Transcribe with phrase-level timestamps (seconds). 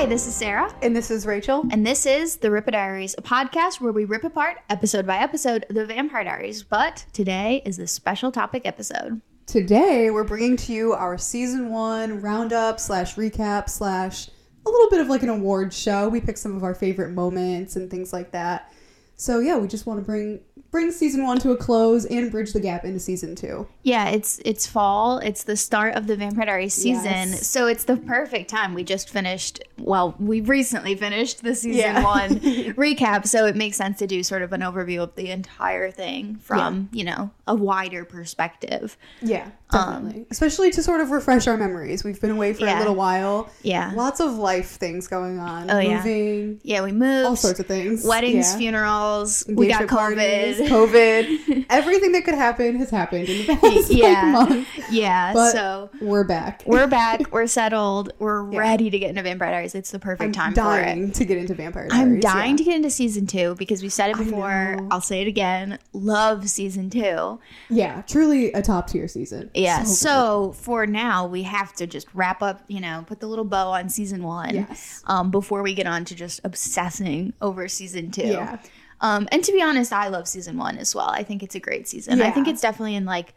[0.00, 1.66] Hi, this is Sarah, And this is Rachel.
[1.70, 5.66] and this is The Rippah Diaries, a podcast where we rip apart, episode by episode,
[5.68, 6.62] the Vampire Diaries.
[6.62, 9.20] But today is the special topic episode.
[9.44, 14.30] Today we're bringing to you our season one roundup slash recap slash
[14.64, 16.08] a little bit of like an award show.
[16.08, 18.72] We pick some of our favorite moments and things like that.
[19.16, 20.40] So yeah, we just want to bring
[20.70, 23.66] bring season one to a close and bridge the gap into season two.
[23.82, 25.18] Yeah, it's it's fall.
[25.18, 27.46] It's the start of the Vampire Diaries season, Yes.
[27.46, 28.74] so it's the perfect time.
[28.74, 29.62] We just finished.
[29.78, 32.04] Well, we recently finished the season Yeah.
[32.04, 32.28] one
[32.76, 36.36] recap, so it makes sense to do sort of an overview of the entire thing
[36.42, 38.96] from you know a wider perspective.
[39.22, 40.26] Yeah, um, definitely.
[40.30, 42.04] Especially to sort of refresh our memories.
[42.04, 42.78] We've been away for Yeah.
[42.78, 43.48] a little while.
[43.62, 43.92] Yeah.
[43.96, 45.68] Lots of life things going on.
[45.70, 45.96] Oh, yeah.
[45.96, 47.26] Moving, Yeah, we moved.
[47.26, 48.04] all sorts of things.
[48.06, 48.58] Weddings, Yeah.
[48.58, 49.44] funerals.
[49.48, 51.66] We got Engagement parties, COVID.
[51.70, 54.32] Everything that could happen has happened in the past Yeah.
[54.36, 54.68] like, month.
[54.90, 56.62] yeah, But so we're back.
[56.66, 57.30] we're back.
[57.32, 58.12] We're settled.
[58.18, 59.74] We're ready to get into Vampire Diaries.
[59.74, 60.84] It's the perfect I'm time for it.
[60.84, 62.02] dying to get into Vampire Diaries.
[62.02, 62.56] I'm dying yeah.
[62.56, 64.78] to get into season two because we said it before.
[64.90, 65.78] I'll say it again.
[65.92, 67.38] Love season two.
[67.68, 69.50] Yeah, truly a top tier season.
[69.54, 69.84] Yeah.
[69.84, 72.62] So So, for now, we have to just wrap up.
[72.68, 74.54] You know, put the little bow on season one.
[74.54, 75.02] Yes.
[75.06, 78.26] Um, before we get on to just obsessing over season two.
[78.26, 78.58] Yeah.
[79.00, 81.08] Um, and to be honest, I love season one as well.
[81.08, 82.20] I think it's a great season.
[82.20, 83.34] I think it's definitely in like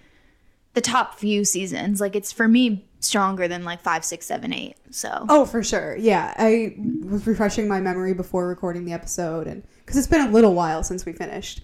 [0.73, 2.01] the top few seasons.
[2.01, 4.75] Like it's for me stronger than like five, six, seven, eight.
[4.91, 5.95] So Oh, for sure.
[5.95, 6.75] Yeah, I
[7.05, 10.83] was refreshing my memory before recording the episode, and because it's been a little while
[10.83, 11.61] since we finished,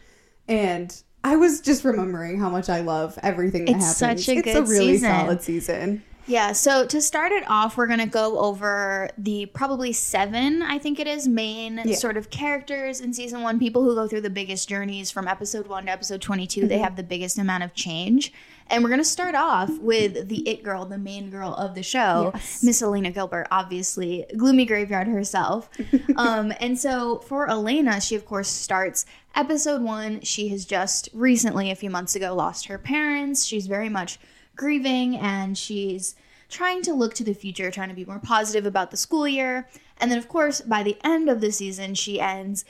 [0.47, 4.25] and I was just remembering how much I love everything that It's happens.
[4.25, 5.09] such a it's good a really season.
[5.09, 6.03] solid season.
[6.29, 6.51] Yeah.
[6.53, 11.07] So to start it off, we're gonna go over the probably seven, I think it
[11.07, 11.95] is, main Yeah.
[11.95, 13.59] sort of characters in season one.
[13.59, 16.67] People who go through the biggest journeys from episode one to episode 22 Mm-hmm.
[16.69, 18.31] They have the biggest amount of change.
[18.71, 22.31] And we're gonna start off with the it girl, the main girl of the show,
[22.35, 22.63] Yes.
[22.63, 25.69] Miss Elena Gilbert, obviously gloomy graveyard herself.
[26.15, 29.05] um, and so for Elena, she of course starts
[29.35, 30.21] episode one.
[30.21, 33.45] She has just recently, a few months ago, lost her parents.
[33.45, 34.19] She's very much
[34.59, 36.15] grieving and she's
[36.49, 39.67] trying to look to the future, trying to be more positive about the school year.
[39.97, 42.65] And then, of course, by the end of the season, she ends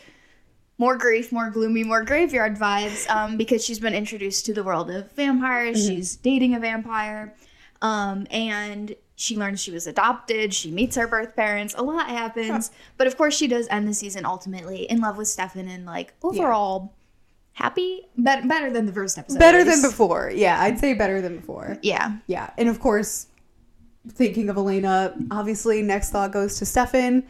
[0.77, 4.89] more grief, more gloomy, more graveyard vibes um, because she's been introduced to the world
[4.91, 5.83] of vampires.
[5.85, 7.33] She's dating a vampire.
[7.81, 10.53] Um, and she learns she was adopted.
[10.53, 11.73] She meets her birth parents.
[11.77, 12.71] A lot happens.
[12.97, 16.13] but of course, she does end the season ultimately in love with Stefan and, like,
[16.21, 16.93] overall
[17.59, 18.07] happy.
[18.17, 19.39] Better, better than the first episode.
[19.39, 20.31] Better than before.
[20.33, 21.77] Yeah, I'd say better than before.
[21.81, 22.17] Yeah.
[22.27, 23.27] Yeah, and of course,
[24.07, 27.23] thinking of Elena, obviously, next thought goes to Stefan.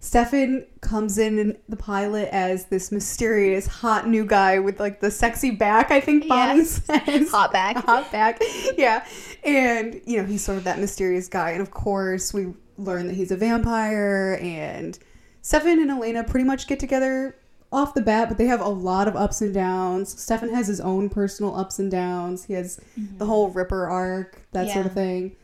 [0.00, 5.10] Stefan comes in in the pilot as this mysterious, hot new guy with like the
[5.10, 5.90] sexy back.
[5.90, 6.82] I think Bonnie Yes.
[7.06, 7.76] says Hot back.
[7.76, 8.38] hot back.
[8.76, 9.06] Yeah,
[9.44, 13.14] and you know he's sort of that mysterious guy, and of course we learn that
[13.14, 14.38] he's a vampire.
[14.42, 14.98] And
[15.40, 17.36] Stefan and Elena pretty much get together
[17.74, 20.20] off the bat, but they have a lot of ups and downs.
[20.20, 22.44] Stefan has his own personal ups and downs.
[22.44, 25.36] He has the whole Ripper arc, that sort of thing.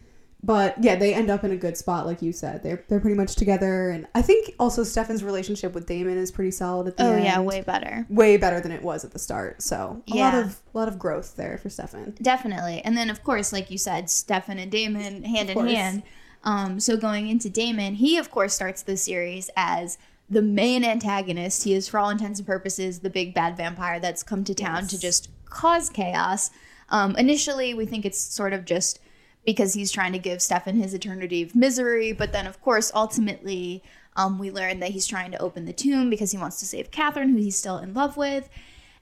[0.42, 2.62] But yeah, they end up in a good spot, like you said.
[2.62, 6.50] They're they're pretty much together, and I think also Stefan's relationship with Damon is pretty
[6.50, 7.24] solid at the Oh, end.
[7.24, 8.06] yeah, way better.
[8.08, 9.60] way better than it was at the start.
[9.60, 10.40] So a lot Yeah.
[10.40, 12.14] of lot of growth there for Stefan.
[12.22, 12.80] Definitely.
[12.86, 16.02] And then, of course, like you said, Stefan and Damon hand in hand.
[16.42, 19.98] Um, so going into Damon, he, of course, starts the series as
[20.30, 21.64] the main antagonist.
[21.64, 24.86] He is, for all intents and purposes, the big bad vampire that's come to town
[24.86, 26.50] to just cause chaos.
[26.88, 29.00] Um, initially, we think it's sort of just
[29.44, 32.12] because he's trying to give Stefan his eternity of misery.
[32.12, 33.82] But then, of course, ultimately,
[34.16, 36.90] um, we learn that he's trying to open the tomb because he wants to save
[36.90, 38.48] Catherine, who he's still in love with.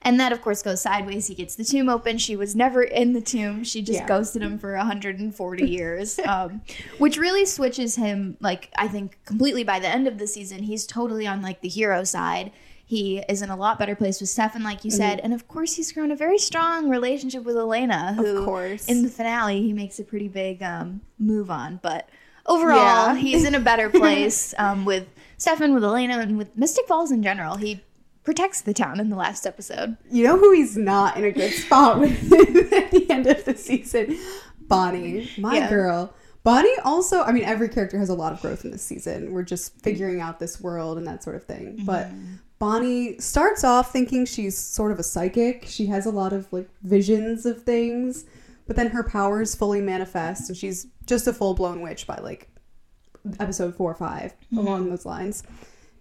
[0.01, 1.27] And that, of course, goes sideways.
[1.27, 2.17] He gets the tomb open.
[2.17, 3.65] She was never in the tomb.
[3.65, 4.07] She just Yeah.
[4.07, 6.61] ghosted him for 140 years, um,
[6.99, 10.63] which really switches him, like, I think, completely by the end of the season.
[10.63, 12.51] He's totally on, like, the hero side.
[12.85, 14.97] He is in a lot better place with Stefan, like you Mm-hmm.
[14.97, 15.19] said.
[15.19, 18.87] And of course, he's grown a very strong relationship with Elena, who, of course.
[18.87, 21.79] in the finale, he makes a pretty big um, move on.
[21.83, 22.07] But
[22.45, 23.15] overall, Yeah.
[23.15, 25.07] he's in a better place um, with
[25.37, 27.57] Stefan, with Elena, and with Mystic Falls in general.
[27.57, 27.81] He
[28.23, 29.97] protects the town in the last episode.
[30.11, 32.31] You know who he's not in a good spot with
[32.73, 34.17] at the end of the season?
[34.59, 35.69] Bonnie, my Yeah.
[35.69, 36.13] girl.
[36.43, 39.33] Bonnie also, I mean, every character has a lot of growth in this season.
[39.33, 41.81] We're just figuring out this world and that sort of thing.
[41.85, 42.35] But mm-hmm.
[42.59, 45.65] Bonnie starts off thinking she's sort of a psychic.
[45.67, 48.25] She has a lot of like visions of things,
[48.67, 52.49] but then her powers fully manifest and she's just a full blown witch by like
[53.39, 54.89] episode four or 5 along mm-hmm.
[54.91, 55.43] those lines.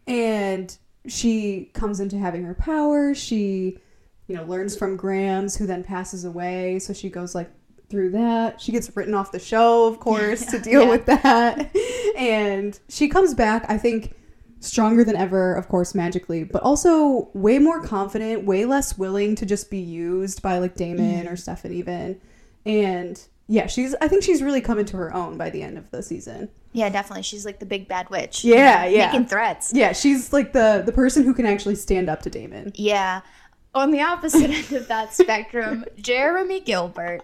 [0.07, 3.15] And she comes into having her power.
[3.15, 3.79] She,
[4.27, 6.79] you know, learns from Grams, who then passes away.
[6.79, 7.51] So she goes like
[7.89, 8.61] through that.
[8.61, 10.91] She gets written off the show, of course, to deal Yeah.
[10.91, 11.75] with that.
[12.17, 14.15] and she comes back, I think,
[14.61, 19.47] stronger than ever, of course, magically, but also way more confident, way less willing to
[19.47, 21.29] just be used by like Damon Mm-hmm.
[21.29, 22.21] or Stefan even.
[22.67, 25.91] And yeah, she's I think she's really come into her own by the end of
[25.91, 26.51] the season.
[26.73, 27.23] Yeah, definitely.
[27.23, 28.45] She's like the big bad witch.
[28.45, 29.07] Yeah, yeah.
[29.07, 29.73] Making threats.
[29.75, 32.73] Yeah, she's like the the person who can actually stand up to Damon.
[32.75, 33.23] Yeah.
[33.75, 37.23] On the opposite end of that spectrum, Jeremy Gilbert.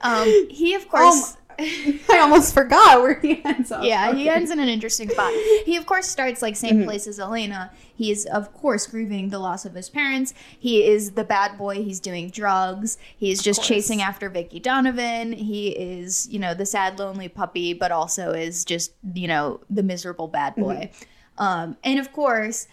[0.00, 1.36] Um, he, of course.
[2.10, 3.84] I almost forgot where he ends up.
[3.84, 5.32] Yeah, he ends in an interesting spot.
[5.64, 7.72] He, of course, starts like same place as Elena.
[7.94, 10.34] He is, of course, grieving the loss of his parents.
[10.58, 11.82] He is the bad boy.
[11.82, 12.98] He's doing drugs.
[13.16, 13.68] He's just course.
[13.68, 15.32] chasing after Vicky Donovan.
[15.32, 19.82] He is, you know, the sad, lonely puppy, but also is just, you know, the
[19.82, 20.90] miserable bad boy.
[21.38, 22.66] Um, and of course,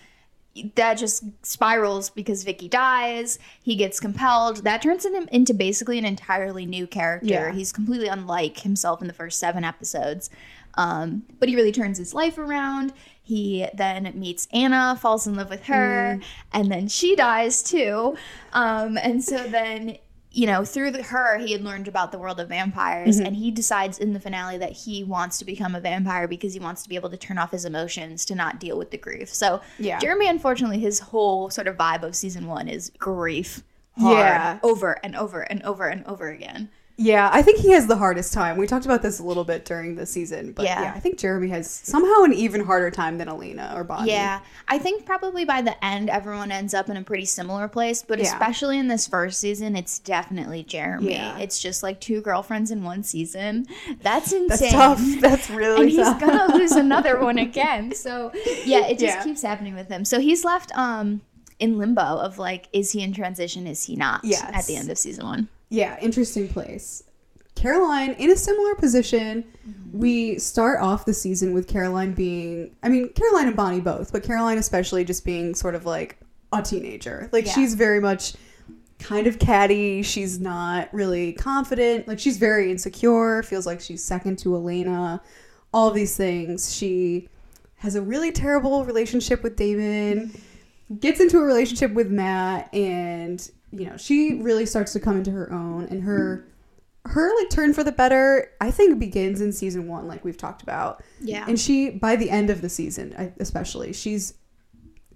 [0.75, 3.39] that just spirals because Vicky dies.
[3.63, 4.63] He gets compelled.
[4.63, 7.27] That turns him into basically an entirely new character.
[7.27, 7.51] Yeah.
[7.51, 10.29] He's completely unlike himself in the first seven episodes.
[10.75, 12.93] Um, but he really turns his life around.
[13.23, 16.19] He then meets Anna, falls in love with her,
[16.53, 18.17] and then she dies too.
[18.51, 19.97] Um, and so then,
[20.33, 23.25] you know, through the, her, he had learned about the world of vampires, mm-hmm.
[23.25, 26.59] and he decides in the finale that he wants to become a vampire because he
[26.59, 29.33] wants to be able to turn off his emotions to not deal with the grief.
[29.33, 29.99] So, Yeah.
[29.99, 33.63] Jeremy, unfortunately, his whole sort of vibe of season one is grief.
[33.97, 34.59] Hard, Yeah.
[34.63, 36.69] over and over and over and over again.
[37.01, 38.57] Yeah, I think he has the hardest time.
[38.57, 40.81] We talked about this a little bit during the season, but Yeah.
[40.83, 44.11] yeah, I think Jeremy has somehow an even harder time than Elena or Bonnie.
[44.11, 48.03] Yeah, I think probably by the end, everyone ends up in a pretty similar place.
[48.03, 48.25] But Yeah.
[48.25, 51.13] especially in this first season, it's definitely Jeremy.
[51.13, 51.37] Yeah.
[51.39, 53.65] It's just like two girlfriends in one season.
[54.01, 54.71] That's insane.
[54.71, 55.01] That's tough.
[55.21, 56.21] That's really tough.
[56.21, 57.93] And he's gonna lose another one again.
[57.95, 58.31] So
[58.65, 60.05] yeah, it just keeps happening with him.
[60.05, 61.21] So he's left um
[61.59, 63.65] in limbo of like, is he in transition?
[63.67, 64.21] Is he not?
[64.23, 64.43] Yes.
[64.53, 65.49] At the end of season one.
[65.71, 67.01] Yeah, interesting place.
[67.55, 69.45] Caroline in a similar position.
[69.67, 69.97] Mm-hmm.
[69.97, 74.21] We start off the season with Caroline being, I mean, Caroline and Bonnie both, but
[74.23, 76.19] Caroline especially just being sort of like
[76.51, 77.29] a teenager.
[77.31, 77.53] Like Yeah.
[77.53, 78.33] she's very much
[78.99, 80.01] kind of catty.
[80.03, 82.07] She's not really confident.
[82.07, 85.21] Like she's very insecure, feels like she's second to Elena.
[85.73, 86.75] All these things.
[86.75, 87.29] She
[87.77, 90.31] has a really terrible relationship with Damon,
[90.99, 95.31] gets into a relationship with Matt, and you know, she really starts to come into
[95.31, 96.47] her own and her
[97.05, 100.61] her like turn for the better, I think begins in season one, like we've talked
[100.61, 101.03] about.
[101.19, 101.45] Yeah.
[101.47, 104.35] And she, by the end of the season, especially, she's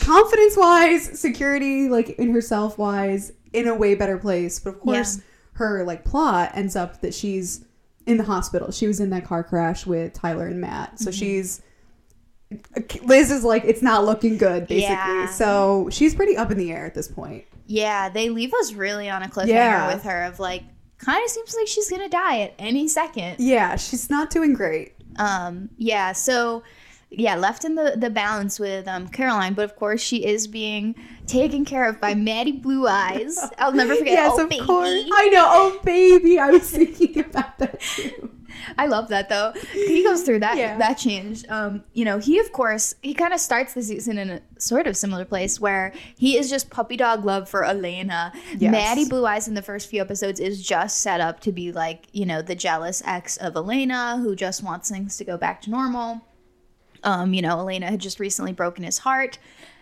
[0.00, 4.58] confidence wise, security, like in herself wise, in a way better place.
[4.58, 5.20] But of course,
[5.52, 7.66] her like plot ends up that she's
[8.06, 8.70] in the hospital.
[8.72, 10.98] She was in that car crash with Tyler and Matt.
[10.98, 11.18] So mm-hmm.
[11.18, 11.62] she's.
[13.04, 14.82] Liz is like, it's not looking good, basically.
[14.82, 15.26] Yeah.
[15.28, 17.44] So she's pretty up in the air at this point.
[17.70, 19.94] Yeah, they leave us really on a cliffhanger Yeah.
[19.94, 20.64] with her of like
[20.98, 23.36] kind of seems like she's gonna die at any second.
[23.38, 24.94] Yeah, she's not doing great.
[25.16, 26.64] Um, yeah, so
[27.10, 30.96] yeah, left in the the balance with um Caroline, but of course she is being
[31.26, 33.38] taken care of by Maddie Blue Eyes.
[33.58, 34.14] I'll never forget.
[34.14, 34.64] yes, oh, of baby.
[34.66, 35.04] course.
[35.14, 35.44] I know.
[35.48, 36.38] Oh, baby.
[36.40, 38.30] I was thinking about that too.
[38.78, 39.52] I love that though.
[39.72, 40.76] He goes through that Yeah.
[40.78, 41.44] that change.
[41.48, 44.86] Um, you know, he of course he kind of starts the season in a sort
[44.86, 48.32] of similar place where he is just puppy dog love for Elena.
[48.58, 48.72] Yes.
[48.72, 52.06] Maddie Blue Eyes in the first few episodes is just set up to be like
[52.12, 55.70] you know the jealous ex of Elena who just wants things to go back to
[55.70, 56.20] normal.
[57.02, 59.38] Um, you know, Elena had just recently broken his heart,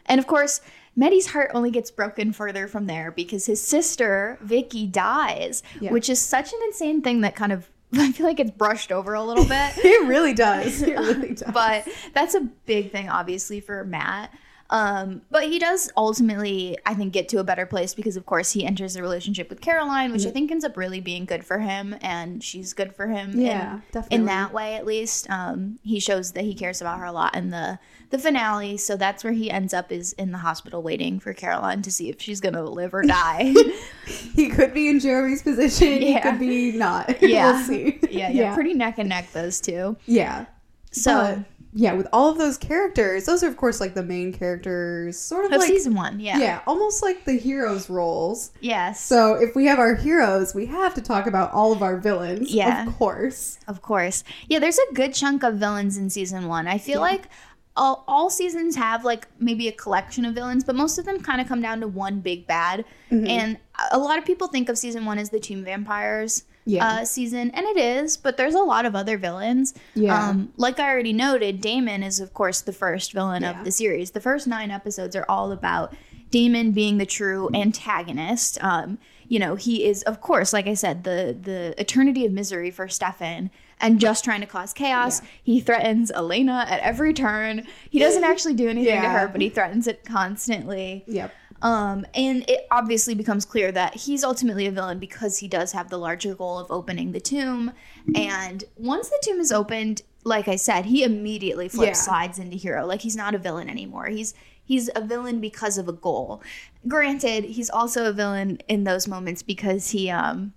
[0.07, 0.61] and of course.
[0.97, 5.93] Maddie's heart only gets broken further from there because his sister Vicky dies, Yeah.
[5.93, 9.14] which is such an insane thing that kind of I feel like it's brushed over
[9.14, 9.73] a little bit.
[9.78, 10.83] It really does.
[10.83, 11.50] It really does.
[11.52, 14.33] but that's a big thing obviously for Matt.
[14.71, 18.53] Um, but he does ultimately, I think, get to a better place because, of course,
[18.53, 21.59] he enters a relationship with Caroline, which I think ends up really being good for
[21.59, 23.33] him, and she's good for him.
[23.39, 24.17] Yeah, in, definitely.
[24.17, 27.35] In that way, at least, um, he shows that he cares about her a lot
[27.35, 27.79] in the
[28.11, 28.77] the finale.
[28.77, 32.09] So that's where he ends up is in the hospital waiting for Caroline to see
[32.09, 33.55] if she's gonna live or die.
[34.35, 36.01] he could be in Jeremy's position.
[36.01, 37.17] He could be not.
[37.29, 37.53] Yeah.
[37.53, 37.99] we'll see.
[38.11, 39.97] yeah, yeah, pretty neck and neck those two.
[40.07, 40.47] Yeah.
[40.93, 44.33] So But, yeah, with all of those characters, those are of course like the main
[44.33, 48.51] characters, sort of of like season one, yeah, yeah, almost like the heroes' roles.
[48.61, 49.05] yes.
[49.05, 52.51] So if we have our heroes, we have to talk about all of our villains.
[52.53, 52.87] Yeah.
[52.87, 53.59] of course.
[53.69, 54.25] Of course.
[54.49, 56.67] Yeah, there's a good chunk of villains in season one.
[56.67, 57.01] I feel Yeah.
[57.03, 57.29] like
[57.77, 61.41] all, all seasons have like maybe a collection of villains, but most of them kind
[61.41, 62.85] of come down to one big bad.
[63.13, 63.27] Mm-hmm.
[63.29, 63.59] And
[63.93, 66.87] a lot of people think of season one as the Tomb Vampires Yeah.
[66.87, 69.75] uh, season, and it is, but there's a lot of other villains.
[69.95, 70.29] Yeah.
[70.29, 73.59] Um, like I already noted, Damon is, of course, the first villain Yeah.
[73.59, 74.11] of the series.
[74.13, 75.95] The first nine episodes are all about
[76.31, 78.63] Damon being the true antagonist.
[78.63, 78.99] Um,
[79.29, 82.89] you know, he is of course, like I said, the the eternity of misery for
[82.89, 85.21] Stefan and just trying to cause chaos.
[85.23, 85.29] Yeah.
[85.45, 87.67] He threatens Elena at every turn.
[87.91, 91.05] He doesn't actually do anything to her, but he threatens it constantly.
[91.07, 91.33] Yep.
[91.61, 95.91] Um, and it obviously becomes clear that he's ultimately a villain because he does have
[95.91, 97.73] the larger goal of opening the tomb.
[98.15, 102.05] And once the tomb is opened, like I said, he immediately flips Yeah.
[102.05, 102.87] slides into hero.
[102.87, 104.07] Like he's not a villain anymore.
[104.07, 104.35] He's
[104.65, 106.43] he's a villain because of a goal.
[106.87, 110.53] Granted, he's also a villain in those moments because he um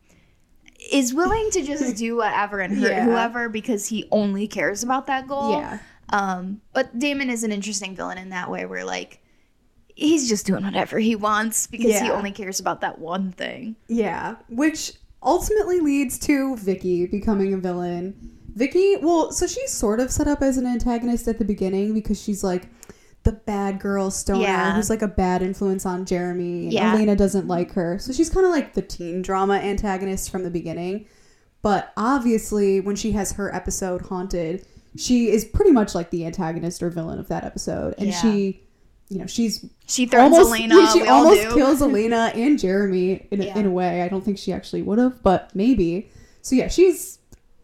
[0.91, 3.05] is willing to just do whatever and hurt Yeah.
[3.05, 5.51] whoever because he only cares about that goal.
[5.53, 5.79] Yeah.
[6.10, 9.20] Um, but Damon is an interesting villain in that way, where like
[9.95, 13.75] he's just doing whatever he wants because he only cares about that one thing.
[13.88, 14.93] Yeah, which
[15.24, 18.15] ultimately leads to Vicky becoming a villain.
[18.55, 22.21] Vicky, well, so she's sort of set up as an antagonist at the beginning because
[22.21, 22.67] she's like
[23.24, 24.74] the bad girl stoner Yeah.
[24.75, 26.63] who's like a bad influence on Jeremy.
[26.63, 26.93] And Yeah.
[26.93, 28.00] Elena doesn't like her.
[28.00, 31.05] So she's kind of like the teen drama antagonist from the beginning.
[31.62, 34.65] But obviously, when she has her episode Haunted,
[34.98, 37.93] she is pretty much like the antagonist or villain of that episode.
[38.00, 38.21] And Yeah.
[38.21, 38.63] she,
[39.12, 40.91] you know, she's She threatens almost, Elena.
[40.94, 43.53] she almost kills Elena and Jeremy in, Yeah.
[43.56, 44.01] a, in a way.
[44.03, 46.10] I don't think she actually would have, but maybe.
[46.41, 47.20] So yeah, she's,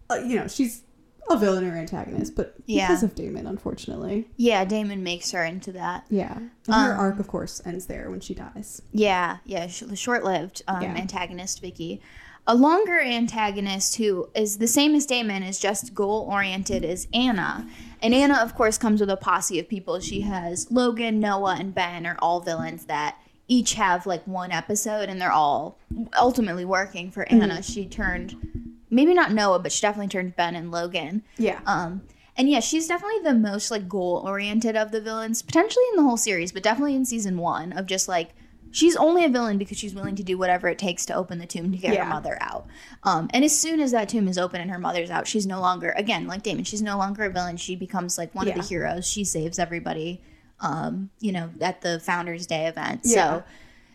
[0.09, 0.83] uh, you know, she's
[1.29, 2.87] a villain or antagonist, but Yeah.
[2.87, 4.27] because of Damon, unfortunately.
[4.35, 6.05] yeah, Damon makes her into that.
[6.09, 8.81] Yeah, and her Um, arc, of course, ends there when she dies.
[8.91, 10.95] Yeah, yeah, the short-lived um, Yeah.
[10.95, 12.01] antagonist Vicky.
[12.49, 17.67] A longer antagonist who is the same as Damon is just goal-oriented is Anna.
[18.01, 19.99] And Anna, of course, comes with a posse of people.
[19.99, 25.09] She has Logan, Noah, and Ben are all villains that each have like one episode,
[25.09, 25.77] and they're all
[26.19, 27.63] ultimately working for Anna.
[27.63, 28.35] She turned
[28.89, 31.23] maybe not Noah, but she definitely turned Ben and Logan.
[31.37, 32.01] Yeah, Um,
[32.37, 36.03] and yeah, she's definitely the most like goal oriented of the villains, potentially in the
[36.03, 38.29] whole series, but definitely in season one of just like
[38.71, 41.45] she's only a villain because she's willing to do whatever it takes to open the
[41.45, 42.03] tomb to get Yeah.
[42.05, 42.67] her mother out.
[43.03, 45.59] Um, and as soon as that tomb is open and her mother's out, she's no
[45.59, 46.63] longer again like Damon.
[46.63, 47.57] She's no longer a villain.
[47.57, 49.07] She becomes like one of the heroes.
[49.07, 50.21] She saves everybody.
[50.59, 53.01] Um, you know, at the Founders Day event.
[53.03, 53.13] Yeah.
[53.39, 53.43] So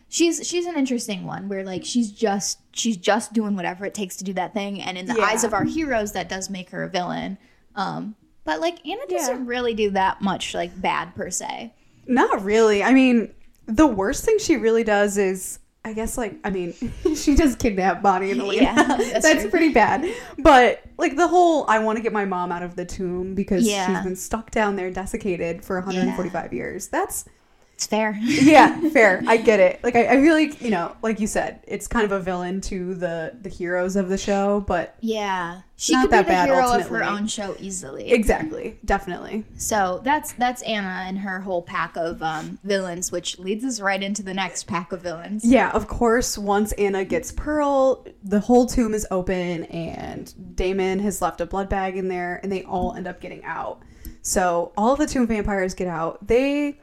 [0.08, 4.16] she's she's an interesting one where like she's just she's just doing whatever it takes
[4.18, 5.24] to do that thing and in the Yeah.
[5.24, 7.38] eyes of our heroes that does make her a villain
[7.76, 8.14] um
[8.44, 9.16] but like anna Yeah.
[9.18, 11.72] doesn't really do that much like bad per se
[12.06, 12.82] not really.
[12.82, 13.32] I mean,
[13.66, 16.74] the worst thing she really does is, I guess, like, I mean,
[17.16, 18.62] she does kidnap Bonnie and Elena.
[18.62, 20.06] Yeah, that's, that's pretty bad.
[20.38, 23.66] But like the whole, I want to get my mom out of the tomb because
[23.66, 23.86] Yeah.
[23.96, 26.88] she's been stuck down there, desiccated for 145 years.
[26.88, 27.24] That's
[27.82, 29.22] it's fair yeah, fair.
[29.26, 29.82] I get it.
[29.82, 32.60] Like I, I feel like you know, like you said, it's kind of a villain
[32.62, 36.32] to the the heroes of the show, but yeah she Not could that be the
[36.32, 39.44] bad, hero of her own show easily exactly, definitely.
[39.56, 44.00] so that's that's anna and her whole pack of um villains which leads us right
[44.00, 46.38] into the next pack of villains Yeah, of course.
[46.38, 51.68] Once Anna gets Pearl, the whole tomb is open, and Damon has left a blood
[51.68, 53.80] bag in there, and they all end up getting out.
[54.22, 56.24] So all the tomb vampires get out.
[56.26, 56.78] They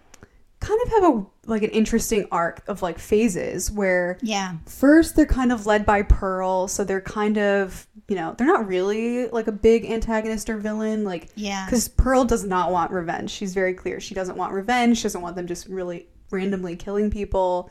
[0.59, 5.25] kind of have a like an interesting arc of like phases where yeah first they're
[5.25, 9.47] kind of led by Pearl, so they're kind of you know they're not really like
[9.47, 13.31] a big antagonist or villain like yeah because Pearl does not want revenge.
[13.31, 13.99] She's very clear.
[13.99, 14.97] She doesn't want revenge.
[14.97, 17.69] She doesn't want them just really randomly killing people.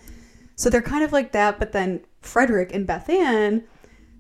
[0.57, 1.59] So they're kind of like that.
[1.59, 3.65] But then Frederick and Beth Ann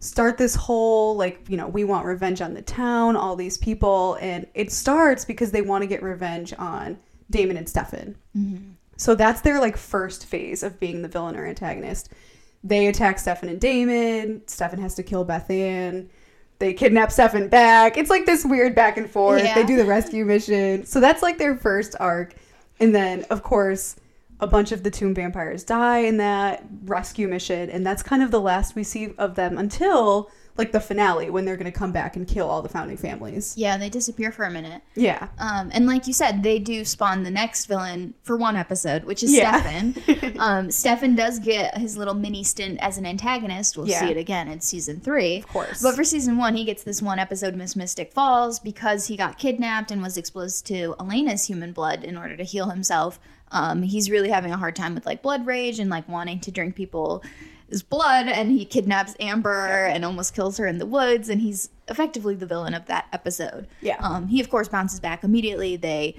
[0.00, 4.18] start this whole like you know we want revenge on the town, all these people,
[4.20, 6.98] and it starts because they want to get revenge on
[7.30, 8.16] Damon and Stefan.
[8.36, 8.70] Mm-hmm.
[8.96, 12.10] So that's their like first phase of being the villain or antagonist.
[12.64, 14.42] They attack Stefan and Damon.
[14.46, 16.10] Stefan has to kill Beth Ann.
[16.58, 17.96] They kidnap Stefan back.
[17.96, 19.44] It's like this weird back and forth.
[19.44, 19.54] Yeah.
[19.54, 20.84] They do the rescue mission.
[20.84, 22.34] So that's like their first arc.
[22.80, 23.94] And then, of course,
[24.40, 27.70] a bunch of the tomb vampires die in that rescue mission.
[27.70, 31.44] And that's kind of the last we see of them until like the finale when
[31.44, 33.54] they're going to come back and kill all the founding families.
[33.56, 35.28] yeah they disappear for a minute Yeah.
[35.38, 39.22] Um, and like you said, they do spawn the next villain for one episode, which
[39.22, 39.60] is Yeah.
[39.60, 40.36] Stefan.
[40.38, 43.76] um, Stefan does get his little mini stint as an antagonist.
[43.76, 44.00] We'll Yeah.
[44.00, 45.38] see it again in season three.
[45.38, 45.80] Of course.
[45.82, 49.38] But for season one, he gets this one episode, Miss Mystic Falls, because he got
[49.38, 53.20] kidnapped and was exposed to Elena's human blood in order to heal himself.
[53.52, 56.50] Um, he's really having a hard time with like blood rage and like wanting to
[56.50, 56.74] drink
[57.68, 61.70] people's blood, and he kidnaps Amber and almost kills her in the woods, and he's
[61.88, 63.66] effectively the villain of that episode.
[63.80, 63.96] Yeah.
[64.00, 65.76] Um, he of course bounces back immediately.
[65.76, 66.16] They,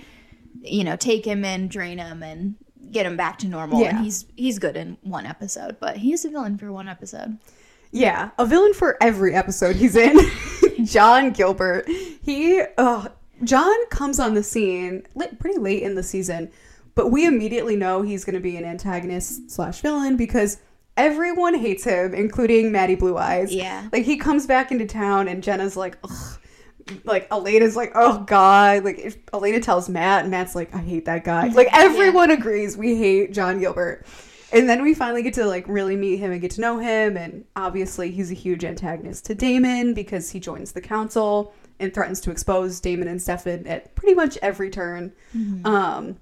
[0.62, 2.56] you know, take him in, drain him, and
[2.92, 3.82] get him back to normal.
[3.82, 3.90] Yeah.
[3.90, 7.38] And he's he's good in one episode, but he is a villain for one episode.
[7.92, 10.20] Yeah, a villain for every episode he's in.
[10.86, 11.88] John Gilbert.
[11.88, 13.08] He, uh,
[13.44, 15.08] John comes on the scene
[15.40, 16.52] pretty late in the season,
[16.94, 20.60] but we immediately know he's going to be an antagonist slash villain because
[21.00, 23.54] everyone hates him, including Maddie Blue Eyes.
[23.54, 23.88] Yeah.
[23.92, 26.40] Like he comes back into town and Jenna's like, ugh.
[27.04, 28.84] Like Elena's like, oh god.
[28.84, 31.48] Like if Elena tells Matt, and Matt's like, I hate that guy.
[31.50, 34.06] Like everyone agrees we hate John Gilbert.
[34.52, 37.16] And then we finally get to like really meet him and get to know him.
[37.16, 42.20] And obviously he's a huge antagonist to Damon because he joins the council and threatens
[42.22, 45.14] to expose Damon and Stefan at pretty much every turn.
[45.64, 46.18] Um,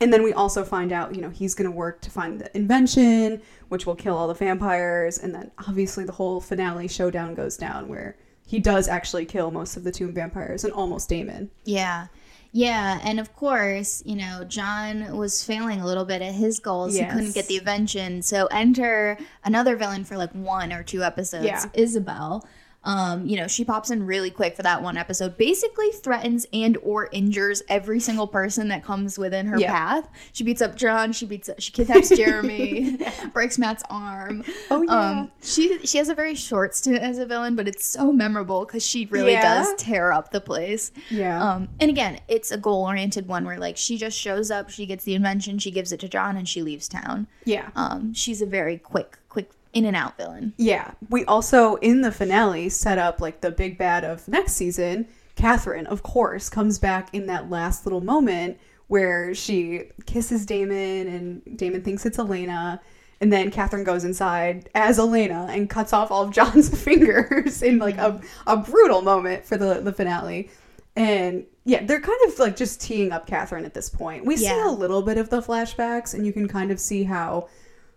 [0.00, 2.54] and then we also find out, you know, he's going to work to find the
[2.56, 5.18] invention, which will kill all the vampires.
[5.18, 9.76] And then obviously the whole finale showdown goes down where he does actually kill most
[9.76, 11.50] of the tomb vampires and almost Damon.
[11.64, 12.08] Yeah.
[12.56, 16.94] Yeah, and of course, you know, John was failing a little bit at his goals.
[16.94, 17.10] Yes.
[17.10, 18.22] He couldn't get the invention.
[18.22, 21.64] So enter another villain for like one or two episodes, Yeah.
[21.74, 22.46] Isabel.
[22.84, 25.36] Um, you know, she pops in really quick for that one episode.
[25.38, 29.72] Basically threatens and or injures every single person that comes within her Yeah.
[29.72, 30.08] path.
[30.32, 32.98] She beats up John, she beats she kidnaps Jeremy,
[33.32, 34.44] breaks Matt's arm.
[34.70, 34.92] Oh, yeah.
[35.20, 38.64] Um, she she has a very short stint as a villain, but it's so memorable
[38.64, 39.42] because she really Yeah.
[39.64, 40.92] does tear up the place.
[41.10, 41.42] Yeah.
[41.42, 44.86] Um, and again, it's a goal oriented one where like she just shows up, she
[44.86, 47.26] gets the invention, she gives it to John, and she leaves town.
[47.44, 47.70] yeah.
[47.76, 50.54] Um, she's a very quick, quick in and out villain.
[50.56, 50.92] Yeah.
[51.10, 55.06] We also, in the finale, set up like the big bad of next season.
[55.36, 61.58] Catherine, of course, comes back in that last little moment where she kisses Damon and
[61.58, 62.80] Damon thinks it's Elena.
[63.20, 67.78] And then Catherine goes inside as Elena and cuts off all of John's fingers in
[67.78, 70.50] like a, a brutal moment for the, the finale.
[70.96, 74.24] And yeah, they're kind of like just teeing up Catherine at this point.
[74.24, 77.48] We see a little bit of the flashbacks, and you can kind of see how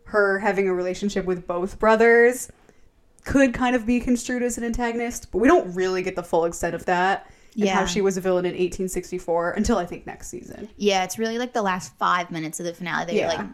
[0.08, 2.50] her having a relationship with both brothers
[3.26, 6.46] could kind of be construed as an antagonist, but we don't really get the full
[6.46, 7.30] extent of that.
[7.60, 7.86] And how Yeah.
[7.88, 10.70] she was a villain in 1864 until I think next season.
[10.78, 13.30] Yeah, it's really like the last five minutes of the finale that Yeah.
[13.32, 13.48] you're like,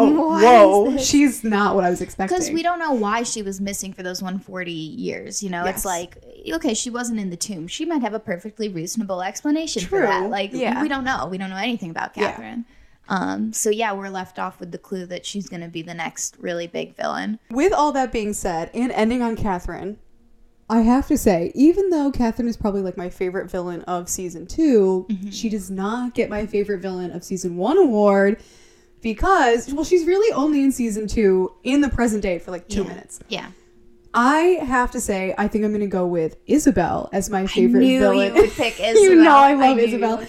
[0.00, 0.96] Oh, whoa.
[0.98, 2.36] She's not what I was expecting.
[2.36, 5.42] because we don't know why she was missing for those 140 years.
[5.42, 5.76] You know, Yes.
[5.78, 6.18] it's like,
[6.52, 7.66] okay, she wasn't in the tomb.
[7.66, 10.00] She might have a perfectly reasonable explanation True.
[10.00, 10.30] for that.
[10.30, 10.82] Like, Yeah.
[10.82, 11.26] we don't know.
[11.28, 12.36] We don't know anything about Yeah.
[13.08, 15.94] Um, so yeah, we're left off with the clue that she's going to be the
[15.94, 17.38] next really big villain.
[17.50, 19.98] With all that being said, and ending on Catherine,
[20.70, 24.46] I have to say, even though Catherine is probably like my favorite villain of season
[24.46, 25.30] 2 Mm-hmm.
[25.30, 28.42] she does not get my favorite villain of season one award
[29.00, 32.82] because, well, she's really only in season two in the present day for like two
[32.82, 32.88] Yeah.
[32.88, 33.20] minutes.
[33.28, 33.46] Yeah.
[34.12, 37.80] I have to say, I think I'm going to go with Isabel as my favorite
[37.80, 38.34] knew villain.
[38.34, 38.94] you would pick Isabel.
[39.02, 40.24] you know I I love you Isabel.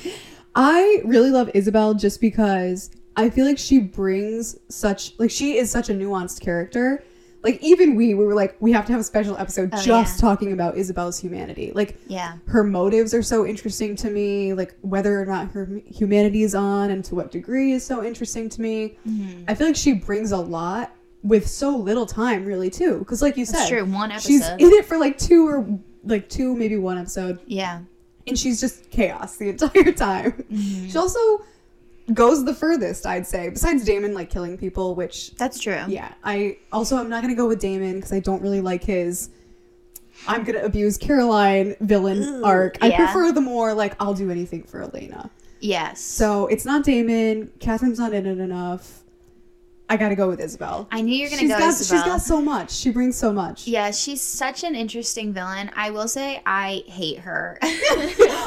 [0.56, 5.70] I really love Isabel just because I feel like she brings such like she is
[5.70, 7.04] such a nuanced character.
[7.42, 10.18] Like even we, we were like, we have to have a special episode Oh, just
[10.18, 10.22] yeah.
[10.22, 11.72] talking about Isabel's humanity.
[11.74, 12.34] Like Yeah.
[12.48, 14.54] her motives are so interesting to me.
[14.54, 18.50] Like whether or not her humanity is on and to what degree is so interesting
[18.50, 18.98] to me.
[19.08, 19.44] Mm-hmm.
[19.48, 23.00] I feel like she brings a lot with so little time, really, too.
[23.00, 23.86] Because like you said, That's true.
[23.86, 27.82] One she's in it for like two or like two, maybe one episode yeah.
[28.30, 30.32] And she's just chaos the entire time.
[30.52, 30.88] Mm-hmm.
[30.90, 31.20] She also
[32.14, 35.84] goes the furthest, I'd say, besides Damon like killing people, which That's true.
[35.88, 39.30] yeah, I also I'm not gonna go with Damon because I don't really like his.
[40.28, 42.78] I'm gonna abuse Caroline villain Ooh, arc.
[42.82, 42.98] I yeah.
[42.98, 45.30] prefer the more like I'll do anything for Elena.
[45.62, 46.02] Yes.
[46.02, 47.52] So it's not Damon.
[47.60, 49.04] Catherine's not in it enough.
[49.90, 50.88] I gotta go with Isabel.
[50.92, 52.00] I knew you're gonna She's go got Isabel.
[52.04, 52.72] she's got so much.
[52.72, 53.68] She brings so much.
[53.68, 55.72] yeah, she's such an interesting villain.
[55.76, 57.58] I will say I hate her.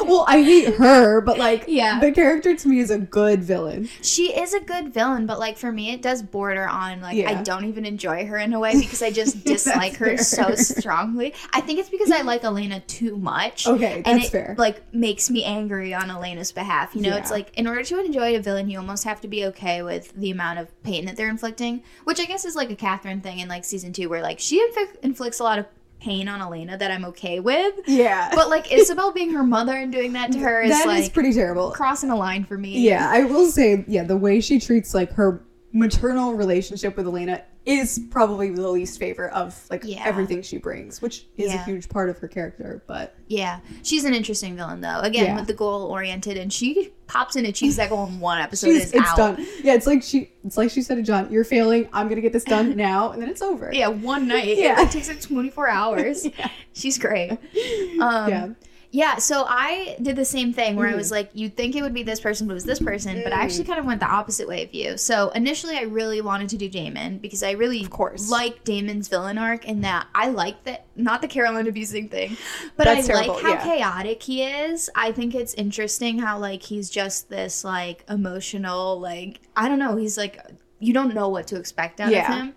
[0.04, 1.98] well, I hate her, but like Yeah.
[2.00, 3.88] the character to me is a good villain.
[4.02, 7.42] she is a good villain, but like for me, it does border on like I
[7.42, 11.34] don't even enjoy her in a way because I just dislike her That's so strongly.
[11.52, 13.66] I think it's because I like Elena too much.
[13.66, 14.54] Okay, and that's it fair.
[14.58, 16.94] like makes me angry on Elena's behalf.
[16.94, 19.44] You know, it's like in order to enjoy a villain, you almost have to be
[19.46, 22.76] okay with the amount of pain that they're inflicting, which I guess is like a
[22.76, 25.66] Catherine thing in like season two, where like she infi- inflicts a lot of
[26.00, 27.74] pain on Elena that I'm okay with.
[27.86, 28.30] Yeah.
[28.34, 31.12] But like Isabel being her mother and doing that to her is That is like
[31.14, 31.70] pretty terrible.
[31.70, 32.80] crossing a line for me.
[32.80, 35.42] Yeah, I will say, yeah, the way she treats like her
[35.72, 40.02] maternal relationship with Elena is probably the least favorite of like Yeah.
[40.04, 41.62] everything she brings, which is Yeah.
[41.62, 42.82] a huge part of her character.
[42.86, 45.00] But Yeah, she's an interesting villain though.
[45.00, 45.36] Again, Yeah.
[45.36, 48.68] with the goal oriented, and she pops in and achieves that goal in one episode.
[48.70, 49.16] is it's out.
[49.16, 49.46] done.
[49.62, 51.88] Yeah, it's like she it's like she said to John, "You're failing.
[51.92, 53.70] I'm gonna get this done now," and then it's over.
[53.72, 54.58] Yeah, one night.
[54.58, 54.82] Yeah.
[54.82, 56.26] it takes like twenty four hours.
[56.38, 56.48] Yeah.
[56.74, 57.30] She's great.
[58.00, 58.48] Um, Yeah.
[58.94, 59.16] Yeah.
[59.16, 60.96] So I did the same thing where I Mhm.
[60.96, 63.22] was like, you'd think it would be this person, but it was this person.
[63.24, 63.44] But I Mm.
[63.44, 64.98] actually kind of went the opposite way of you.
[64.98, 68.30] So initially, I really wanted to do Damon because I really, of course.
[68.30, 72.36] like Damon's villain arc in that I like that not the Caroline abusing thing,
[72.76, 73.64] but That's I terrible, like how yeah.
[73.64, 74.90] chaotic he is.
[74.94, 79.96] I think it's interesting how like he's just this like emotional like I don't know.
[79.96, 80.38] He's like
[80.80, 82.30] you don't know what to expect out Yeah.
[82.30, 82.54] of him.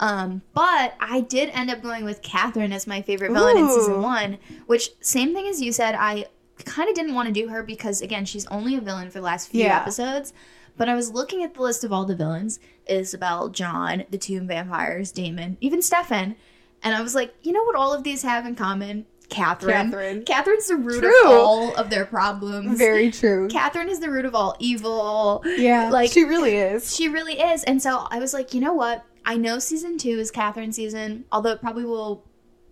[0.00, 4.02] Um, but I did end up going with Catherine as my favorite villain in season
[4.02, 5.94] one, which same thing as you said.
[5.96, 6.26] I
[6.64, 9.24] kind of didn't want to do her because again, she's only a villain for the
[9.24, 9.80] last few Yeah.
[9.80, 10.32] episodes.
[10.76, 14.48] But I was looking at the list of all the villains: Isabel, John, the Tomb
[14.48, 16.34] Vampires, Damon, even Stefan,
[16.82, 17.76] and I was like, you know what?
[17.76, 19.06] All of these have in common.
[19.30, 19.90] Catherine.
[19.90, 20.24] Catherine.
[20.24, 21.24] Catherine's the root True.
[21.24, 22.76] of all of their problems.
[22.78, 23.48] Very true.
[23.50, 25.42] Catherine is the root of all evil.
[25.56, 26.94] yeah, like she really is.
[26.94, 27.62] She really is.
[27.64, 29.02] And so I was like, you know what?
[29.24, 32.24] I know season two is Catherine's season, although it probably will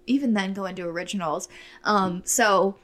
[0.06, 1.48] even then go into originals.
[1.84, 2.76] Um, so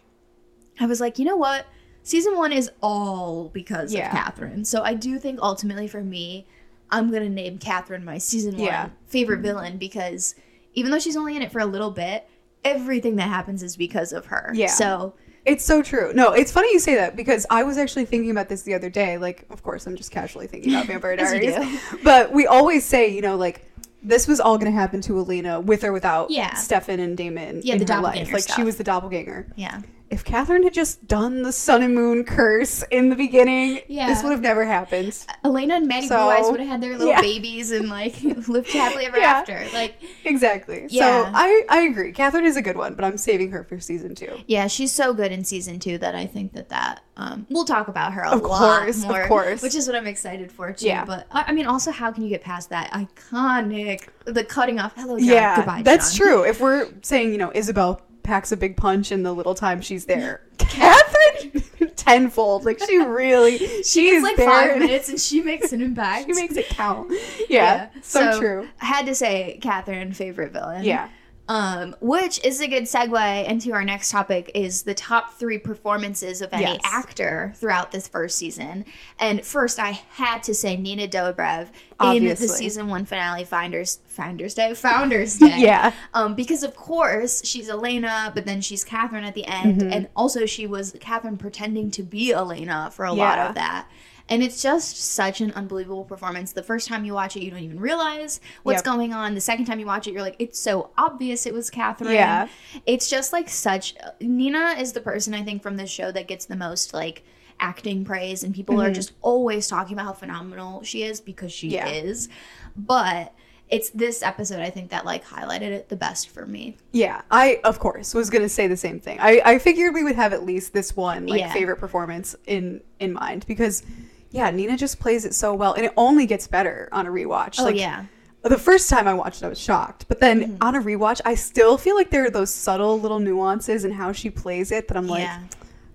[0.81, 1.67] I was like, you know what?
[2.03, 4.07] Season one is all because Yeah.
[4.07, 4.65] of Catherine.
[4.65, 6.47] So I do think ultimately for me,
[6.91, 8.89] I'm gonna name Catherine my season one Yeah.
[9.07, 10.35] favorite villain because
[10.75, 12.27] even though she's only in it for a little bit,
[12.65, 14.53] everything that happens is because of her.
[14.55, 14.69] Yeah.
[14.69, 15.15] So
[15.49, 16.13] It's so true.
[16.15, 18.91] No, it's funny you say that because I was actually thinking about this the other
[18.91, 19.19] day.
[19.19, 21.81] Like, of course, I'm just casually thinking about Vampire Diaries.
[22.05, 23.65] But we always say, you know, like
[24.03, 26.55] this was all going to happen to Elena with or without Yeah.
[26.55, 28.33] Stefan and Damon Yeah, in the her life.
[28.33, 28.57] Like stuff.
[28.57, 29.47] she was the doppelganger.
[29.57, 29.81] yeah.
[30.11, 34.07] If Catherine had just done the sun and moon curse in the beginning, Yeah.
[34.09, 35.17] this would have never happened.
[35.45, 37.21] Elena and Maddie So, Blue Eyes would have had their little yeah.
[37.21, 38.15] babies and like
[38.49, 39.27] lived happily ever Yeah.
[39.27, 39.67] after.
[39.75, 40.87] Like, Exactly.
[40.89, 41.25] Yeah.
[41.27, 42.13] So I, I agree.
[42.13, 44.39] Catherine is a good one, but I'm saving her for season two.
[44.47, 47.89] yeah, she's so good in season two that I think that that um, we'll talk
[47.89, 49.61] about her a Of lot course, of more, course.
[49.61, 50.87] which is what I'm excited for too.
[50.87, 51.05] Yeah.
[51.05, 54.93] But I I mean, also, how can you get past that iconic the cutting off?
[54.97, 55.27] Hello, John.
[55.29, 56.27] yeah, Goodbye, that's John.
[56.27, 56.43] true.
[56.45, 60.05] If we're saying, you know, Isabel packs a big punch in the little time she's
[60.05, 61.65] there, Catherine
[61.97, 62.65] tenfold.
[62.65, 66.27] Like she really, she is like there five minutes and she makes an impact.
[66.27, 67.13] She makes it count.
[67.49, 68.69] Yeah, so, true.
[68.81, 70.85] I had to say Catherine favorite villain.
[70.85, 71.09] Yeah,
[71.51, 76.43] Um, which is a good segue into our next topic is the top three performances
[76.43, 76.81] of any Yes.
[76.85, 78.85] actor throughout this first season.
[79.19, 81.69] And first, I had to say Nina Dobrev
[82.03, 85.55] in the season one finale, Finders Finders Day, Founders Day.
[85.59, 89.93] yeah, Um, because of course she's Elena, but then she's Catherine at the end, Mm-hmm.
[89.93, 93.89] and also she was Catherine pretending to be Elena for a lot of that.
[94.31, 96.53] And it's just such an unbelievable performance.
[96.53, 98.85] The first time you watch it, you don't even realize what's Yep.
[98.85, 99.35] going on.
[99.35, 102.13] The second time you watch it, you're like, it's so obvious it was Catherine.
[102.13, 102.49] Yeah.
[102.85, 103.95] It's just like such.
[104.21, 107.23] Nina is the person I think from this show that gets the most like
[107.61, 108.95] acting praise, and people are mm-hmm.
[108.95, 111.89] just always talking about how phenomenal she is because she Yeah.
[111.89, 112.29] is.
[112.77, 113.35] But
[113.71, 116.77] it's this episode I think that like highlighted it the best for me.
[116.93, 117.23] yeah.
[117.31, 119.19] I of course was gonna say the same thing.
[119.21, 121.53] I I figured we would have at least this one like Yeah.
[121.53, 123.83] favorite performance in in mind because.
[124.31, 127.59] Yeah, Nina just plays it so well, and it only gets better on a rewatch.
[127.59, 128.05] Oh like, yeah.
[128.43, 130.07] the first time I watched it, I was shocked.
[130.09, 130.63] But then Mm-hmm.
[130.63, 134.13] on a rewatch, I still feel like there are those subtle little nuances in how
[134.13, 135.41] she plays it that I'm like, yeah.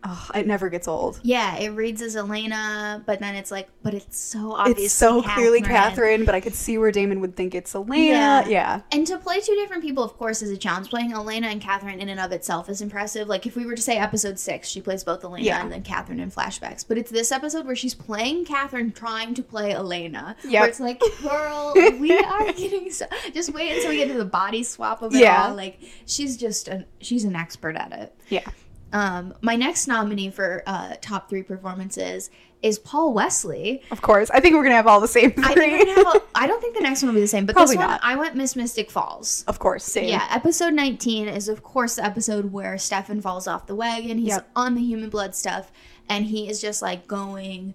[0.05, 1.19] Oh, it never gets old.
[1.23, 5.21] Yeah, it reads as Elena, but then it's like, but it's so obviously It's so
[5.21, 5.75] clearly Catherine.
[5.75, 8.03] Catherine, but I could see where Damon would think it's Elena.
[8.07, 8.47] Yeah.
[8.47, 8.81] Yeah.
[8.91, 10.89] And to play two different people, of course, is a challenge.
[10.89, 13.27] Playing Elena and Catherine in and of itself is impressive.
[13.27, 15.61] Like if we were to say episode six, she plays both Elena Yeah.
[15.61, 16.85] and then Catherine in flashbacks.
[16.87, 20.35] But it's this episode where she's playing Catherine trying to play Elena.
[20.47, 24.17] Yeah, Where it's like, girl, we are getting so just wait until we get to
[24.17, 25.47] the body swap of it Yeah.
[25.49, 25.55] all.
[25.55, 28.15] Like she's just an she's an expert at it.
[28.29, 28.47] Yeah.
[28.93, 32.29] Um, my next nominee for uh, top three performances
[32.61, 33.81] is Paul Wesley.
[33.91, 34.29] Of course.
[34.29, 35.43] I think we're gonna have all the same three.
[35.43, 37.27] I, think we're gonna have a- I don't think the next one will be the
[37.27, 37.99] same, but Probably this one not.
[38.03, 39.43] I went Miss Mystic Falls.
[39.47, 40.07] of course, same.
[40.07, 44.17] Yeah, episode 19 is of course the episode where Stefan falls off the wagon.
[44.17, 44.49] He's Yep.
[44.55, 45.71] on the human blood stuff
[46.07, 47.73] and he is just like going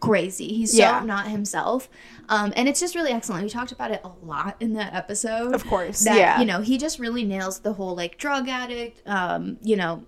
[0.00, 0.48] crazy.
[0.48, 1.02] He's so Yeah.
[1.04, 1.88] not himself.
[2.28, 3.42] Um, and it's just really excellent.
[3.44, 5.54] We talked about it a lot in that episode.
[5.54, 6.00] Of course.
[6.04, 6.40] That, yeah.
[6.40, 10.02] you know, he just really nails the whole like drug addict, um, you know,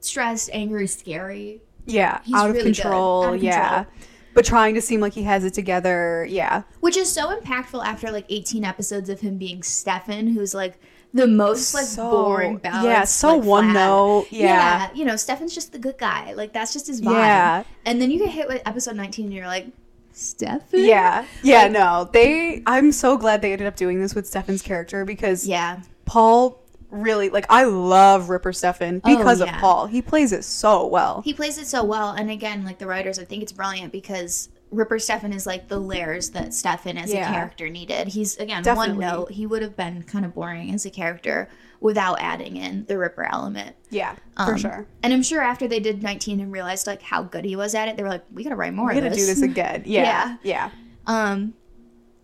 [0.00, 1.60] stressed, angry, scary.
[1.86, 2.20] yeah.
[2.24, 2.82] he's Out of, really good.
[2.82, 3.24] control.
[3.24, 3.84] Out of Yeah.
[4.32, 6.24] But trying to seem like he has it together.
[6.28, 6.62] Yeah.
[6.80, 10.78] Which is so impactful after like 18 episodes of him being Stefan, who's like
[11.12, 12.84] the most like So- boring balanced.
[12.86, 13.74] yeah, so like, one flat.
[13.74, 14.90] note, yeah.
[14.94, 16.32] you know, Stefan's just the good guy.
[16.34, 17.14] Like that's just his vibe.
[17.14, 17.64] Yeah.
[17.84, 19.66] And then you get hit with episode 19 and you're like,
[20.12, 20.84] Stefan?
[20.84, 21.24] Yeah.
[21.42, 22.08] Yeah, no.
[22.12, 25.80] They I'm so glad they ended up doing this with Stefan's character because Yeah.
[26.04, 26.59] Paul
[26.90, 29.54] really like I love Ripper Stefan Oh, because yeah.
[29.54, 29.86] of Paul.
[29.86, 31.22] He plays it so well.
[31.22, 32.10] He plays it so well.
[32.10, 35.78] And again, like the writers, I think it's brilliant because Ripper Stefan is like the
[35.80, 37.28] layers that Stefan as Yeah.
[37.28, 38.08] a character needed.
[38.08, 39.04] He's again Definitely.
[39.04, 39.30] one note.
[39.32, 41.48] He would have been kind of boring as a character
[41.80, 43.74] without adding in the Ripper element.
[43.88, 44.86] yeah, for Um, sure.
[45.02, 47.88] And I'm sure after they did 19 and realized like how good he was at
[47.88, 49.18] it, they were like, we gotta write more of gonna this.
[49.18, 49.82] do this again.
[49.86, 50.36] Yeah, Yeah.
[50.42, 50.70] Yeah.
[51.06, 51.54] Um,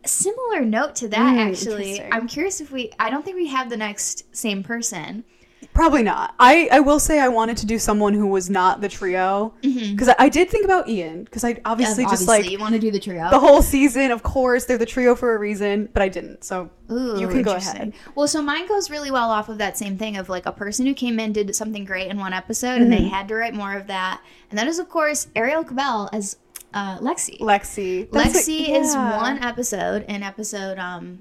[0.07, 2.03] similar note to that Mm, actually.
[2.03, 2.92] I'm curious if we.
[2.99, 5.25] I don't think we have the next same person.
[5.73, 6.35] Probably not.
[6.38, 10.09] I, I will say I wanted to do someone who was not the trio because
[10.09, 12.79] I, I did think about Ian because I obviously, Yeah, just like you want to
[12.81, 13.29] do the trio.
[13.31, 14.11] the whole season.
[14.11, 16.45] Of course, they're the trio for a reason, but I didn't.
[16.45, 17.92] So Ooh, you can go ahead.
[18.14, 20.87] Well, so mine goes really well off of that same thing of like a person
[20.87, 23.09] who came in did something great in one episode and they Mm-hmm.
[23.09, 26.37] had to write more of that, and that is of course Arielle Kebbel as
[26.77, 27.39] uh, Lexi.
[27.41, 28.11] Lexi.
[28.11, 29.17] That's Lexi is yeah.
[29.17, 31.19] one episode in episode um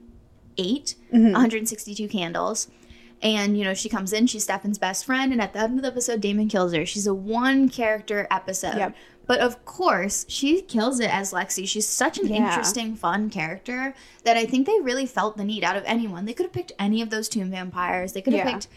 [0.58, 1.32] 8 Mm-hmm.
[1.32, 2.68] 162 candles.
[3.22, 5.82] And you know, she comes in, she's Stefan's best friend, and at the end of
[5.84, 6.86] the episode, Damon kills her.
[6.86, 8.78] She's a one character episode.
[8.78, 8.96] Yep.
[9.28, 11.68] But of course, she kills it as Lexi.
[11.68, 12.46] She's such an Yeah.
[12.48, 16.26] interesting, fun character that I think they really felt the need out of anyone.
[16.26, 18.13] They could have picked any of those tomb vampires.
[18.13, 18.54] They could have Yeah.
[18.54, 18.68] picked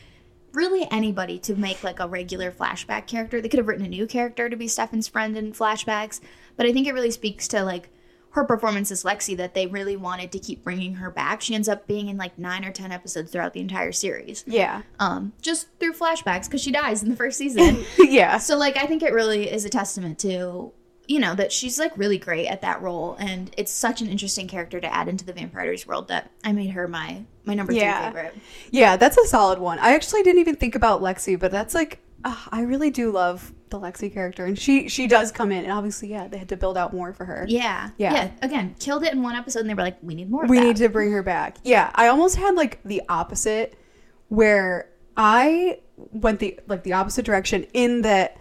[0.54, 3.40] really anybody to make like a regular flashback character.
[3.42, 6.20] They could have written a new character to be Stefan's friend in flashbacks.
[6.58, 7.88] But I think it really speaks to like
[8.32, 11.40] her performance as Lexi that they really wanted to keep bringing her back.
[11.40, 14.82] She ends up being in like nine or ten episodes throughout the entire series, Yeah.
[15.00, 17.82] um, just through flashbacks because she dies in the first season.
[17.98, 18.36] yeah.
[18.36, 20.72] so like I think it really is a testament to
[21.06, 24.46] you know that she's like really great at that role, and it's such an interesting
[24.46, 27.72] character to add into the Vampire Diaries world that I made her my my number
[27.72, 28.10] Yeah.
[28.10, 28.38] three favorite.
[28.70, 29.78] Yeah, that's a solid one.
[29.78, 32.00] I actually didn't even think about Lexi, but that's like
[32.50, 36.08] I really do love the Lexi character, and she she does come in, and obviously,
[36.08, 37.44] yeah, they had to build out more for her.
[37.48, 38.12] Yeah, Yeah.
[38.12, 38.30] yeah.
[38.42, 40.60] Again, killed it in one episode, and they were like, "We need more." Of we
[40.60, 41.58] need to bring her back.
[41.64, 43.78] Yeah, I almost had like the opposite,
[44.28, 48.36] where I went the like the opposite direction in that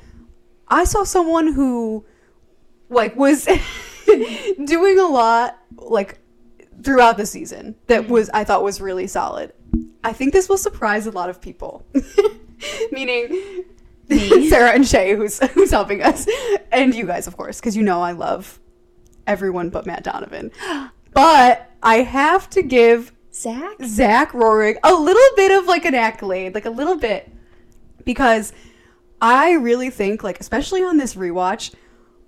[0.67, 2.05] I saw someone who
[2.89, 3.45] like was
[4.65, 6.19] doing a lot like
[6.83, 8.13] throughout the season that mm-hmm.
[8.13, 9.53] was I thought was really solid.
[10.03, 11.85] I think this will surprise a lot of people.
[12.91, 13.63] Meaning Me.
[14.49, 16.27] Sarah and Shay who's who's helping us
[16.71, 18.59] and you guys of course because you know I love
[19.25, 20.51] everyone but Matt Donovan.
[21.13, 23.75] But I have to give Zach.
[23.83, 27.31] Zach Roerig a little bit of like an accolade, like a little bit,
[28.05, 28.53] because
[29.21, 31.73] I really think, like, especially on this rewatch,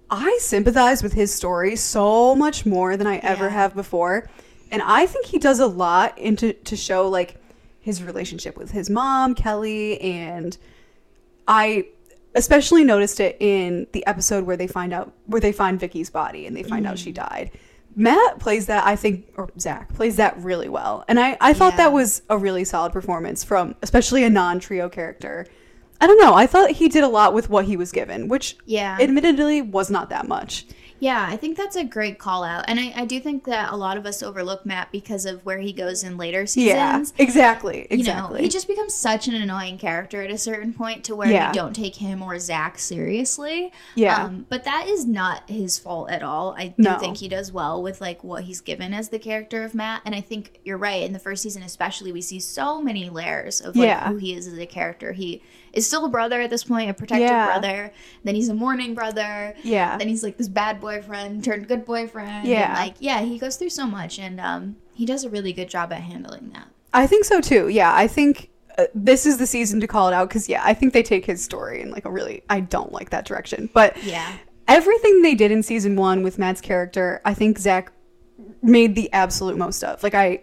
[0.10, 3.50] I sympathize with his story so much more than I ever Yeah.
[3.52, 4.30] have before,
[4.72, 7.36] and I think he does a lot into to show like
[7.80, 10.58] his relationship with his mom, Kelly, and
[11.50, 11.88] I
[12.36, 16.46] especially noticed it in the episode where they find out where they find Vicky's body
[16.46, 17.28] and they find out she mm-hmm.
[17.28, 17.52] died.
[17.96, 21.04] Matt plays that I think or Zach plays that really well.
[21.08, 21.78] And I, I thought Yeah.
[21.78, 25.48] that was a really solid performance from especially a non trio character.
[26.00, 26.36] I don't know.
[26.36, 28.98] I thought he did a lot with what he was given, which Yeah.
[29.02, 30.68] admittedly was not that much.
[31.00, 32.66] Yeah, I think that's a great call out.
[32.68, 35.60] And I, I do think that a lot of us overlook Matt because of where
[35.60, 36.76] he goes in later seasons.
[36.76, 36.98] Yeah.
[37.00, 37.14] seasons.
[37.20, 37.78] Exactly.
[37.90, 38.38] You Exactly.
[38.40, 41.52] know, he just becomes such an annoying character at a certain point to where Yeah.
[41.52, 43.72] we don't take him or Zach seriously.
[43.96, 44.26] Yeah.
[44.26, 46.54] Um, but that is not his fault at all.
[46.58, 46.98] I do No.
[47.00, 50.02] think he does well with like what he's given as the character of Matt.
[50.06, 51.04] And I think you're right.
[51.04, 54.10] In the first season, especially, we see so many layers of like Yeah.
[54.10, 55.14] who he is as a character.
[55.14, 55.42] He
[55.74, 57.46] is still a brother at this point, a protective Yeah.
[57.46, 57.92] brother.
[58.24, 59.54] Then he's a mourning brother.
[59.64, 59.98] yeah.
[59.98, 62.48] Then he's like this bad boyfriend turned good boyfriend.
[62.48, 62.74] Yeah.
[62.74, 65.92] Like, yeah, he goes through so much and um, he does a really good job
[65.94, 66.68] at handling that.
[66.94, 67.68] I think so too.
[67.70, 70.74] Yeah, I think uh, this is the season to call it out because yeah, I
[70.74, 73.70] think they take his story in like a really I don't like that direction.
[73.74, 74.32] But Yeah.
[74.68, 77.92] everything they did in season one with Matt's character, I think Zach
[78.62, 80.02] made the absolute most of.
[80.04, 80.42] Like I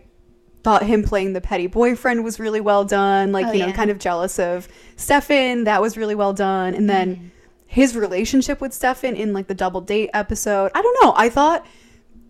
[0.67, 3.31] thought him playing the petty boyfriend was really well done.
[3.31, 3.73] Like Oh, you know, yeah.
[3.73, 6.75] kind of jealous of Stefan, that was really well done.
[6.75, 7.27] And then Mm-hmm.
[7.67, 11.15] his relationship with Stefan in like the double date episode, I don't know.
[11.17, 11.65] I thought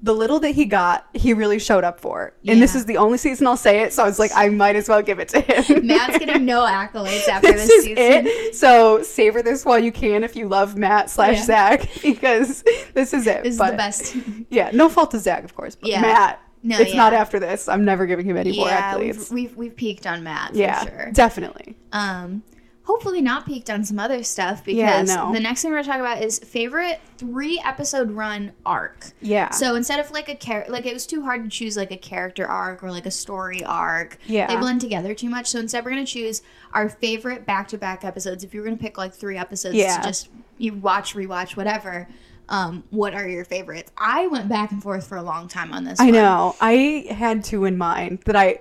[0.03, 2.35] the little that he got, he really showed up for.
[2.47, 4.77] And this is the only season I'll say it, so I was like, I might
[4.77, 5.87] as well give it to him.
[5.87, 7.97] Matt's getting no accolades after this this, is season.
[8.27, 8.55] it.
[8.55, 11.45] So savor this while you can if you love Matt slash Yeah.
[11.45, 13.43] Zach because this is it.
[13.45, 14.15] This is the best.
[14.51, 15.75] Yeah, no fault to Zach, of course.
[15.75, 16.03] But Yeah.
[16.03, 17.69] Matt, No, it's not after this.
[17.69, 19.01] I'm never giving him any more yeah, accolades.
[19.01, 21.11] we've, we've we've peaked on Matt for yeah, sure.
[21.13, 21.77] definitely.
[21.93, 22.43] Um,
[22.83, 25.33] hopefully not peaked on some other stuff Yeah, because no.
[25.33, 29.07] the next thing we're gonna talk about is favorite three episode run arc.
[29.21, 29.51] Yeah.
[29.51, 31.97] So instead of like a char- like it was too hard to choose like a
[31.97, 34.19] character arc or like a story arc.
[34.27, 34.47] Yeah.
[34.47, 35.49] They blend together too much.
[35.49, 36.43] So instead we're gonna choose
[36.73, 38.45] our favorite back to back episodes.
[38.45, 39.99] If you were gonna pick like three episodes Yeah.
[39.99, 42.09] to just you watch, rewatch, whatever.
[42.49, 43.91] Um, what are your favorites?
[43.99, 45.99] I went back and forth for a long time on this.
[45.99, 46.13] I one.
[46.15, 46.57] know.
[46.61, 48.61] I had two in mind that I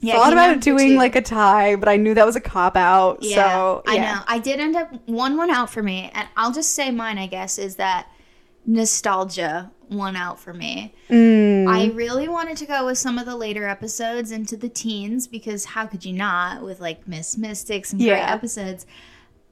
[0.00, 3.22] Yeah, thought about doing like a tie, but I knew that was a cop out.
[3.22, 4.20] Yeah, so I know.
[4.26, 7.16] I did end up one one out for me, and I'll just say mine.
[7.18, 8.08] I guess is that
[8.66, 10.94] nostalgia one out for me.
[11.08, 15.26] Mm, I really wanted to go with some of the later episodes into the teens
[15.26, 18.32] because how could you not with like Miss Mystics and great Yeah.
[18.34, 18.84] episodes.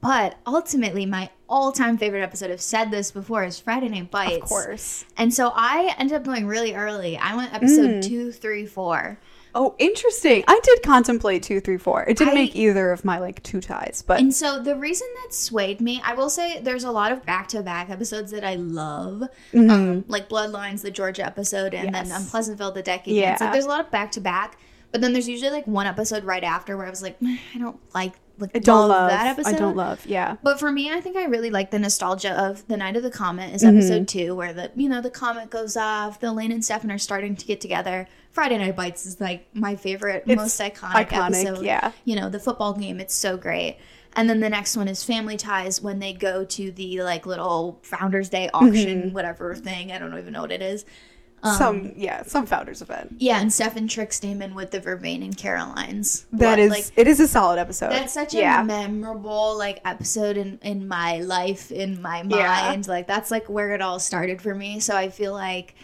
[0.01, 4.35] But ultimately, my all-time favorite episode, I've said this before, is Friday Night Bites.
[4.37, 5.05] of course.
[5.17, 7.17] And so I ended up going really early.
[7.17, 8.07] I went episode Mm.
[8.07, 9.19] two, three, four.
[9.55, 10.43] Oh, interesting.
[10.47, 12.03] I did contemplate two, three, four.
[12.03, 15.07] It didn't I- make either of my like two ties, but And so the reason
[15.23, 18.43] that swayed me, I will say there's a lot of back to back episodes that
[18.43, 19.23] I love.
[19.55, 22.11] Um, like Bloodlines, the Georgia episode, and then Mm-hmm.
[22.11, 22.19] Yes.
[22.21, 23.35] um, Pleasantville, the Decade Yeah.
[23.39, 24.59] Like there's a lot of back to back.
[24.91, 27.79] But then there's usually like one episode right after where I was like, I don't
[27.95, 29.55] like like I don't love that episode.
[29.55, 30.05] I don't love.
[30.05, 30.37] Yeah.
[30.43, 33.11] But for me, I think I really like the nostalgia of the night of the
[33.11, 33.77] comet is Mm-hmm.
[33.77, 36.23] episode two, where the you know the comet goes off.
[36.23, 38.07] Elena and Stefan are starting to get together.
[38.31, 41.65] Friday Night Bites is like my favorite, It's most iconic, iconic, episode.
[41.65, 41.91] yeah.
[42.05, 42.99] you know the football game.
[42.99, 43.77] It's so great.
[44.15, 47.79] And then the next one is Family Ties when they go to the like little
[47.83, 49.13] Founders Day auction, Mm-hmm.
[49.13, 49.91] whatever thing.
[49.91, 50.85] I don't even know what it is.
[51.55, 53.15] Some yeah, some founders event.
[53.19, 56.25] Yeah, and Stefan tricks Damon with the Vervain and Caroline's.
[56.33, 57.91] That is like it is a solid episode.
[57.91, 62.47] that's such a memorable like episode in in my life in my Yeah.
[62.47, 65.75] mind like that's like where it all started for me so i feel like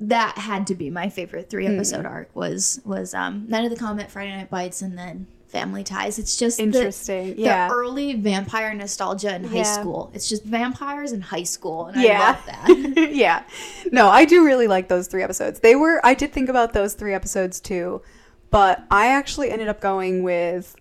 [0.00, 1.74] that had to be my favorite three Hmm.
[1.74, 5.84] episode arc was was um night of the comet friday night bites and then family
[5.84, 7.36] ties it's just Interesting.
[7.36, 7.68] the, yeah.
[7.70, 9.62] early vampire nostalgia in high Yeah.
[9.80, 12.18] school it's just vampires in high school and i yeah.
[12.30, 13.44] love that yeah.
[13.92, 15.60] No, I do really like those three episodes.
[15.60, 18.00] They were I did think about those three episodes too,
[18.50, 20.74] but I actually ended up going with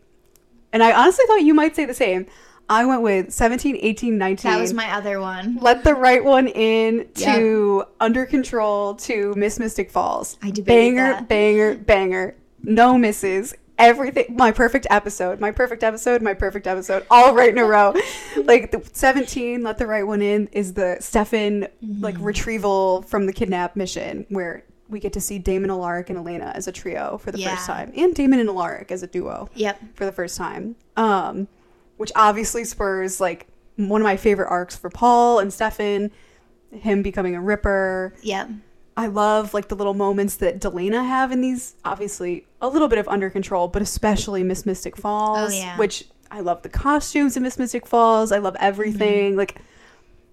[0.72, 2.26] and I honestly thought you might say the same.
[2.70, 4.52] I went with 17, 18, 19.
[4.52, 9.60] that was my other one Let the right one in to Under Control to Miss
[9.60, 10.38] Mystic Falls.
[10.42, 11.28] I debated banger, that.
[11.28, 12.36] banger, banger.
[12.64, 13.54] No misses.
[13.82, 14.36] Everything.
[14.38, 15.40] My perfect episode.
[15.40, 16.22] My perfect episode.
[16.22, 17.06] My perfect episode.
[17.10, 17.94] All right in a row.
[18.46, 21.68] like the 17, Let the right one in is the Stefan
[22.00, 22.24] like Mm-hmm.
[22.24, 26.68] retrieval from the kidnap mission where we get to see Damon Alaric and Elena as
[26.68, 27.56] a trio for the Yeah.
[27.56, 30.76] first time, and Damon and Alaric as a duo yep for the first time.
[30.98, 31.48] Um,
[31.98, 36.12] which obviously spurs like one of my favorite arcs for Paul and Stefan,
[36.72, 38.14] him becoming a ripper.
[38.22, 38.50] yep
[38.98, 41.76] I love like the little moments that Delena have in these.
[41.86, 45.52] Obviously, a little bit of under control, but especially Miss Mystic Falls.
[45.54, 45.78] Oh, yeah.
[45.78, 48.32] Which I love the costumes in Miss Mystic Falls.
[48.32, 49.36] I love everything.
[49.36, 49.60] Like,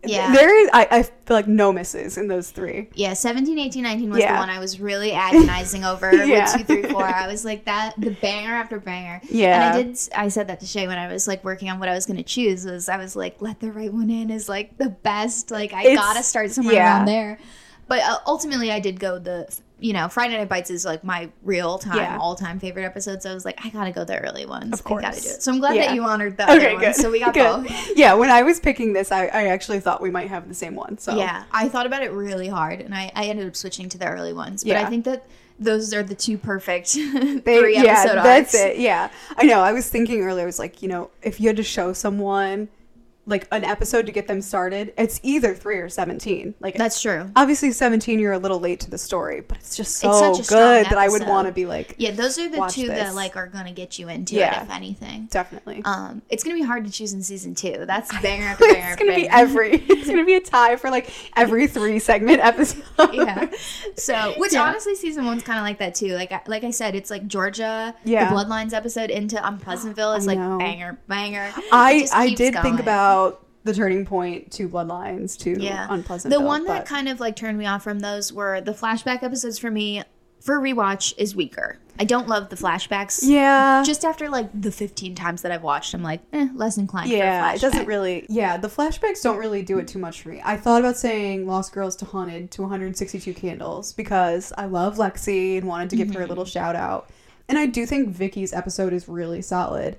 [0.01, 0.11] Mm-hmm.
[0.11, 0.33] Yeah.
[0.33, 0.71] there is.
[0.73, 2.89] I, I feel like no misses in those three.
[2.95, 4.35] Yeah, 17, 18, 19 was Yeah.
[4.35, 6.57] the one I was really agonizing over Yeah.
[6.57, 7.03] with 2, 3, 4.
[7.03, 9.21] I was like, that, the banger after banger.
[9.29, 9.71] Yeah.
[9.73, 11.89] And I did, I said that to Shay when I was like working on what
[11.89, 14.49] I was going to choose, was I was like, let the right one in is
[14.49, 15.51] like the best.
[15.51, 16.99] Like, I It's- gotta start somewhere yeah.
[16.99, 17.41] around there.
[17.89, 19.49] But uh, ultimately, I did go the,
[19.81, 22.19] you know, Friday Night Bites is like my real time, Yeah.
[22.21, 23.23] all time favorite episode.
[23.23, 24.73] So I was like, I gotta go the early ones.
[24.75, 25.05] Of course.
[25.05, 25.43] I gotta do it.
[25.43, 25.87] So I'm glad Yeah.
[25.87, 26.95] that you honored the other Okay, good.
[26.95, 27.43] So we got good.
[27.67, 27.97] both.
[27.97, 30.75] Yeah, when I was picking this, I, I actually thought we might have the same
[30.75, 30.99] one.
[30.99, 33.99] So Yeah, I thought about it really hard, and I, I ended up switching to
[33.99, 34.63] the early ones.
[34.65, 34.83] But Yeah.
[34.83, 35.25] I think that
[35.59, 38.79] those are the two perfect They, three yeah, episode that's it.
[38.79, 39.61] Yeah, I know.
[39.61, 40.43] I was thinking earlier.
[40.43, 42.69] I was like, you know, if you had to show someone
[43.29, 46.55] like an episode to get them started, it's either three or seventeen.
[46.61, 47.31] Like That's true.
[47.37, 50.41] obviously seventeen, you're a little late to the story, but it's just so It's such
[50.41, 52.89] a strong good that I would want to be like, Yeah, those are the two
[52.89, 54.61] that like are gonna get you into Yeah.
[54.61, 55.29] it, if anything.
[55.31, 55.83] definitely.
[55.85, 57.85] Um, it's gonna be hard to choose in season two.
[57.87, 58.89] That's banger after banger.
[58.93, 59.85] it's gonna be every.
[59.99, 62.83] It's gonna be a tie for like every three segment episode.
[63.13, 63.51] yeah.
[63.97, 64.63] So, which Yeah.
[64.63, 66.15] honestly, season one's kind of like that too.
[66.15, 68.31] Like, I- like I said, it's like Georgia, Yeah.
[68.31, 70.15] the Bloodlines episode into um, Pleasantville.
[70.15, 70.59] It's I like know.
[70.59, 71.53] banger, banger.
[71.73, 72.79] I I did think going.
[73.27, 75.87] About the turning point to Bloodlines to yeah.
[75.91, 76.33] Unpleasant.
[76.33, 79.59] The one that kind of like turned me off from those were the flashback episodes
[79.59, 80.03] for me.
[80.41, 81.79] For rewatch is weaker.
[81.99, 83.19] I don't love the flashbacks.
[83.25, 87.11] yeah Just after like the 15 times that I've watched, I'm like, eh, less inclined.
[87.11, 88.25] Yeah, it doesn't really.
[88.29, 90.41] Yeah, the flashbacks don't really do it too much for me.
[90.45, 95.59] I thought about saying Lost Girls to Haunted to 162 Candles because I love Lexi
[95.59, 96.51] and wanted to give her a little Mm-hmm.
[96.51, 97.11] shout out.
[97.49, 99.97] And I do think Vicki's episode is really solid.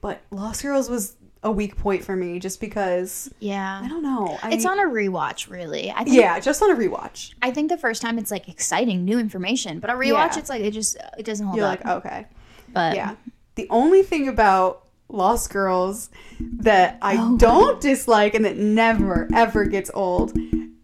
[0.00, 4.38] But Lost Girls was a weak point for me just because yeah I don't know.
[4.42, 5.90] I, It's on a rewatch, really.
[5.90, 7.34] I think, Yeah, just on a rewatch.
[7.42, 10.38] I think the first time it's like exciting, new information, but a rewatch, Yeah.
[10.38, 11.84] it's like it just it doesn't hold You're up.
[11.84, 12.26] like, okay.
[12.72, 13.14] but Yeah.
[13.56, 16.08] The only thing about Lost Girls
[16.40, 17.36] that I Oh.
[17.36, 20.32] don't dislike and that never ever gets old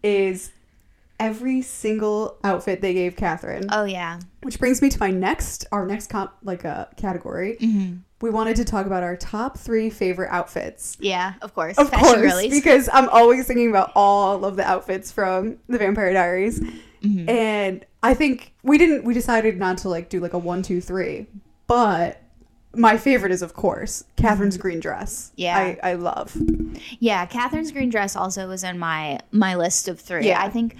[0.03, 0.51] is
[1.21, 3.65] every single outfit they gave Katherine.
[3.71, 7.57] oh yeah, Which brings me to my next our next comp like uh, category.
[7.61, 7.97] Mm-hmm.
[8.21, 10.95] We wanted to talk about our top three favorite outfits.
[10.99, 12.51] yeah, of course, Of Fashion course, girlies.
[12.53, 17.27] because I'm always thinking about all of the outfits from the Vampire Diaries, Mm-hmm.
[17.29, 19.03] and I think we didn't.
[19.05, 21.25] We decided not to like do like a one, two, three,
[21.65, 22.21] but
[22.75, 25.31] my favorite is of course Katherine's green dress.
[25.31, 25.41] Mm-hmm.
[25.41, 25.57] Yeah.
[25.57, 26.37] I, I love.
[26.99, 30.27] Yeah, Katherine's green dress also was in my my list of three.
[30.27, 30.43] Yeah.
[30.43, 30.75] I think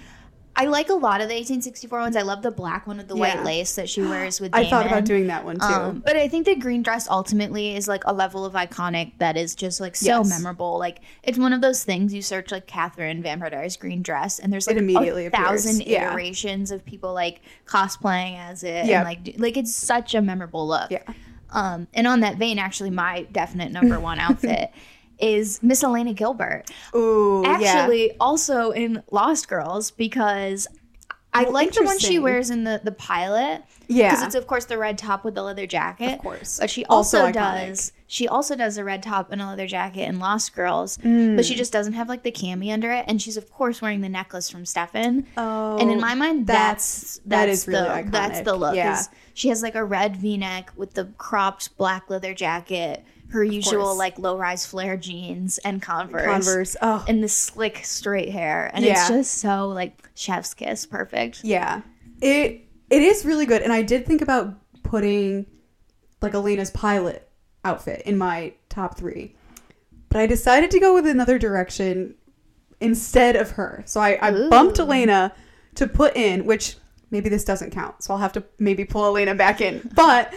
[0.54, 2.14] I like a lot of the 1864 ones.
[2.14, 4.54] I love the black one with the white lace that she wears with.
[4.54, 5.64] I thought about doing that one too.
[5.64, 9.36] Um, but I think the green dress ultimately is like a level of iconic that
[9.38, 10.28] is just like so Yes.
[10.28, 10.78] memorable.
[10.78, 14.52] Like it's one of those things you search like Katherine Vampire Diaries green dress, and
[14.52, 15.64] there's like immediately a appears.
[15.64, 16.10] thousand Yeah.
[16.10, 18.84] iterations of people like cosplaying as it.
[18.86, 18.94] Yep.
[18.98, 20.90] And like do- like it's such a memorable look.
[20.90, 21.02] yeah.
[21.54, 24.70] Um, and on that vein, actually, my definite number one outfit
[25.22, 26.64] is Miss Elena Gilbert.
[26.94, 27.52] Ooh, yeah.
[27.52, 30.66] Actually, also in Lost Girls because.
[31.34, 34.10] I Oh, like the one she wears in the, the pilot Yeah.
[34.10, 36.12] because it's of course the red top with the leather jacket.
[36.12, 36.58] Of course.
[36.60, 40.02] But she Also also, does she also does a red top and a leather jacket
[40.02, 41.42] in Lost Girls, but Mm.
[41.48, 44.10] she just doesn't have like the cami under it, and she's of course wearing the
[44.10, 45.26] necklace from Stefan.
[45.38, 48.10] Oh, and in my mind, that's that's, that is really the iconic.
[48.12, 48.76] that's the look.
[48.76, 49.00] Yeah.
[49.32, 53.84] She has like a red V neck with the cropped black leather jacket, her usual
[53.84, 53.98] course.
[53.98, 56.76] like low rise flare jeans and Converse, Converse.
[56.82, 61.42] Oh, and the slick straight hair, and it's just so like chef's kiss, perfect.
[61.42, 61.82] yeah.
[62.20, 65.46] It it is really good, and I did think about putting
[66.20, 67.28] like Elena's pilot
[67.64, 69.34] outfit in my top three,
[70.08, 72.14] but I decided to go with another direction
[72.80, 73.82] instead of her.
[73.86, 75.32] So I, I bumped Elena
[75.76, 76.76] to put in, which
[77.10, 78.02] maybe this doesn't count.
[78.02, 79.88] So I'll have to maybe pull Elena back in.
[79.94, 80.34] But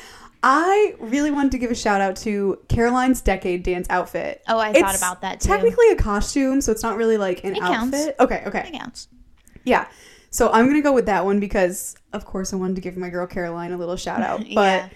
[0.48, 4.44] I really wanted to give a shout out to Caroline's decade dance outfit.
[4.48, 5.48] Oh, I thought about that too.
[5.50, 7.96] Technically a costume, so it's not really like an It counts.
[7.98, 8.16] outfit.
[8.20, 8.62] Okay, okay.
[8.72, 9.08] That counts.
[9.64, 9.88] Yeah.
[10.30, 13.10] So I'm gonna go with that one because of course I wanted to give my
[13.10, 14.42] girl Caroline a little shout out.
[14.54, 14.90] But Yeah.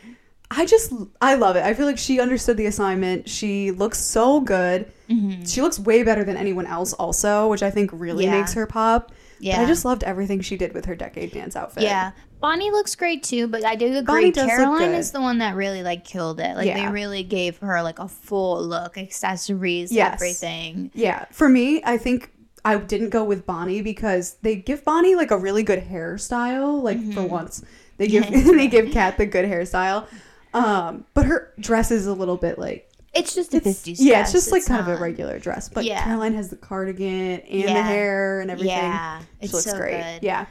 [0.51, 1.63] I just I love it.
[1.63, 3.27] I feel like she understood the assignment.
[3.27, 4.91] She looks so good.
[5.09, 5.45] Mm-hmm.
[5.45, 8.39] She looks way better than anyone else also, which I think really Yeah.
[8.39, 9.11] makes her pop.
[9.39, 9.57] Yeah.
[9.57, 11.83] But I just loved everything she did with her decade dance outfit.
[11.83, 12.11] Yeah.
[12.41, 14.01] Bonnie looks great too, but I do agree.
[14.01, 14.97] Bonnie Caroline good.
[14.99, 16.55] is the one that really like killed it.
[16.55, 16.85] Like Yeah.
[16.85, 20.13] they really gave her like a full look, accessories, Yes.
[20.15, 20.91] everything.
[20.93, 21.25] Yeah.
[21.31, 22.31] For me, I think
[22.65, 26.81] I didn't go with Bonnie because they give Bonnie like a really good hairstyle.
[26.81, 27.29] Like for Mm-hmm.
[27.29, 27.63] once,
[27.97, 30.05] they give they give Kat the good hairstyle.
[30.53, 34.03] Um, but her dress is a little bit like It's just a it's, fifties.
[34.03, 35.67] yeah, it's just like kind of a regular dress.
[35.69, 36.03] But Yeah.
[36.03, 38.75] Caroline has the cardigan and the hair and everything.
[38.75, 40.01] Yeah, she it's looks so great.
[40.01, 40.23] good.
[40.23, 40.45] Yeah.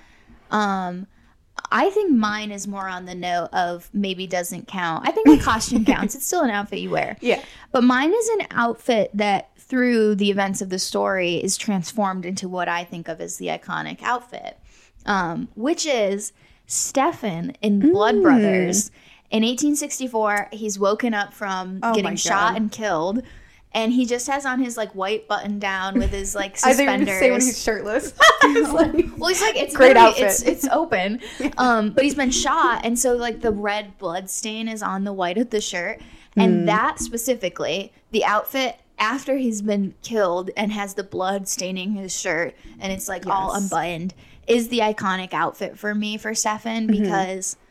[0.51, 1.07] Um,
[1.71, 5.07] I think mine is more on the note of maybe doesn't count.
[5.07, 6.15] I think the costume counts.
[6.15, 7.17] It's still an outfit you wear.
[7.21, 7.43] Yeah.
[7.73, 12.49] But mine is an outfit that, through the events of the story, is transformed into
[12.49, 14.59] what I think of as the iconic outfit,
[15.05, 16.33] um, which is
[16.67, 18.23] Stefan in Blood Mm.
[18.23, 18.91] Brothers.
[19.31, 23.23] In 1864, he's woken up from Oh getting shot and killed.
[23.73, 27.19] And he just has on his like white button down with his like I suspenders.
[27.19, 28.15] say when he's shirtless.
[28.45, 30.25] It's like- Well, he's like it's Great outfit.
[30.25, 31.21] It's it's open,
[31.59, 35.13] um, but he's been shot, and so like the red blood stain is on the
[35.13, 36.01] white of the shirt,
[36.35, 42.19] and that specifically, the outfit after he's been killed and has the blood staining his
[42.19, 44.15] shirt, and it's like all unbuttoned,
[44.47, 47.03] is the iconic outfit for me for Stefan Mm-hmm.
[47.03, 47.68] because I-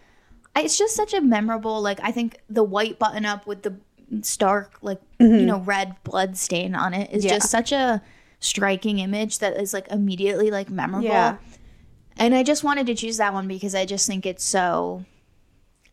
[0.61, 1.81] it's just such a memorable.
[1.81, 3.75] Like I think the white button up with the
[4.21, 7.27] stark like you know red blood stain on it is Mm-hmm.
[7.27, 7.37] Yeah.
[7.39, 8.01] just such a
[8.39, 11.07] striking image that is like immediately like memorable.
[11.07, 11.37] Yeah.
[12.17, 15.03] And I just wanted to choose that one because I just think it's so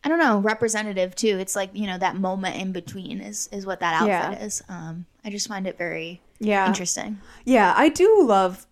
[0.03, 1.39] I don't know, representative too.
[1.39, 4.45] It's like, you know, that moment in between is is what that outfit Yeah.
[4.45, 4.63] is.
[4.69, 6.67] Um I just find it very yeah.
[6.67, 7.19] interesting.
[7.43, 8.65] Yeah, I do love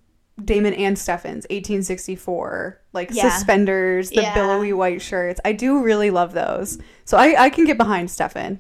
[0.44, 3.30] Damon and Stefan's 1864, like Yeah.
[3.30, 4.34] suspenders, the Yeah.
[4.34, 5.40] billowy white shirts.
[5.46, 6.78] I do really love those.
[7.06, 8.60] So I, I can get behind Stefan.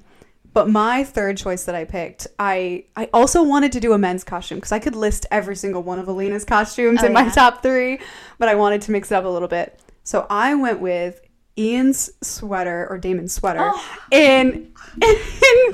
[0.53, 4.23] But my third choice that I picked, I I also wanted to do a men's
[4.23, 7.63] costume because I could list every single one of Elena's costumes Oh, in my top
[7.63, 7.97] three,
[8.37, 9.79] but I wanted to mix it up a little bit.
[10.03, 11.21] So I went with
[11.57, 13.59] Ian's sweater or Damon's sweater.
[13.61, 13.97] Oh.
[14.11, 15.17] In, did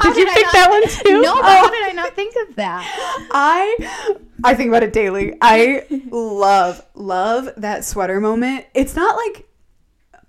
[0.02, 1.22] How you pick not- that one too?
[1.22, 1.48] No, but Oh.
[1.48, 3.28] how did I not think of that?
[3.32, 5.36] I I think about it daily.
[5.42, 8.66] I love love that sweater moment.
[8.74, 9.48] It's not like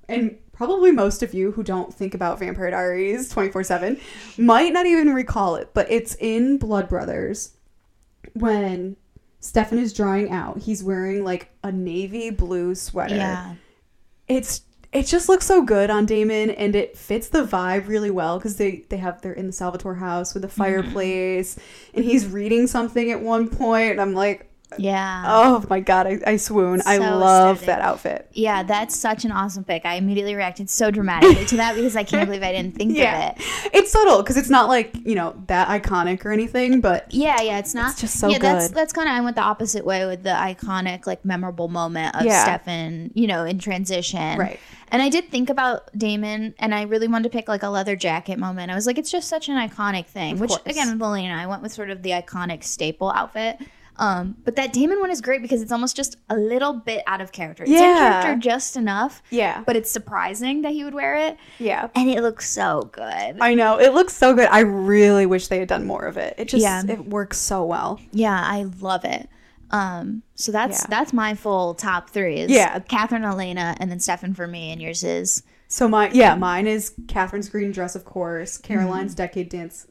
[0.09, 3.99] and probably most of you who don't think about Vampire Diaries 24/7
[4.39, 7.55] might not even recall it, but it's in Blood Brothers
[8.35, 8.97] when
[9.41, 10.59] Stefan is drying out.
[10.59, 13.17] He's wearing like a navy blue sweater.
[13.17, 13.55] Yeah.
[14.29, 14.63] It's
[14.93, 18.57] it just looks so good on Damon and it fits the vibe really well because
[18.57, 20.57] they they have they're in the Salvatore house with a Mm-hmm.
[20.63, 21.59] fireplace
[21.95, 25.25] and he's reading something at one point and I'm like Yeah.
[25.27, 27.67] oh my god I, I swoon I love aesthetic.
[27.67, 29.85] that outfit Yeah, that's such an awesome pick.
[29.85, 33.31] I immediately reacted so dramatically to that because I can't believe I didn't think yeah
[33.33, 33.71] of it.
[33.75, 37.59] it's subtle because it's not like you know that iconic or anything but Yeah, yeah,
[37.59, 38.77] it's not It's just so yeah, that's good.
[38.77, 42.23] that's kind of I went the opposite way with the iconic, like memorable moment of
[42.25, 42.43] Yeah.
[42.45, 44.39] Stefan, you know, in transition.
[44.39, 44.61] Right.
[44.93, 47.95] And I did think about Damon, and I really wanted to pick like a leather
[47.95, 48.73] jacket moment.
[48.73, 50.35] I was like, it's just such an iconic thing.
[50.35, 50.63] Of which course.
[50.67, 53.59] again, with Elena, I went with sort of the iconic staple outfit.
[54.01, 57.21] Um, but that Damon one is great because it's almost just a little bit out
[57.21, 57.65] of character.
[57.65, 58.23] It's in Yeah.
[58.23, 59.63] character just enough, Yeah.
[59.67, 61.37] but it's surprising that he would wear it.
[61.59, 61.89] Yeah.
[61.95, 63.37] And it looks so good.
[63.41, 63.79] I know.
[63.79, 64.49] It looks so good.
[64.51, 66.35] I really wish they had done more of it.
[66.39, 66.83] It just Yeah.
[66.89, 68.01] it works so well.
[68.11, 69.29] Yeah, I love it.
[69.71, 70.87] Um, so that's Yeah.
[70.89, 72.79] that's my full top three is Yeah.
[72.81, 76.93] Katherine, Elena, and then Stefan for me, and yours is So my yeah, mine is
[77.07, 78.57] Katherine's green dress, of course.
[78.57, 79.87] Caroline's decade dance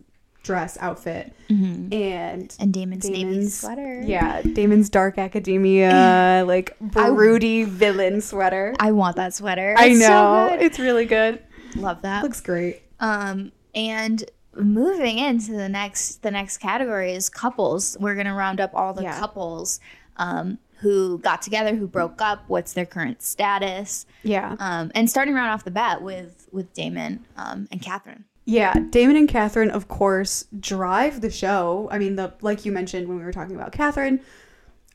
[0.50, 4.02] dress outfit, and and Damon's, navy sweater.
[4.02, 8.74] yeah, Damon's dark academia like broody villain sweater.
[8.80, 9.76] I want that sweater.
[9.78, 10.50] I It's so know.
[10.50, 10.62] good.
[10.64, 11.39] it's really good.
[11.76, 12.24] love that.
[12.24, 12.82] looks great.
[13.00, 14.24] Um, and
[14.56, 17.95] moving into the next the next category is couples.
[18.00, 19.20] We're gonna round up all the Yeah.
[19.20, 19.80] couples
[20.18, 24.56] um, who got together, who broke up, what's their current status, Yeah.
[24.60, 28.26] um, and starting right off the bat with with Damon um, and Katherine.
[28.50, 31.88] Yeah, Damon and Katherine, of course, drive the show.
[31.91, 34.22] I mean, the like you mentioned when we were talking about Katherine,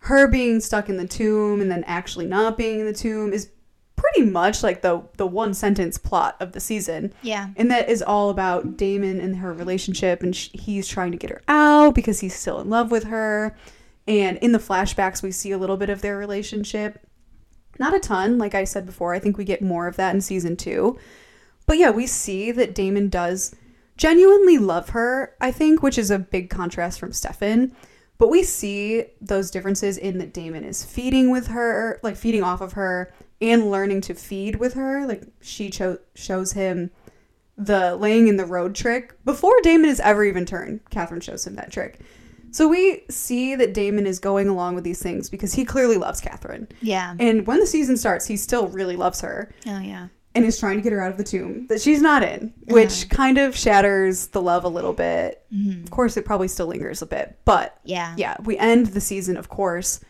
[0.01, 3.51] her being stuck in the tomb and then actually not being in the tomb is
[3.95, 7.15] pretty much like the the one sentence plot of the season.
[7.23, 7.51] Yeah.
[7.57, 11.31] And that is all about Damon and her relationship, and sh- he's trying to get
[11.31, 13.57] her out because he's still in love with her.
[14.09, 16.99] And in the flashbacks, we see a little bit of their relationship.
[17.79, 19.15] Not a ton, like I said before.
[19.15, 20.99] I think we get more of that in season two.
[21.67, 23.55] But yeah, we see that Damon does
[23.97, 27.73] genuinely love her, I think, which is a big contrast from Stefan.
[28.19, 32.61] But we see those differences in that Damon is feeding with her, like feeding off
[32.61, 35.07] of her, and learning to feed with her.
[35.07, 36.91] Like she cho- shows him
[37.57, 40.81] the laying in the road trick before Damon has ever even turned.
[40.91, 42.01] Katherine shows him that trick.
[42.51, 46.21] So we see that Damon is going along with these things because he clearly loves
[46.21, 46.69] Katherine.
[46.81, 47.17] Yeah.
[47.19, 50.09] And when the season starts, he still really loves her Oh yeah.
[50.37, 51.67] And is trying to get her out of the tomb.
[51.69, 55.45] that she's not in, which kind of shatters the love a little bit.
[55.85, 58.15] Of course, it probably still lingers a bit, but Yeah.
[58.19, 60.01] yeah, we end the season, of course.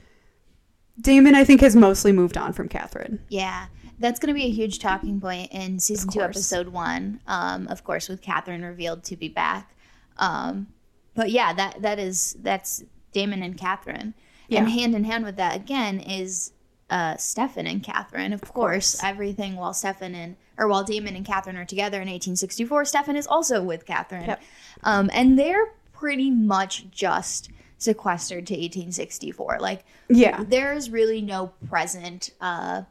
[1.01, 3.21] Damon, I think, has mostly moved on from Katherine.
[3.29, 3.67] Yeah.
[3.99, 7.21] That's going to be a huge talking point in season two, episode one.
[7.27, 9.75] Um, of course, with Katherine revealed to be back.
[10.19, 10.69] Um,
[11.15, 14.15] but yeah, that that is that's Damon and Katherine,
[14.49, 14.61] Yeah.
[14.61, 16.53] and hand in hand with that again is
[16.91, 18.33] uh, Stefan and Katherine.
[18.33, 22.85] Of, course, everything while Stefan and or while Damon and Katherine are together in 1864,
[22.85, 24.43] Stefan is also with Katherine, Yep.
[24.85, 29.59] um, and they're pretty much just sequestered to 1864.
[29.61, 30.45] Like Yeah.
[30.45, 32.83] there is really no present uh,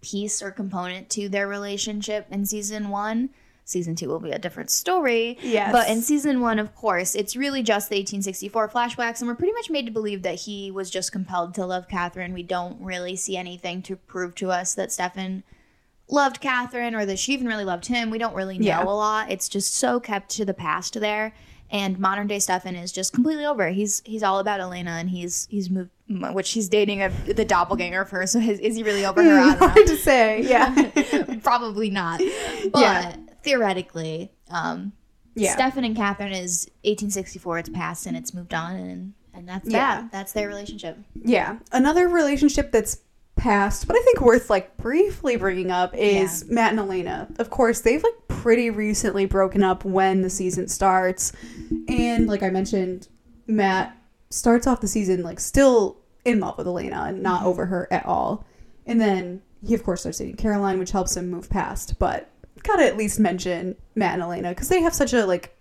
[0.00, 3.30] piece or component to their relationship in season one.
[3.72, 5.38] Season two will be a different story.
[5.42, 5.72] Yes.
[5.72, 9.54] But in season one, of course, it's really just the 1864 flashbacks, and we're pretty
[9.54, 12.32] much made to believe that he was just compelled to love Katherine.
[12.34, 15.42] We don't really see anything to prove to us that Stefan
[16.08, 18.10] loved Katherine or that she even really loved him.
[18.10, 18.84] We don't really know Yeah.
[18.84, 19.30] a lot.
[19.30, 21.32] It's just so kept to the past there.
[21.70, 23.70] And modern day Stefan is just completely over.
[23.70, 28.02] He's he's all about Elena, and he's he's moved, which he's dating a, the doppelganger
[28.02, 28.26] of her.
[28.26, 29.38] So is, is he really over her?
[29.40, 29.54] I.
[29.54, 30.42] Hard to say.
[30.42, 30.90] Yeah.
[31.42, 32.18] Probably not.
[32.72, 33.16] But Yeah.
[33.42, 34.92] Theoretically, um,
[35.34, 35.52] Yeah.
[35.54, 37.58] Stefan and Katherine is 1864.
[37.58, 40.02] It's past and it's moved on, and and that's Yeah.
[40.02, 40.12] that.
[40.12, 40.98] That's their relationship.
[41.22, 41.56] Yeah.
[41.72, 42.98] Another relationship that's
[43.34, 47.28] past, but I think worth like briefly bringing up is Matt and Elena.
[47.38, 51.32] Of course, they've like pretty recently broken up when the season starts.
[51.88, 53.08] And like I mentioned,
[53.46, 53.96] Matt
[54.28, 58.04] starts off the season like still in love with Elena and not over her at
[58.04, 58.44] all.
[58.86, 61.98] And then he of course starts dating Caroline, which helps him move past.
[61.98, 62.28] But
[62.62, 65.58] Gotta at least mention Matt and Elena because they have such a like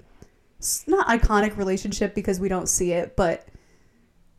[0.88, 3.48] not iconic relationship because we don't see it, but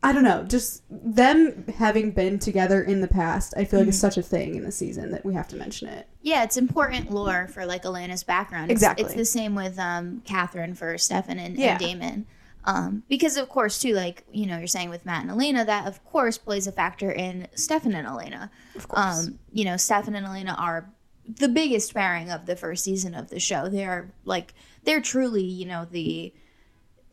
[0.01, 3.97] I don't know, just them having been together in the past, I feel like it's
[3.97, 6.09] such a thing in the season that we have to mention it.
[6.21, 8.69] Yeah, it's important lore for like Elena's background.
[8.69, 9.05] It's, Exactly.
[9.05, 11.71] It's the same with um, Katherine for Stefan and, Yeah.
[11.71, 12.25] and Damon.
[12.65, 15.87] Um, because of course too, like you know, you're saying with Matt and Elena, that
[15.87, 18.51] of course plays a factor in Stefan and Elena.
[18.75, 19.27] of course.
[19.27, 20.89] Um, you know, Stefan and Elena are
[21.27, 23.69] the biggest pairing of the first season of the show.
[23.69, 24.53] They are like
[24.83, 26.33] they're truly, you know, the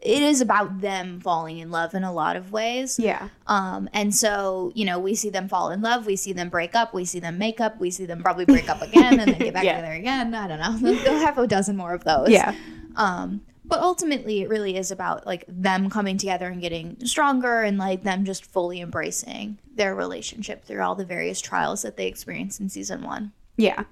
[0.02, 2.98] it is about them falling in love in a lot of ways.
[2.98, 3.28] yeah.
[3.46, 6.74] Um, and so, you know, we see them fall in love, we see them break
[6.74, 9.38] up, we see them make up, we see them probably break up again and then
[9.38, 9.76] get back Yeah.
[9.76, 10.34] together again.
[10.34, 10.94] I don't know.
[11.02, 12.30] They'll have a dozen more of those.
[12.30, 12.54] Yeah.
[12.96, 17.76] Um, but ultimately, it really is about like them coming together and getting stronger and
[17.76, 22.58] like them just fully embracing their relationship through all the various trials that they experience
[22.58, 23.32] in season one.
[23.56, 23.84] Yeah,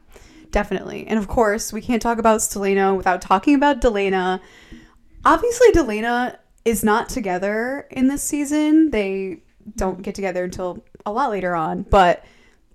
[0.50, 1.06] definitely.
[1.06, 4.40] And of course, we can't talk about Stelena without talking about Delena.
[5.24, 8.90] Obviously, Delena is not together in this season.
[8.90, 9.42] They
[9.76, 12.24] don't get together until a lot later on, but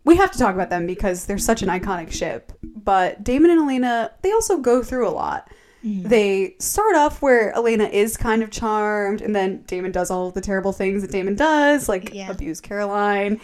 [0.03, 2.51] we have to talk about them because they're such an iconic ship.
[2.61, 5.49] But Damon and Elena, they also go through a lot.
[5.85, 6.07] Mm-hmm.
[6.09, 10.41] They start off where Elena is kind of charmed, and then Damon does all the
[10.41, 12.31] terrible things that Damon does, like Yeah.
[12.31, 13.39] abuse Caroline,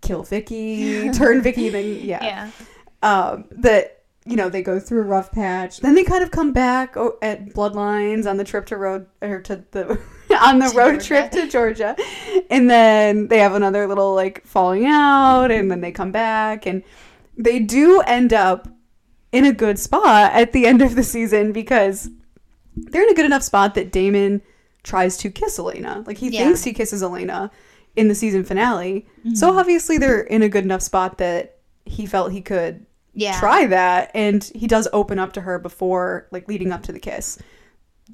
[0.00, 2.50] kill Vicki, turn Vicki, then yeah, Yeah.
[3.02, 5.80] Um, that you know they go through a rough patch.
[5.80, 9.64] Then they kind of come back at Bloodlines on the trip to road or to
[9.70, 9.98] the
[10.40, 11.04] on the To road Georgia.
[11.06, 11.96] trip to Georgia,
[12.50, 16.82] and then they have another little like falling out, and then they come back, and
[17.36, 18.68] they do end up
[19.32, 22.08] in a good spot at the end of the season because
[22.74, 24.40] they're in a good enough spot that Damon
[24.82, 26.02] tries to kiss Elena.
[26.06, 26.44] Like he Yeah.
[26.44, 27.50] thinks he kisses Elena
[27.96, 29.06] in the season finale.
[29.20, 29.34] Mm-hmm.
[29.34, 32.86] So obviously they're in a good enough spot that he felt he could
[33.18, 33.38] Yeah.
[33.38, 37.00] try that and he does open up to her before like leading up to the
[37.00, 37.38] kiss.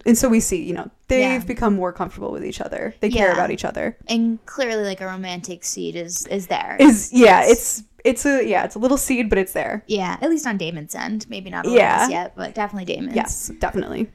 [0.07, 1.47] And so we see, you know, they've Yeah.
[1.47, 2.95] become more comfortable with each other.
[3.01, 3.35] They care Yeah.
[3.35, 3.97] about each other.
[4.09, 6.77] And clearly, like a romantic seed is is there.
[6.81, 9.85] Is yeah, it's it's a yeah, it's a little seed but it's there.
[9.87, 11.27] yeah, at least on Damon's end.
[11.29, 12.09] Maybe not Yeah.
[12.09, 13.15] Yet, but definitely Damon's.
[13.15, 14.11] Yes, definitely.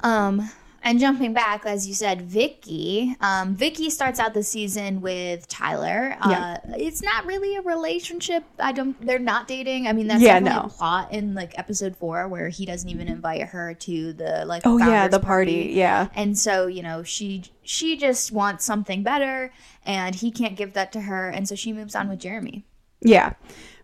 [0.00, 0.48] Um,
[0.86, 3.14] and jumping back, as you said, Vicki.
[3.20, 6.16] Um, Vicki starts out the season with Tyler.
[6.20, 6.58] Uh, Yeah.
[6.76, 8.44] It's not really a relationship.
[8.58, 8.98] I don't.
[9.04, 9.86] They're not dating.
[9.88, 10.66] I mean, that's Yeah, definitely no.
[10.66, 14.62] a plot in like episode four where he doesn't even invite her to the like.
[14.64, 15.72] Oh yeah, the party.
[15.74, 16.08] Yeah.
[16.14, 19.52] And so you know she she just wants something better,
[19.84, 22.64] and he can't give that to her, and so she moves on with Jeremy.
[23.00, 23.34] Yeah.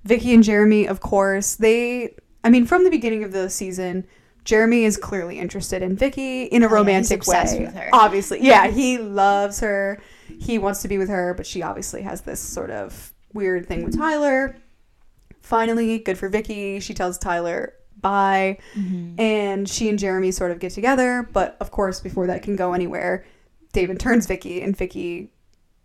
[0.05, 4.07] Vicki and Jeremy, of course, they I mean, from the beginning of the season,
[4.45, 7.45] Jeremy is clearly interested in Vicki in a Oh, romantic way.
[7.61, 7.89] with her.
[7.93, 8.41] Obviously.
[8.43, 10.01] Yeah, he loves her.
[10.41, 13.85] He wants to be with her, but she obviously has this sort of weird thing
[13.85, 14.57] with Tyler.
[15.41, 16.81] Finally, good for Vicki.
[16.81, 18.59] She tells Tyler bye.
[18.75, 19.21] Mm-hmm.
[19.21, 22.73] And she and Jeremy sort of get together, but of course, before that can go
[22.73, 23.25] anywhere,
[23.73, 25.31] Damon turns Vicki and Vicki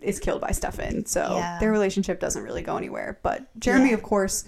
[0.01, 1.05] is killed by Stefan.
[1.05, 1.59] So Yeah.
[1.59, 3.19] their relationship doesn't really go anywhere.
[3.21, 3.95] But Jeremy, Yeah.
[3.95, 4.45] of course,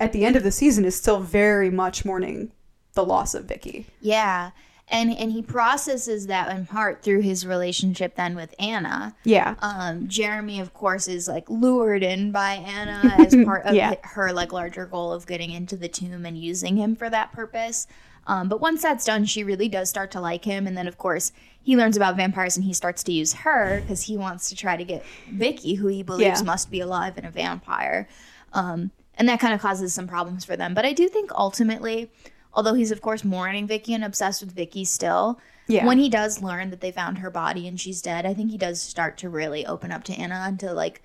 [0.00, 2.50] at the end of the season is still very much mourning
[2.94, 3.86] the loss of Vicki.
[4.00, 4.50] Yeah.
[4.88, 9.14] And and he processes that in part through his relationship then with Anna.
[9.24, 9.54] Yeah.
[9.60, 13.94] Um, Jeremy, of course, is like lured in by Anna as part of Yeah.
[14.02, 17.86] her like larger goal of getting into the tomb and using him for that purpose.
[18.26, 20.96] Um, but once that's done, she really does start to like him, and then of
[20.98, 24.56] course he learns about vampires and he starts to use her because he wants to
[24.56, 26.46] try to get Vicki, who he believes Yeah.
[26.46, 28.08] must be alive and a vampire.
[28.52, 30.74] Um, and that kind of causes some problems for them.
[30.74, 32.10] But I do think ultimately,
[32.54, 35.38] although he's of course mourning Vicki and obsessed with Vicki still,
[35.68, 35.86] Yeah.
[35.86, 38.58] when he does learn that they found her body and she's dead, I think he
[38.58, 41.02] does start to really open up to Anna and to like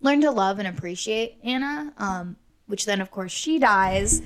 [0.00, 1.92] learn to love and appreciate Anna.
[1.98, 2.36] Um,
[2.66, 4.20] which then of course she dies,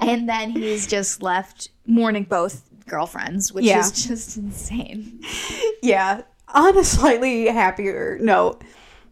[0.00, 3.80] and then he's just left mourning both girlfriends, which Yeah.
[3.80, 5.20] is just insane.
[5.82, 6.22] yeah.
[6.54, 8.62] On a slightly happier note,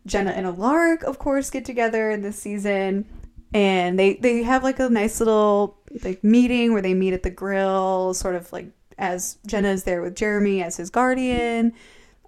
[0.07, 3.05] Jenna and Alaric, of course, get together in this season,
[3.53, 7.31] and they they have like a nice little like meeting where they meet at the
[7.31, 8.69] grill, sort of like
[8.99, 11.73] as Jenna is there with Jeremy as his guardian.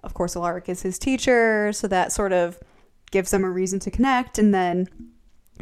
[0.03, 2.59] Of course, Alaric is his teacher, so that sort of
[3.11, 4.87] gives them a reason to connect, and then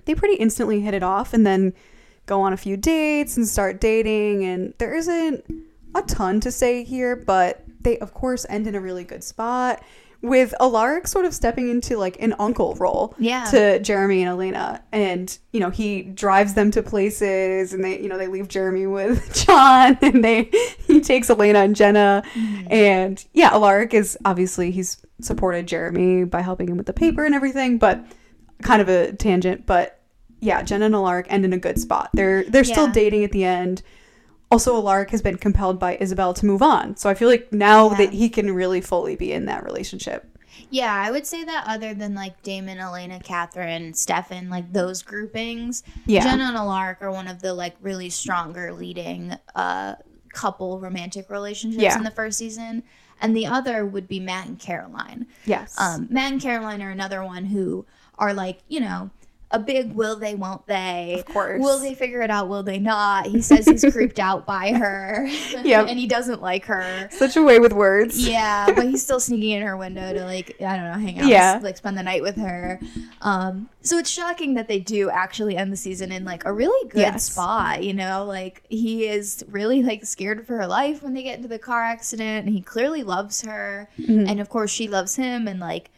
[0.05, 1.73] they pretty instantly hit it off, and then
[2.25, 5.43] go on a few dates and start dating, and there isn't
[5.95, 9.81] a ton to say here, but they of course end in a really good spot
[10.21, 13.45] with Alaric sort of stepping into like an uncle role Yeah.
[13.51, 14.83] to Jeremy and Elena.
[14.91, 18.87] And, you know, he drives them to places and they, you know, they leave Jeremy
[18.87, 20.49] with John and they
[20.87, 22.23] he takes Elena and Jenna.
[22.33, 22.67] Mm-hmm.
[22.73, 27.35] And yeah, Alaric is obviously he's supported Jeremy by helping him with the paper and
[27.35, 28.03] everything, but
[28.63, 30.01] kind of a tangent, but
[30.39, 32.09] yeah, Jenna and Alaric end in a good spot.
[32.13, 33.81] They're they're still dating at the end.
[34.49, 36.95] Also, Alaric has been compelled by Isobel to move on.
[36.95, 37.97] So I feel like now Yeah.
[37.97, 40.25] that he can really fully be in that relationship.
[40.69, 45.83] Yeah, I would say that other than like Damon, Elena, Katherine, Stefan, like those groupings,
[46.05, 46.23] Yeah.
[46.23, 49.95] Jenna and Alaric are one of the like really stronger leading uh
[50.33, 51.97] couple romantic relationships Yeah.
[51.97, 52.83] in the first season.
[53.19, 55.25] And the other would be Matt and Caroline.
[55.45, 55.73] Yes.
[55.79, 57.85] Um, Matt and Caroline are another one who
[58.19, 59.09] are like, you know,
[59.51, 61.23] a big will they, won't they?
[61.25, 61.61] Of course.
[61.61, 62.49] Will they figure it out?
[62.49, 63.27] Will they not?
[63.27, 65.25] He says he's creeped out by her.
[65.63, 65.87] Yep.
[65.89, 67.07] and he doesn't like her.
[67.11, 68.27] Such a way with words.
[68.27, 71.27] Yeah, but he's still sneaking in her window to like I don't know, hang out,
[71.27, 71.59] Yeah.
[71.63, 72.79] like spend the night with her.
[73.21, 76.89] Um, so it's shocking that they do actually end the season in like a really
[76.89, 77.31] good Yes.
[77.31, 77.83] spot.
[77.83, 81.47] You know, like he is really like scared for her life when they get into
[81.47, 84.27] the car accident, and he clearly loves her, Mm-hmm.
[84.27, 85.89] and of course she loves him, and like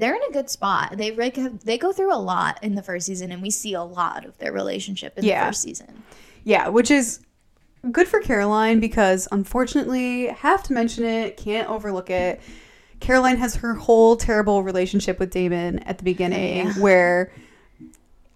[0.00, 0.96] they're in a good spot.
[0.96, 3.82] They like they go through a lot in the first season, and we see a
[3.82, 5.44] lot of their relationship in Yeah.
[5.44, 6.02] the first season.
[6.44, 7.20] Yeah, which is
[7.92, 12.40] good for Caroline because unfortunately, have to mention it, can't overlook it.
[13.00, 16.72] Caroline has her whole terrible relationship with Damon at the beginning Yeah.
[16.78, 17.32] where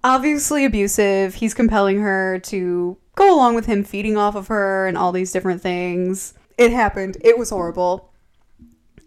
[0.02, 4.96] obviously abusive, he's compelling her to go along with him feeding off of her and
[4.98, 6.34] all these different things.
[6.58, 7.16] It happened.
[7.22, 8.10] It was horrible.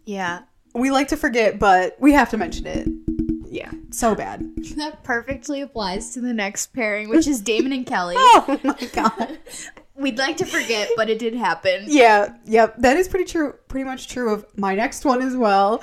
[0.06, 0.42] Yeah.
[0.74, 2.88] We like to forget, but we have to mention it.
[3.50, 4.46] Yeah, so bad.
[4.76, 8.16] That perfectly applies to the next pairing, which is Damon and Kelly.
[8.20, 9.40] Oh my god.
[9.96, 11.86] We'd like to forget, but it did happen.
[11.88, 12.76] Yeah, yep.
[12.78, 13.54] That is pretty true.
[13.68, 15.82] Pretty much true of my next one as well.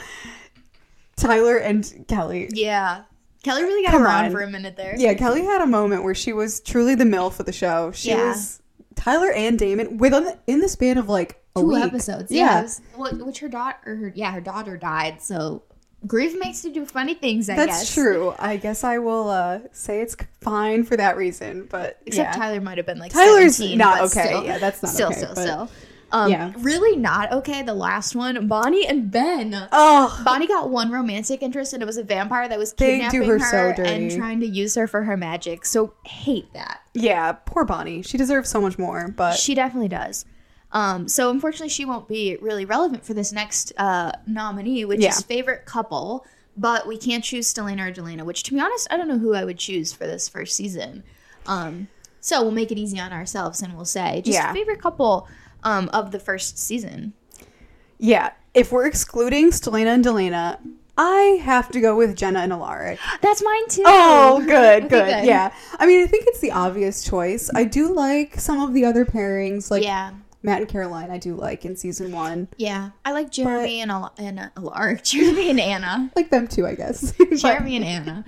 [1.16, 2.48] Tyler and Kelly.
[2.52, 3.02] Yeah.
[3.42, 4.30] Kelly really got Come around on.
[4.30, 4.94] for a minute there.
[4.96, 7.90] Yeah, Kelly had a moment where she was truly the mill for the show.
[7.92, 8.28] She Yeah.
[8.28, 8.60] was
[8.94, 11.84] Tyler and Damon within in the span of like Two week.
[11.84, 12.30] episodes.
[12.32, 12.62] Yeah.
[12.62, 12.98] Yeah.
[12.98, 15.22] Was- which her daughter, her, yeah, her daughter died.
[15.22, 15.62] So
[16.06, 17.94] grief makes you do funny things, I That's guess.
[17.94, 18.34] true.
[18.38, 22.40] I guess I will uh, say it's fine for that reason, but Except yeah.
[22.40, 24.26] Tyler might have been like Tyler's not okay.
[24.26, 25.70] Still, Yeah, that's not still, okay, still, but- still.
[26.12, 26.52] Um, yeah.
[26.58, 27.62] Really not okay.
[27.62, 29.66] The last one, Bonnie and Ben.
[29.72, 33.38] Oh, Bonnie got one romantic interest, and it was a vampire that was kidnapping her
[33.40, 35.64] her, so and trying to use her for her magic.
[35.66, 36.82] So hate that.
[36.92, 37.32] yeah.
[37.32, 38.02] Poor Bonnie.
[38.02, 40.24] She deserves so much more, but She definitely does.
[40.74, 45.10] Um, so unfortunately, she won't be really relevant for this next uh, nominee, which Yeah.
[45.10, 46.26] is favorite couple.
[46.56, 49.34] But we can't choose Stelena or Delena, which, to be honest, I don't know who
[49.34, 51.02] I would choose for this first season.
[51.46, 51.88] Um,
[52.20, 54.52] so we'll make it easy on ourselves and we'll say just Yeah.
[54.52, 55.26] favorite couple
[55.64, 57.12] um, of the first season.
[57.98, 58.30] yeah.
[58.52, 60.58] If we're excluding Stelena and Delena,
[60.96, 63.00] I have to go with Jenna and Alaric.
[63.20, 63.82] That's mine too.
[63.84, 65.52] Oh, good, Okay, good, Yeah.
[65.80, 67.50] I mean, I think it's the obvious choice.
[67.52, 70.12] I do like some of the other pairings, like yeah,
[70.44, 71.10] Matt and Caroline.
[71.10, 72.48] I do like in season one.
[72.58, 72.90] yeah.
[73.04, 76.74] I like Jeremy and Al- and uh, Alar, Jeremy and Anna, Like them too, I
[76.74, 77.12] guess.
[77.36, 78.24] Jeremy and Anna.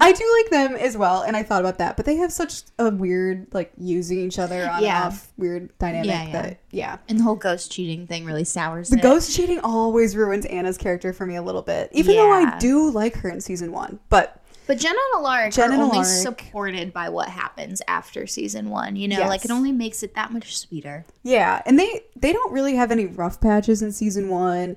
[0.00, 1.96] I do like them as well, and I thought about that.
[1.96, 5.04] But they have such a weird, like using each other on Yeah.
[5.06, 6.06] and off, weird dynamic.
[6.06, 6.32] Yeah, yeah.
[6.42, 6.98] That yeah.
[7.08, 9.02] And the whole ghost cheating thing really sours The it.
[9.02, 12.90] ghost cheating always ruins Anna's character for me a little bit, even though I do
[12.90, 14.00] like her in season one.
[14.10, 16.22] But But Jenna and Alaric Jen are and only Alaric.
[16.22, 18.96] supported by what happens after season one.
[18.96, 19.28] You know, Yes.
[19.28, 21.04] like it only makes it that much sweeter.
[21.22, 24.76] yeah, and they they don't really have any rough patches in season one.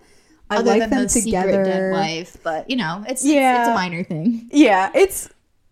[0.49, 1.91] I Other like than them the secret dead together.
[1.91, 3.61] wife, but you know, it's Yeah.
[3.61, 4.49] it's a minor thing.
[4.51, 5.29] Yeah, it's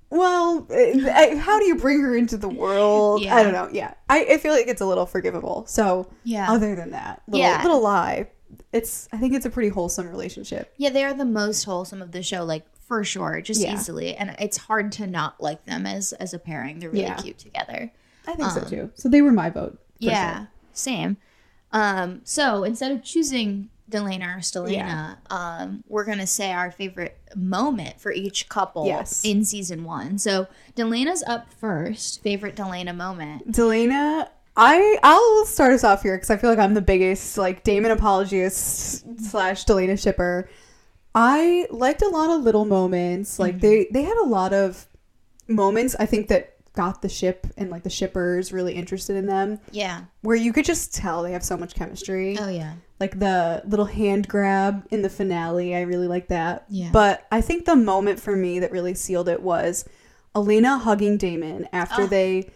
[0.09, 3.21] well, uh, I- how do you bring her into the world?
[3.21, 3.35] Yeah.
[3.35, 3.67] I don't know.
[3.71, 5.65] Yeah, I, I feel like it's a little forgivable.
[5.67, 6.49] So Yeah.
[6.51, 7.61] other than that, little, Yeah.
[7.63, 8.27] little lie.
[8.71, 10.73] It's I think it's a pretty wholesome relationship.
[10.77, 13.73] Yeah, they are the most wholesome of the show, like for sure, just Yeah.
[13.73, 16.79] easily, and it's hard to not like them as as a pairing.
[16.79, 17.15] They're really Yeah.
[17.15, 17.91] cute together.
[18.27, 18.91] I think so Um, too.
[18.95, 19.77] So they were my vote.
[19.99, 20.47] yeah, sure.
[20.73, 21.17] same.
[21.71, 25.15] Um, so instead of choosing Delena or Stelena, Yeah.
[25.29, 29.23] um, we're gonna say our favorite moment for each couple Yes.
[29.23, 30.17] in season one.
[30.17, 32.21] So Delena's up first.
[32.23, 33.51] Favorite Delena moment.
[33.51, 34.27] Delena,
[34.57, 37.91] I I'll start us off here because I feel like I'm the biggest like Damon
[37.91, 40.49] apologist slash Delena shipper.
[41.15, 43.39] I liked a lot of little moments.
[43.39, 43.93] Like they mm-hmm.
[43.93, 44.85] they had a lot of
[45.47, 45.95] moments.
[45.97, 49.59] I think that got the ship and like the shippers really interested in them.
[49.71, 50.01] Yeah.
[50.21, 52.37] Where you could just tell they have so much chemistry.
[52.37, 52.73] Oh yeah.
[52.99, 56.65] Like the little hand grab in the finale, I really like that.
[56.69, 56.89] Yeah.
[56.91, 59.85] But I think the moment for me that really sealed it was
[60.35, 62.07] Elena hugging Damon after Oh.
[62.07, 62.51] they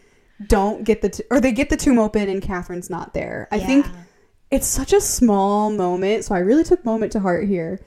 [0.47, 3.47] don't get the t- or they get the tomb open and Katherine's not there.
[3.51, 3.85] I think
[4.51, 7.79] it's such a small moment, so I really took moment to heart here.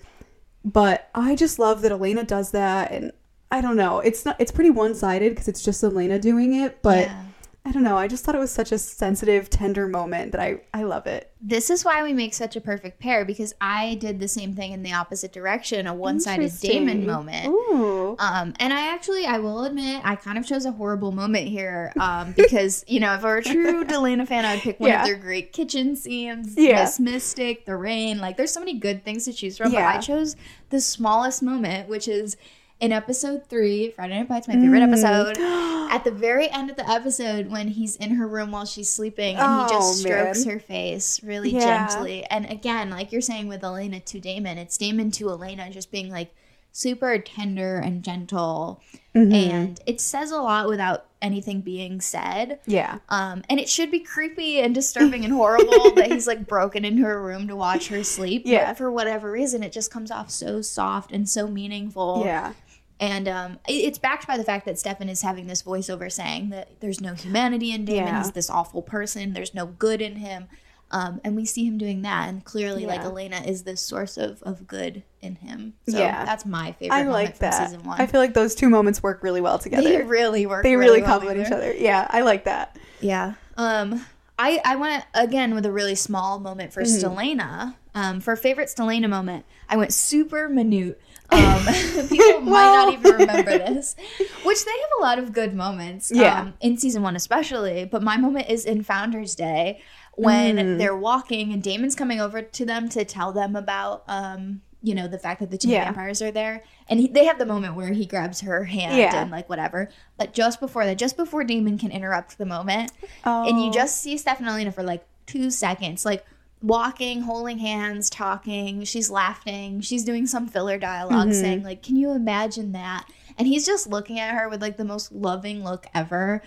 [0.65, 3.13] But I just love that Elena does that, and
[3.51, 4.01] I don't know.
[4.01, 4.37] It's not.
[4.39, 7.07] It's pretty one sided because it's just Elena doing it, but.
[7.07, 7.25] Yeah.
[7.65, 7.97] I don't know.
[7.97, 11.31] I just thought it was such a sensitive, tender moment that I I love it.
[11.41, 14.73] This is why we make such a perfect pair because I did the same thing
[14.73, 17.47] in the opposite direction, a one-sided Damon moment.
[17.49, 18.17] Ooh.
[18.19, 21.93] Um, and I actually, I will admit, I kind of chose a horrible moment here
[22.01, 25.01] um, because, you know, if I were a true Delena fan, I'd pick one Yeah.
[25.03, 26.83] of their great kitchen scenes, Yeah.
[26.83, 28.19] Miss Mystic, The Rain.
[28.19, 29.93] Like, there's so many good things to choose from, Yeah.
[29.93, 30.37] but I chose
[30.71, 32.37] the smallest moment, which is
[32.83, 35.39] in episode three, Friday Night Bites, my favorite episode.
[35.93, 39.37] At the very end of the episode, when he's in her room while she's sleeping
[39.37, 40.55] and he Oh, just strokes man.
[40.55, 41.87] her face really Yeah.
[41.89, 42.24] gently.
[42.24, 46.11] And again, like you're saying with Elena to Damon, it's Damon to Elena just being
[46.11, 46.35] like
[46.72, 48.80] super tender and gentle.
[49.14, 49.33] Mm-hmm.
[49.33, 52.59] And it says a lot without anything being said.
[52.66, 52.99] Yeah.
[53.11, 57.03] Um, and it should be creepy and disturbing and horrible that he's like broken into
[57.03, 58.43] her room to watch her sleep.
[58.47, 58.70] Yeah.
[58.70, 62.22] But for whatever reason, it just comes off so soft and so meaningful.
[62.24, 62.55] Yeah.
[63.03, 66.50] And um, it- it's backed by the fact that Stefan is having this voiceover saying
[66.50, 68.07] that there's no humanity in Damon.
[68.07, 68.18] Yeah.
[68.22, 69.32] He's this awful person.
[69.32, 70.46] There's no good in him.
[70.92, 72.28] Um, and we see him doing that.
[72.28, 75.72] And clearly, like, Elena is this source of, of good in him.
[75.88, 76.24] So Yeah.
[76.26, 77.66] that's my favorite I moment like from that.
[77.70, 78.00] season one.
[78.00, 79.82] I feel like those two moments work really well together.
[79.88, 80.62] they really work.
[80.62, 81.72] They really, well complement each other.
[81.74, 82.76] Yeah, I like that.
[83.00, 83.34] Yeah.
[83.57, 84.05] Um,
[84.38, 87.07] I, I went again with a really small moment for Mm-hmm.
[87.09, 87.74] Stelena.
[87.94, 91.00] Um, for favorite Stelena moment, I went super minute.
[91.33, 91.64] Um,
[92.09, 93.97] people might not even remember this,
[94.45, 96.11] which they have a lot of good moments.
[96.14, 96.41] Yeah.
[96.43, 97.85] Um, in season one especially.
[97.85, 99.80] But my moment is in Founders Day
[100.14, 100.78] when Mm.
[100.78, 105.07] they're walking and Damon's coming over to them to tell them about um, you know,
[105.07, 105.85] the fact that the two Yeah.
[105.85, 106.64] vampires are there.
[106.89, 109.22] And he, they have the moment where he grabs her hand Yeah.
[109.22, 109.89] and like whatever.
[110.18, 112.91] But just before that, just before Damon can interrupt the moment,
[113.24, 113.49] Oh.
[113.49, 116.26] and you just see Steph and Elena for like two seconds, like
[116.63, 118.85] walking, holding hands, talking.
[118.85, 119.81] She's laughing.
[119.81, 121.33] She's doing some filler dialog Mm-hmm.
[121.33, 123.07] saying, like, can you imagine that?
[123.39, 126.43] And he's just looking at her with like the most loving look ever.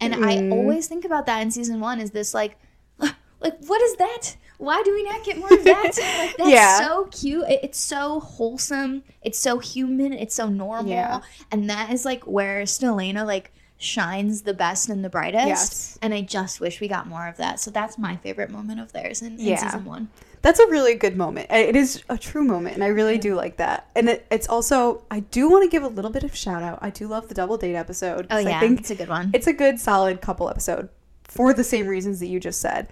[0.00, 0.52] And I Mm-hmm.
[0.52, 2.56] always think about that in season one is this like,
[2.98, 4.36] like, what is that?
[4.58, 5.84] Why do we not get more of that?
[6.18, 6.78] Like, that's Yeah.
[6.80, 7.44] so cute.
[7.48, 9.02] It- it's so wholesome.
[9.22, 10.12] It's so human.
[10.12, 10.90] It's so normal.
[10.90, 11.20] Yeah.
[11.52, 15.46] And that is like where Stelena like shines the best and the brightest.
[15.46, 15.98] Yes.
[16.02, 17.60] And I just wish we got more of that.
[17.60, 19.56] So that's my favorite moment of theirs in, in Yeah.
[19.56, 20.08] season one.
[20.42, 21.48] That's a really good moment.
[21.50, 23.88] It is a true moment, and I really do like that.
[23.96, 26.78] And it, it's also, I do want to give a little bit of shout out.
[26.80, 28.26] I do love the double date episode.
[28.30, 29.30] Oh yeah, I think it's a good one.
[29.34, 30.88] it's a good, solid couple episode
[31.24, 32.88] for the same reasons that you just said.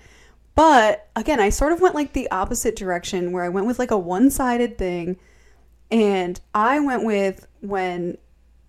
[0.56, 3.90] But again, I sort of went like the opposite direction where I went with like
[3.92, 5.16] a one sided thing.
[5.90, 8.18] And I went with when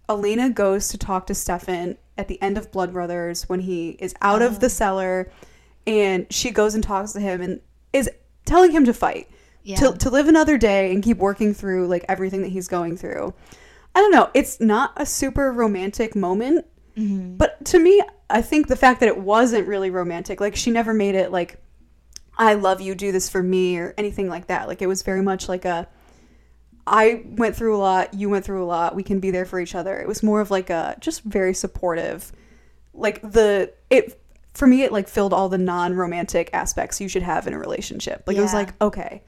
[0.10, 4.14] Elena goes to talk to Stefan at the end of Blood Brothers when he is
[4.22, 4.60] out of Oh.
[4.60, 5.32] the cellar
[5.86, 7.60] and she goes and talks to him and
[7.94, 8.10] is
[8.46, 9.30] telling him to fight.
[9.64, 9.76] Yeah.
[9.78, 13.34] To, to live another day and keep working through like everything that he's going through.
[13.94, 14.30] I don't know.
[14.34, 16.66] It's not a super romantic moment,
[16.98, 17.36] Mm-hmm.
[17.38, 20.94] but to me, I think the fact that it wasn't really romantic, like she never
[20.96, 21.62] made it like,
[22.40, 24.68] I love you, do this for me, or anything like that.
[24.68, 25.88] Like it was very much like a,
[26.88, 29.60] I went through a lot, you went through a lot, we can be there for
[29.60, 30.00] each other.
[30.00, 32.32] It was more of like a just very supportive,
[32.94, 34.20] like the, it,
[34.54, 37.60] for me, it like filled all the non romantic aspects you should have in a
[37.60, 38.24] relationship.
[38.26, 39.22] Like it was like, okay,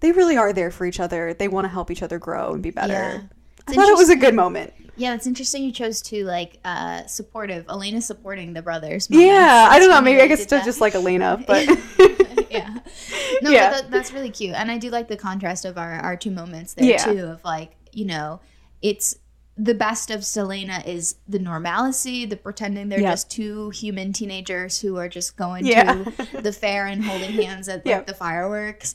[0.00, 1.34] they really are there for each other.
[1.34, 2.92] They want to help each other grow and be better.
[2.92, 3.20] Yeah.
[3.66, 4.72] I thought it was a good moment.
[4.96, 9.10] Yeah, it's interesting you chose to like uh supportive Elena supporting the brothers.
[9.10, 9.26] moments.
[9.26, 10.00] Yeah, I don't know.
[10.00, 10.64] Maybe I did that.
[10.64, 11.66] just like Elena, but
[12.58, 12.78] yeah.
[13.42, 13.70] No, Yeah.
[13.70, 14.54] that, that's really cute.
[14.54, 17.04] And I do like the contrast of our, our two moments there Yeah.
[17.04, 18.40] too of like, you know,
[18.82, 19.16] it's
[19.58, 23.12] the best of Stelena is the normalcy, the pretending they're Yep.
[23.12, 26.04] just two human teenagers who are just going Yeah.
[26.04, 28.06] to the fair and holding hands at like Yep.
[28.06, 28.94] the fireworks.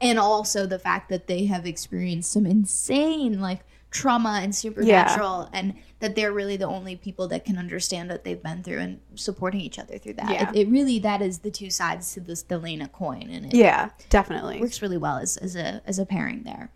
[0.00, 5.74] And also the fact that they have experienced some insane like trauma and supernatural and
[6.00, 9.60] that they're really the only people that can understand what they've been through and supporting
[9.60, 10.30] each other through that.
[10.30, 10.50] Yeah.
[10.50, 13.90] It, it really that is the two sides to this Delena coin and it yeah,
[14.08, 14.60] definitely.
[14.60, 16.70] works really well as, as a as a pairing there.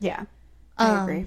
[0.00, 0.24] Yeah,
[0.78, 1.26] I Um, agree.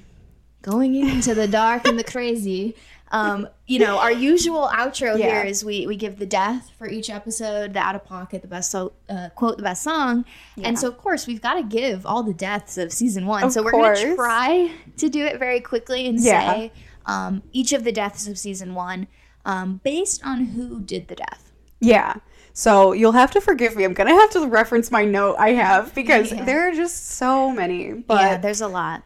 [0.62, 2.76] Going into the dark and the crazy.
[3.14, 5.26] Um, you know, our usual outro Yeah.
[5.26, 8.47] here is we we give the death for each episode, the out of pocket, the
[8.47, 10.24] best so, uh, quote, the best song,
[10.64, 13.43] and so of course we've got to give all the deaths of season one.
[13.43, 16.54] Of so we're gonna try to do it very quickly and Yeah.
[16.54, 16.72] say
[17.06, 19.08] um, each of the deaths of season one
[19.45, 21.52] um, based on who did the death.
[21.80, 22.16] Yeah.
[22.54, 23.84] So you'll have to forgive me.
[23.86, 26.43] I'm gonna have to reference my note I have because Yeah.
[26.45, 27.93] there are just so many.
[27.93, 29.04] But yeah, there's a lot.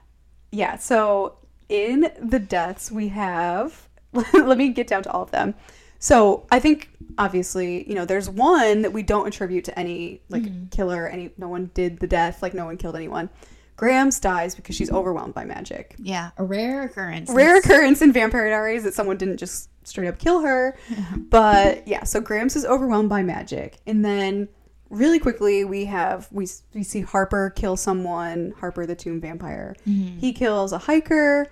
[0.52, 0.78] Yeah.
[0.78, 1.38] So
[1.70, 3.88] in the deaths we have
[4.34, 5.54] let me get down to all of them.
[6.00, 10.44] So I think obviously, you know, there's one that we don't attribute to any like
[10.44, 10.68] Mm-hmm.
[10.68, 13.30] killer, any no one did the death, like no one killed anyone.
[13.78, 15.96] Grams dies because she's overwhelmed by magic.
[16.00, 17.30] Yeah, a rare occurrence.
[17.30, 20.78] rare occurrence in Vampire Diaries that someone didn't just straight up kill her.
[21.30, 24.48] But yeah, so Gramps is overwhelmed by magic, and then
[24.90, 28.54] really quickly we have we we see Harper kill someone.
[28.60, 30.18] Harper, the tomb vampire, mm-hmm.
[30.20, 31.48] he kills a hiker.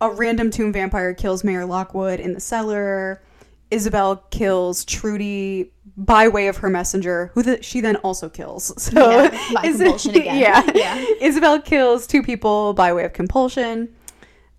[0.00, 3.20] A random tomb vampire kills Mayor Lockwood in the cellar.
[3.70, 8.72] Isobel kills Trudy by way of her messenger, who the, she then also kills.
[8.78, 10.36] So Yeah, by Is- compulsion again.
[10.40, 11.04] Yeah, Yeah.
[11.20, 13.88] Isobel kills two people by way of compulsion.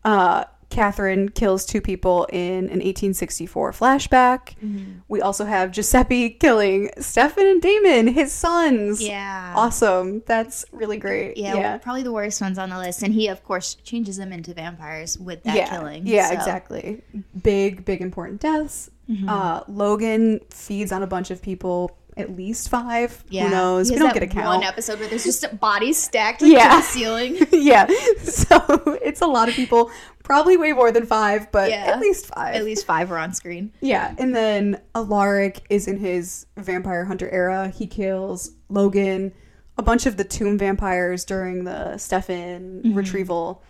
[0.04, 4.56] Uh, Katherine kills two people in an 1864 flashback.
[4.64, 5.00] Mm-hmm.
[5.08, 9.02] We also have Giuseppe killing Stefan and Damon, his sons.
[9.02, 9.54] Yeah.
[9.56, 10.22] Awesome.
[10.28, 11.38] That's really great.
[11.38, 11.78] Yeah, Yeah.
[11.80, 13.02] probably the worst ones on the list.
[13.02, 15.70] And he, of course, changes them into vampires with that yeah.
[15.76, 16.06] killing.
[16.06, 17.02] Yeah, so- exactly.
[17.42, 18.92] Big, big important deaths.
[19.10, 19.28] Mm-hmm.
[19.28, 23.24] Uh, Logan feeds on a bunch of people, at least five.
[23.30, 23.46] Yeah.
[23.46, 23.90] Who knows?
[23.92, 24.46] We don't get a count.
[24.60, 26.70] One episode where there's just bodies stacked like, Yeah.
[26.70, 27.38] to the ceiling.
[27.52, 27.88] yeah.
[28.22, 28.58] So
[29.02, 29.90] it's a lot of people.
[30.24, 31.86] Probably way more than five, but Yeah.
[31.88, 32.54] at least five.
[32.56, 33.74] At least five are on screen.
[33.82, 37.70] Yeah, and then Alaric is in his vampire hunter era.
[37.70, 39.34] He kills Logan,
[39.80, 42.94] a bunch of the tomb vampires during the Stefan Mm-hmm.
[42.94, 43.64] retrieval,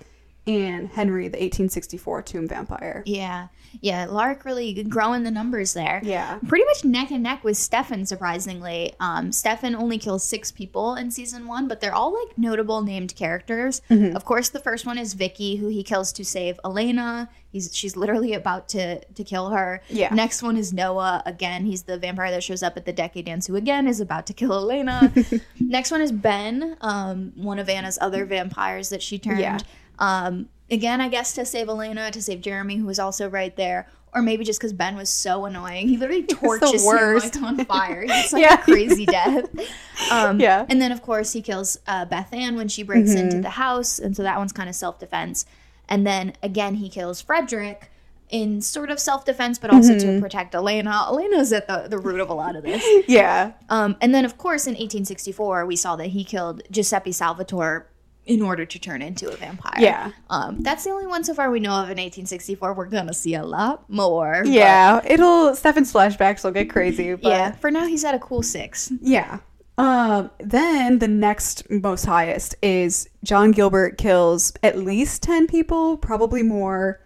[0.47, 3.03] and Henry, the 1864 tomb vampire.
[3.05, 3.47] Yeah.
[3.81, 4.05] Yeah.
[4.05, 6.01] Lark really growing the numbers there.
[6.03, 6.39] Yeah.
[6.47, 8.93] Pretty much neck and neck with Stefan, surprisingly.
[8.99, 13.15] Um, Stefan only kills six people in season one, but they're all like notable named
[13.15, 13.81] characters.
[13.89, 14.15] Mm-hmm.
[14.15, 17.29] Of course, the first one is Vicki, who he kills to save Elena.
[17.51, 19.81] He's she's literally about to to kill her.
[19.89, 20.13] Yeah.
[20.13, 21.23] Next one is Noah.
[21.25, 24.27] Again, he's the vampire that shows up at the decade dance, who again is about
[24.27, 25.11] to kill Elena.
[25.59, 29.39] Next one is Ben, um, one of Anna's other vampires that she turned.
[29.39, 29.57] Yeah.
[29.97, 33.87] Um, again, I guess to save Elena, to save Jeremy, who was also right there,
[34.13, 35.87] or maybe just because Ben was so annoying.
[35.87, 37.35] He literally torches him worst.
[37.35, 38.05] like on fire.
[38.09, 38.55] It's like Yeah.
[38.55, 39.49] a crazy death.
[40.11, 40.65] Um, Yeah.
[40.69, 43.99] And then, of course, he kills uh, Beth Ann when she breaks into the house,
[43.99, 45.45] and so that one's kind of self defense.
[45.87, 47.91] And then again, he kills Frederick
[48.29, 51.05] in sort of self defense, but also to protect Elena.
[51.07, 52.83] Elena's at the, the root of a lot of this.
[53.07, 53.53] Yeah.
[53.69, 57.87] Um, and then, of course, in 1864, we saw that he killed Giuseppe Salvatore
[58.29, 59.73] in order to turn into a vampire.
[59.79, 60.11] Yeah.
[60.29, 62.73] Um, that's the only one so far we know of in 1864.
[62.73, 64.41] We're gonna see a lot more.
[64.43, 65.01] but- Yeah.
[65.05, 67.15] It'll Stefan's flashbacks will get crazy.
[67.21, 67.51] But yeah.
[67.53, 68.91] For now, he's at a cool six.
[69.01, 69.39] Yeah.
[69.79, 76.43] Um, then the next most highest is John Gilbert kills at least 10 people, probably
[76.43, 76.99] more.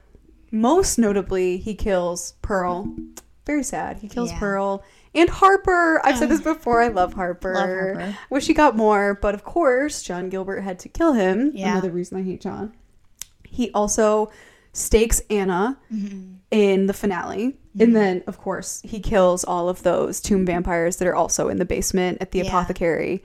[0.51, 2.93] Most notably, he kills Pearl.
[3.45, 3.99] Very sad.
[3.99, 4.39] He kills Yeah.
[4.39, 4.83] Pearl
[5.15, 6.01] and Harper.
[6.03, 6.81] I've said this before.
[6.81, 7.53] I love Harper.
[7.53, 8.17] Love Harper.
[8.29, 11.51] Wish he got more, but of course, John Gilbert had to kill him.
[11.53, 11.71] Yeah.
[11.73, 12.73] Another reason I hate John.
[13.43, 14.31] He also
[14.73, 16.33] stakes Anna Mm-hmm.
[16.51, 17.57] in the finale.
[17.79, 21.57] And then, of course, he kills all of those tomb vampires that are also in
[21.57, 22.45] the basement at the Yeah.
[22.45, 23.23] apothecary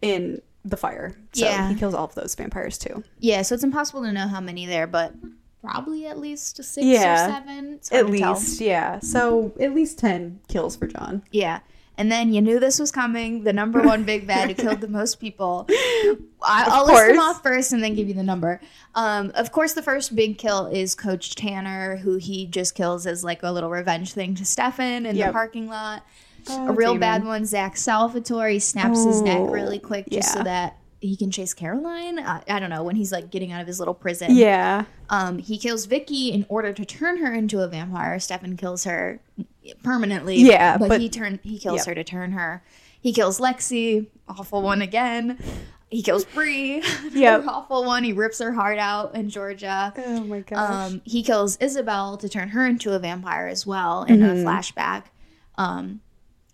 [0.00, 1.14] in the fire.
[1.32, 1.68] So Yeah.
[1.68, 3.02] he kills all of those vampires too.
[3.18, 3.42] Yeah.
[3.42, 5.12] So it's impossible to know how many there, but
[5.62, 7.26] probably at least six Yeah.
[7.26, 7.74] or seven.
[7.74, 9.00] It's At least, yeah.
[9.00, 11.22] So at least 10 kills for John.
[11.30, 11.60] Yeah.
[11.96, 13.42] And then you knew this was coming.
[13.42, 15.66] The number one big bad who killed the most people.
[15.70, 18.60] I, I'll list them off first and then give you the number.
[18.94, 23.24] Um, of course, the first big kill is Coach Tanner, who he just kills as
[23.24, 26.04] like a little revenge thing to Stefan in the parking lot.
[26.48, 27.00] Oh, a real Damon.
[27.00, 28.48] bad one, Zach Salvatore.
[28.50, 32.18] He snaps his neck Oh, really quick just so that he can chase Caroline.
[32.18, 34.34] I, I don't know when he's like getting out of his little prison.
[34.34, 34.84] Yeah.
[35.10, 38.18] Um, he kills Vicki in order to turn her into a vampire.
[38.18, 39.20] Stefan kills her
[39.82, 40.36] permanently.
[40.36, 42.62] Yeah, but, but- he turn he kills her to turn her.
[43.00, 45.38] He kills Lexi, awful one again.
[45.90, 46.82] He kills Bree,
[47.12, 47.44] Yep.
[47.46, 48.02] awful one.
[48.04, 49.92] He rips her heart out in Georgia.
[49.96, 50.90] Oh my gosh.
[50.92, 54.38] Um, he kills Isobel to turn her into a vampire as well in Mm-hmm.
[54.40, 55.04] a flashback.
[55.56, 56.00] Um,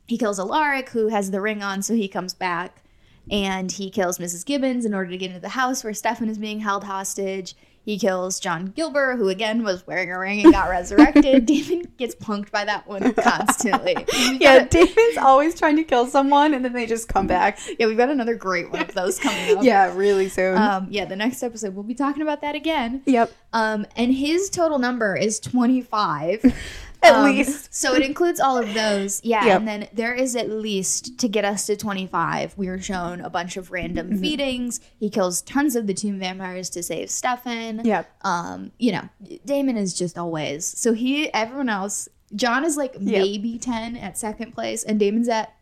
[0.06, 2.82] he kills Alaric, who has the ring on, so he comes back.
[3.30, 4.44] And he kills Mrs.
[4.44, 7.54] Gibbons in order to get into the house where Stefan is being held hostage.
[7.82, 11.44] He kills John Gilbert, who again was wearing a ring and got resurrected.
[11.46, 13.94] Damon gets punked by that one constantly.
[14.40, 17.58] Yeah, got- Damon's always trying to kill someone and then they just come back.
[17.78, 19.64] yeah, we've got another great one of those coming up.
[19.64, 20.56] Yeah, really soon.
[20.56, 23.02] Um, yeah, the next episode we'll be talking about that again.
[23.04, 23.30] yep.
[23.52, 26.54] Um, and his total number is 25.
[27.04, 27.74] At Um, least.
[27.74, 29.20] So it includes all of those.
[29.24, 29.44] Yeah.
[29.44, 29.58] Yep.
[29.58, 33.30] And then there is at least, to get us to 25, we are shown a
[33.30, 34.20] bunch of random Mm-hmm.
[34.20, 34.80] feedings.
[34.98, 37.84] He kills tons of the tomb vampires to save Stefan.
[37.84, 38.10] Yep.
[38.22, 39.08] Um, you know,
[39.44, 40.64] Damon is just always.
[40.66, 45.54] So he, everyone else, John is like maybe 10 at second place, and Damon's at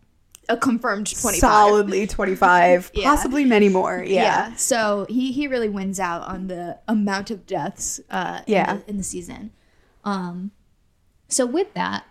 [0.49, 1.39] a confirmed 25.
[1.39, 3.05] Solidly 25, Yeah.
[3.05, 4.03] possibly many more.
[4.07, 4.23] Yeah.
[4.51, 4.55] Yeah.
[4.57, 8.73] So he he really wins out on the amount of deaths uh Yeah.
[8.73, 9.51] in, the, in the season.
[10.05, 10.51] Um
[11.33, 12.05] so with that,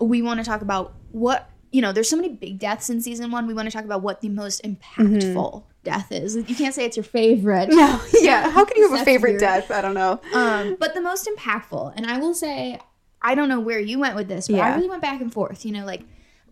[0.00, 3.30] we want to talk about what you know, there's so many big deaths in season
[3.30, 3.46] 1.
[3.46, 6.34] We want to talk about what the most impactful death is.
[6.34, 7.68] You can't say it's your favorite.
[7.68, 7.76] Mm-hmm.
[7.76, 8.48] No, yeah.
[8.56, 9.40] How can you have a favorite weird.
[9.40, 9.70] death?
[9.70, 10.18] I don't know.
[10.32, 11.92] Um but the most impactful.
[11.96, 12.80] And I will say
[13.20, 15.66] I don't know where you went with this, but I really went back and forth,
[15.66, 16.04] you know, like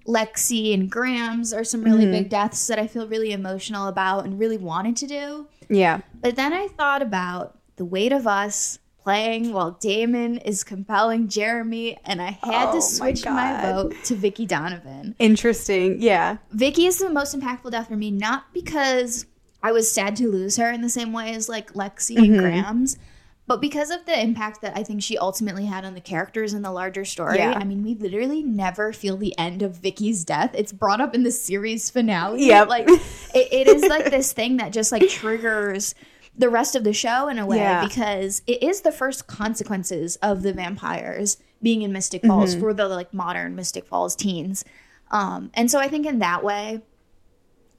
[0.07, 2.13] Lexi and Grams are some really Mm-hmm.
[2.13, 5.47] big deaths that I feel really emotional about and really wanted to do.
[5.69, 6.01] Yeah.
[6.21, 11.97] But then I thought about the weight of us playing while Damon is compelling Jeremy,
[12.05, 13.63] and I had Oh to switch my, God.
[13.63, 15.15] vote to Vicki Donovan.
[15.21, 16.03] Interesting.
[16.03, 16.39] Yeah.
[16.51, 19.27] Vicki is the most impactful death for me, not because
[19.63, 22.41] I was sad to lose her in the same way as like Lexi and mm-hmm.
[22.41, 22.99] Grams,
[23.47, 26.63] but because of the impact that I think she ultimately had on the characters in
[26.63, 27.39] the larger story.
[27.39, 27.53] Yeah.
[27.57, 30.51] I mean, we literally never feel the end of Vicki's death.
[30.53, 32.45] It's brought up in the series finale.
[32.45, 32.65] Yeah.
[32.65, 33.05] Like it,
[33.53, 35.95] it is like this thing that just like triggers
[36.39, 37.87] the rest of the show in a way Yeah.
[37.87, 42.61] because it is the first consequences of the vampires being in Mystic Falls Mm-hmm.
[42.61, 44.65] for the like modern Mystic Falls teens.
[45.11, 46.83] Um, and so I think in that way,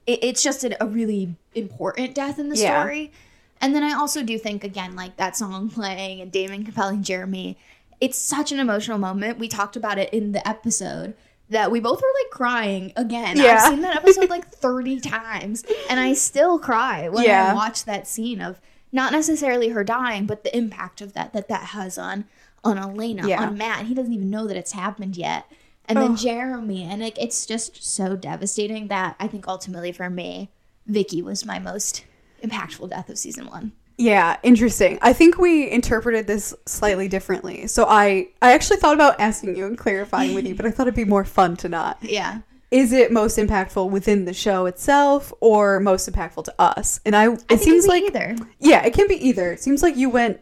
[0.06, 2.80] it, it's just a, a really important death in the Yeah.
[2.82, 3.12] story.
[3.60, 7.56] And then I also do think again, like that song playing and Damon compelling Jeremy,
[8.00, 9.38] it's such an emotional moment.
[9.38, 11.14] We talked about it in the episode
[11.50, 13.36] that we both were like crying again.
[13.36, 13.60] Yeah.
[13.62, 17.50] I've seen that episode like 30 times and I still cry when Yeah.
[17.52, 18.60] I watch that scene of
[18.92, 22.24] not necessarily her dying, but the impact of that that that has on
[22.64, 23.42] on Elena, Yeah.
[23.42, 23.78] on Matt.
[23.80, 25.46] And he doesn't even know that it's happened yet.
[25.86, 30.50] And then Jeremy, and like it's just so devastating that I think ultimately for me,
[30.86, 32.04] Vicki was my most
[32.42, 33.72] impactful death of season one.
[33.98, 34.98] Yeah, interesting.
[35.02, 37.66] I think we interpreted this slightly differently.
[37.66, 40.86] So I I actually thought about asking you and clarifying with you, but I thought
[40.86, 41.98] it'd be more fun to not.
[42.00, 42.40] Yeah.
[42.70, 47.00] Is it most impactful within the show itself or most impactful to us?
[47.04, 48.36] And I it I seems it like be either.
[48.60, 49.52] Yeah, it can be either.
[49.52, 50.40] It seems like you went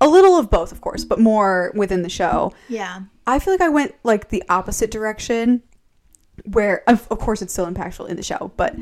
[0.00, 2.52] a little of both, of course, but more within the show.
[2.68, 3.02] Yeah.
[3.26, 5.62] I feel like I went like the opposite direction,
[6.44, 8.76] where of, of course it's still impactful in the show, but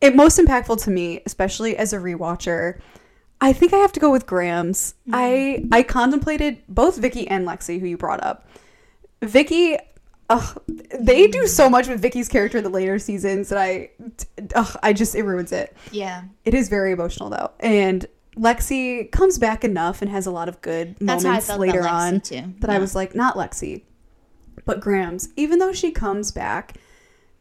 [0.00, 2.80] it most impactful to me, especially as a rewatcher.
[3.42, 4.94] I think I have to go with Grams.
[5.12, 8.48] I I contemplated both Vicki and Lexi, who you brought up.
[9.20, 9.76] Vicki,
[10.98, 13.90] they do so much with Vicki's character in the later seasons that I,
[14.54, 15.76] ugh, I just it ruins it.
[15.90, 16.22] Yeah.
[16.44, 20.60] It is very emotional though, and Lexi comes back enough and has a lot of
[20.62, 22.54] good That's moments later on too.
[22.60, 23.82] that I was like, not Lexi,
[24.64, 25.28] but Grams.
[25.36, 26.76] Even though she comes back,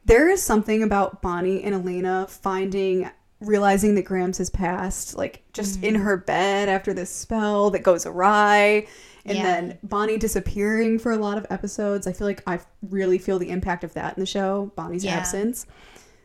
[0.03, 3.09] there is something about Bonnie and Elena finding,
[3.41, 6.03] realizing that Grams has passed, like just in Mm-hmm.
[6.03, 8.87] her bed after this spell that goes awry.
[9.25, 9.43] And Yeah.
[9.43, 12.07] then Bonnie disappearing for a lot of episodes.
[12.07, 15.17] I feel like I really feel the impact of that in the show, Bonnie's Yeah.
[15.17, 15.65] absence.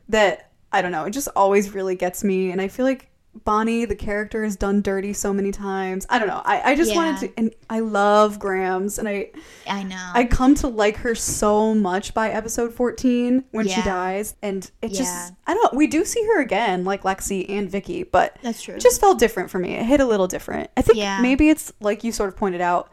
[0.09, 2.51] That I don't know, it just always really gets me.
[2.51, 3.09] And I feel like
[3.45, 6.07] Bonnie, the character, is done dirty so many times.
[6.11, 6.43] I don't know.
[6.45, 6.97] I, I just Yeah.
[6.97, 9.31] wanted to, and I love Grams, and I
[9.69, 10.11] I know.
[10.15, 14.35] I come to like her so much by episode 14 when she dies.
[14.43, 14.99] And it Yeah.
[14.99, 15.75] just, I don't.
[15.75, 18.75] We do see her again, like Lexi and Vicki, but That's true.
[18.75, 19.75] it just felt different for me.
[19.75, 20.71] It hit a little different.
[20.77, 21.21] I think Yeah.
[21.21, 22.91] maybe it's like you sort of pointed out,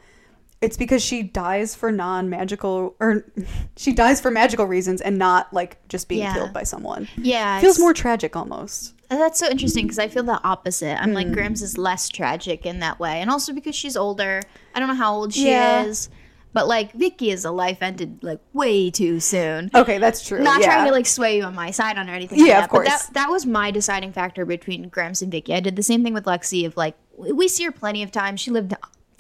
[0.64, 3.26] it's because she dies for non magical, or
[3.78, 6.34] she dies for magical reasons and not like just being Yeah.
[6.34, 7.08] killed by someone.
[7.18, 7.60] yeah.
[7.60, 8.94] Feels more tragic almost.
[9.10, 11.00] That's so interesting because I feel the opposite.
[11.00, 11.16] I'm Mm.
[11.16, 14.42] like Grams is less tragic in that way, and also because she's older.
[14.74, 15.84] I don't know how old she Yeah.
[15.84, 16.10] is,
[16.52, 19.70] but like Vicki is a life ended like way too soon.
[19.76, 20.40] Okay, that's true.
[20.42, 20.68] Not yeah.
[20.68, 22.40] trying to like sway you on my side on or anything.
[22.40, 22.88] Yeah, like that, of course.
[22.90, 25.54] But that, that was my deciding factor between Grams and Vicki.
[25.54, 26.66] I did the same thing with Lexi.
[26.66, 28.40] Of like, we see her plenty of times.
[28.40, 28.74] She lived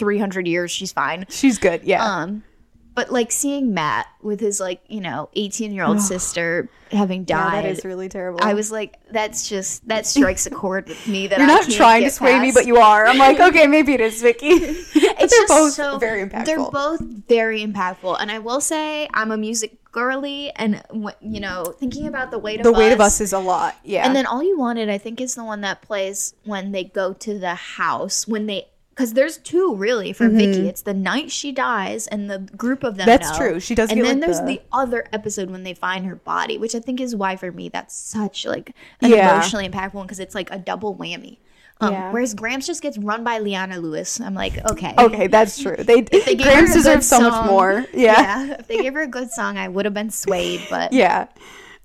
[0.03, 0.69] 300 years.
[0.69, 1.25] She's fine.
[1.29, 1.83] She's good.
[1.83, 2.03] Yeah.
[2.03, 2.43] Um,
[2.93, 7.43] but like seeing Matt with his like you know 18 year old sister having yeah,
[7.43, 7.65] died.
[7.65, 8.39] that is really terrible.
[8.43, 11.27] I was like, that's just that strikes a chord with me.
[11.27, 13.05] That You're not trying to sway me, but you are.
[13.05, 14.47] I'm like, okay, maybe it is Vicki.
[14.47, 16.45] It's they're just both so, very impactful.
[16.45, 20.83] They're both very impactful, and I will say I'm a music girly, and
[21.21, 23.77] you know, thinking about the weight of the us, weight of us is a lot.
[23.83, 24.05] Yeah.
[24.05, 27.13] and then all you wanted, I think, is the one that plays when they go
[27.13, 28.67] to the house when they.
[28.95, 30.67] Because there's two really for Vicki.
[30.69, 33.07] It's the night she dies and the group of them.
[33.07, 33.17] Mm-hmm.
[33.23, 33.37] That's know.
[33.37, 33.59] true.
[33.59, 36.59] She does And then like, there's the- the other episode when they find her body,
[36.59, 39.33] which I think is why for me that's such like an Yeah.
[39.33, 41.37] emotionally impactful one because it's like a double whammy.
[41.81, 42.11] Um, Yeah.
[42.11, 44.21] Whereas Grams just gets run by Leona Lewis.
[44.21, 45.75] I'm like, okay, okay, that's true.
[45.75, 47.85] They, they her a so much more.
[47.93, 48.45] Yeah.
[48.47, 48.55] Yeah.
[48.59, 51.27] If they gave her a good song, I would have been swayed, but Yeah.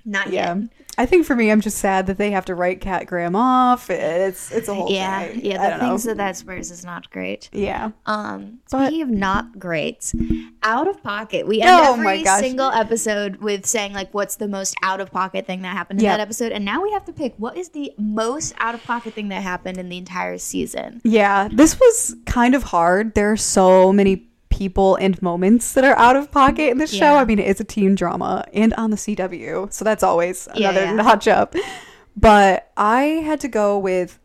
[0.05, 0.57] not Yeah.
[0.57, 0.69] yet.
[0.99, 3.89] I think for me, I'm just sad that they have to write Kat Graham off.
[3.89, 5.45] It's it's a whole Yeah, thing.
[5.45, 5.71] yeah.
[5.71, 5.89] The know.
[5.91, 7.49] things that that Spurs is not great.
[7.53, 7.93] yeah.
[8.05, 10.13] Um, But- speaking of not great,
[10.65, 11.47] out of pocket.
[11.47, 15.47] We end Oh every single episode with saying like, "What's the most out of pocket
[15.47, 16.17] thing that happened in Yep.
[16.17, 19.15] that episode?" And now we have to pick what is the most out of pocket
[19.15, 21.01] thing that happened in the entire season.
[21.05, 21.49] Yeah.
[21.53, 23.15] This was kind of hard.
[23.15, 24.28] There are so many
[24.59, 27.13] people and moments that are out of pocket in this show.
[27.13, 27.21] Yeah.
[27.21, 30.93] I mean, it's a teen drama and on the CW, so that's always another yeah.
[31.03, 31.55] notch up.
[32.17, 34.19] But I had to go with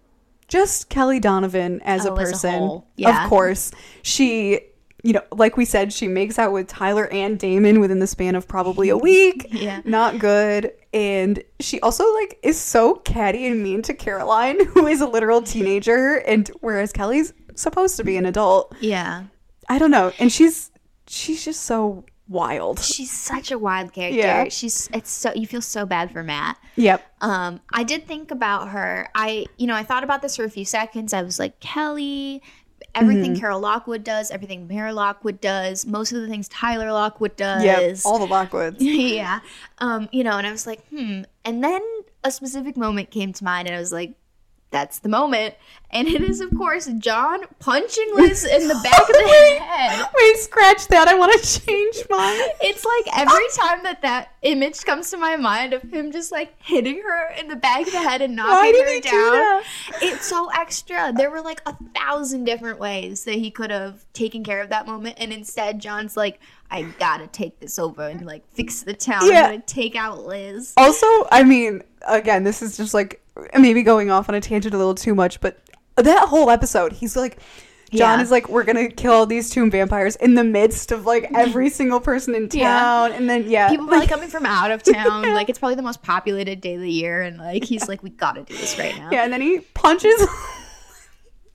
[0.47, 2.53] just Kelly Donovan as Oh, a as a person.
[2.53, 2.87] whole.
[2.97, 3.23] Yeah.
[3.23, 3.71] Of course,
[4.01, 4.59] she.
[5.05, 8.35] You know, like we said, she makes out with Tyler and Damon within the span
[8.35, 9.47] of probably a week.
[9.51, 9.81] Yeah.
[9.83, 10.71] Not good.
[10.93, 15.41] And she also like is so catty and mean to Caroline, who is a literal
[15.41, 18.73] teenager, and whereas Kelly's supposed to be an adult.
[18.79, 19.23] Yeah,
[19.73, 20.11] I don't know.
[20.19, 20.69] And she's
[21.07, 22.79] she's just so wild.
[22.79, 24.19] she's such a wild character.
[24.19, 24.47] Yeah.
[24.49, 26.57] She's it's so you feel so bad for Matt.
[26.75, 27.03] Yep.
[27.21, 29.09] Um, I did think about her.
[29.15, 31.11] I, you know, I thought about this for a few seconds.
[31.11, 32.43] I was like, Kelly,
[32.93, 33.39] everything Mm-hmm.
[33.39, 37.63] Carol Lockwood does, everything Mayor Lockwood does, most of the things Tyler Lockwood does.
[37.63, 37.97] Yep.
[38.05, 38.75] All the Lockwoods.
[38.79, 39.39] yeah.
[39.79, 41.23] Um, you know, and I was like, hmm.
[41.43, 41.81] And then
[42.23, 44.13] a specific moment came to mind, and I was like,
[44.73, 45.55] that's the moment.
[45.91, 50.07] And it is, of course, John punching Liz in the back of the head.
[50.15, 51.07] Wait, scratch that.
[51.07, 52.39] I want to change mine.
[52.61, 56.59] It's like every time that that image comes to my mind of him just like
[56.63, 59.61] hitting her in the back of the head and knocking her he do down.
[60.01, 61.13] It's so extra.
[61.15, 64.87] There were like a thousand different ways that he could have taken care of that
[64.87, 66.39] moment, and instead, John's like,
[66.71, 69.29] "I gotta take this over and like fix the town.
[69.29, 69.43] Yeah.
[69.43, 73.22] I'm gonna take out Liz." Also, I mean, again, this is just like
[73.57, 75.59] maybe going off on a tangent a little too much, but
[75.95, 77.37] that whole episode, he's like,
[77.91, 78.23] John Yeah.
[78.23, 81.99] is like, we're gonna kill these tomb vampires in the midst of like every single
[81.99, 82.79] person in Yeah.
[82.79, 85.21] town, and then yeah, People probably coming from out of town.
[85.33, 88.09] Like it's probably the most populated day of the year, and like he's like, we
[88.09, 89.09] gotta do this right now.
[89.11, 90.25] yeah, and then he punches.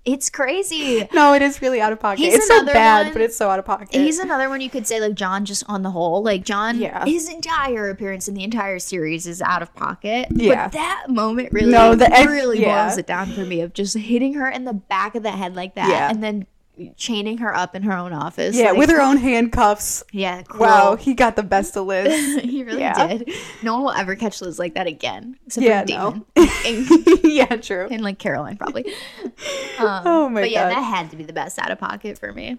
[0.09, 1.07] It's crazy.
[1.13, 2.19] no, it is really out of pocket.
[2.21, 3.89] He's it's so bad, one- but it's so out of pocket.
[3.93, 7.05] He's another one you could say like John just on the whole like John Yeah.
[7.05, 10.65] his entire appearance in the entire series is out of pocket Yeah.
[10.67, 12.87] but that moment really No, the really yeah.
[12.87, 15.55] boils it down for me of just hitting her in the back of the head
[15.57, 16.11] like that Yeah.
[16.11, 16.47] and then
[16.97, 20.03] chaining her up in her own office yeah, like, with her own handcuffs.
[20.13, 20.61] yeah cool.
[20.61, 22.37] Wow, he got the best of Liz.
[22.43, 23.07] he really Yeah.
[23.09, 23.31] did
[23.63, 26.25] no one will ever catch Liz like that again except Yeah, no.
[26.35, 27.89] Damon and, yeah, true.
[27.91, 28.85] and like Caroline probably
[29.79, 30.77] um, Oh my but yeah God.
[30.77, 32.59] that had to be the best out of pocket for me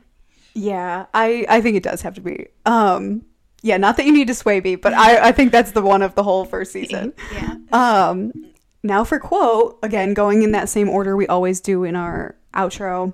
[0.53, 2.47] Yeah, I I think it does have to be.
[2.65, 3.23] Um,
[3.61, 6.01] yeah, not that you need to sway me, but I I think that's the one
[6.01, 7.13] of the whole first season.
[7.33, 8.31] yeah Um,
[8.83, 13.13] now for quote again, going in that same order we always do in our outro.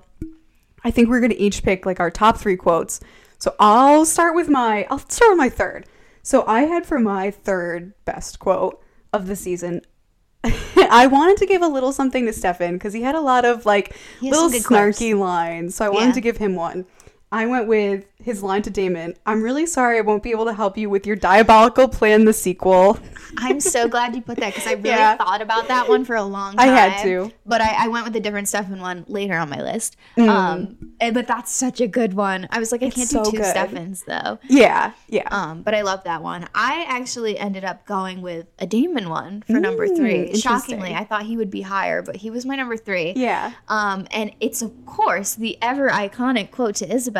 [0.86, 3.00] I think we're gonna each pick like our top three quotes.
[3.38, 5.86] So I'll start with my I'll start with my third.
[6.22, 8.80] So I had for my third best quote
[9.12, 9.82] of the season.
[10.44, 13.66] I wanted to give a little something to Stefan because he had a lot of
[13.66, 14.98] like little good quotes.
[15.00, 15.74] snarky lines.
[15.74, 16.12] So I wanted Yeah.
[16.12, 16.86] to give him one.
[17.32, 19.14] I went with his line to Damon.
[19.26, 22.32] I'm really sorry I won't be able to help you with your diabolical plan, the
[22.32, 22.98] sequel.
[23.36, 25.16] I'm so glad you put that because I really Yeah.
[25.16, 26.68] thought about that one for a long time.
[26.68, 27.32] I had to.
[27.44, 29.96] but I, I went with a different Stefan one later on my list.
[30.16, 30.28] Mm.
[30.28, 32.46] Um, and- but that's such a good one.
[32.50, 33.54] I was like, I can't so do two good.
[33.54, 34.38] Stefans though.
[34.48, 35.28] Yeah, yeah.
[35.30, 36.48] Um, but I love that one.
[36.54, 40.36] I actually ended up going with a Damon one for number Mm, three.
[40.38, 43.12] Shockingly, I thought he would be higher, but he was my number three.
[43.16, 43.52] yeah.
[43.68, 47.15] Um, and it's of course the ever iconic quote to Isobel.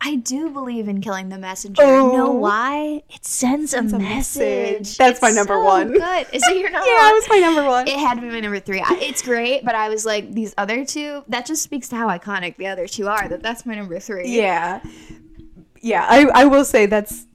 [0.00, 1.82] I do believe in killing the messenger.
[1.82, 2.16] Oh.
[2.16, 3.02] know why?
[3.10, 3.98] It sends, a, a message.
[4.00, 4.96] message.
[4.96, 5.92] That's my number so one.
[5.92, 6.26] Good.
[6.32, 6.88] Is it your number one?
[6.88, 7.10] Yeah, one?
[7.10, 7.88] it was my number one.
[7.88, 8.82] It had to be my number three.
[8.86, 11.24] It's great, but I was like, these other two.
[11.28, 13.28] That just speaks to how iconic the other two are.
[13.28, 14.28] That that's my number three.
[14.28, 14.80] Yeah.
[15.80, 17.26] Yeah, I, I will say that's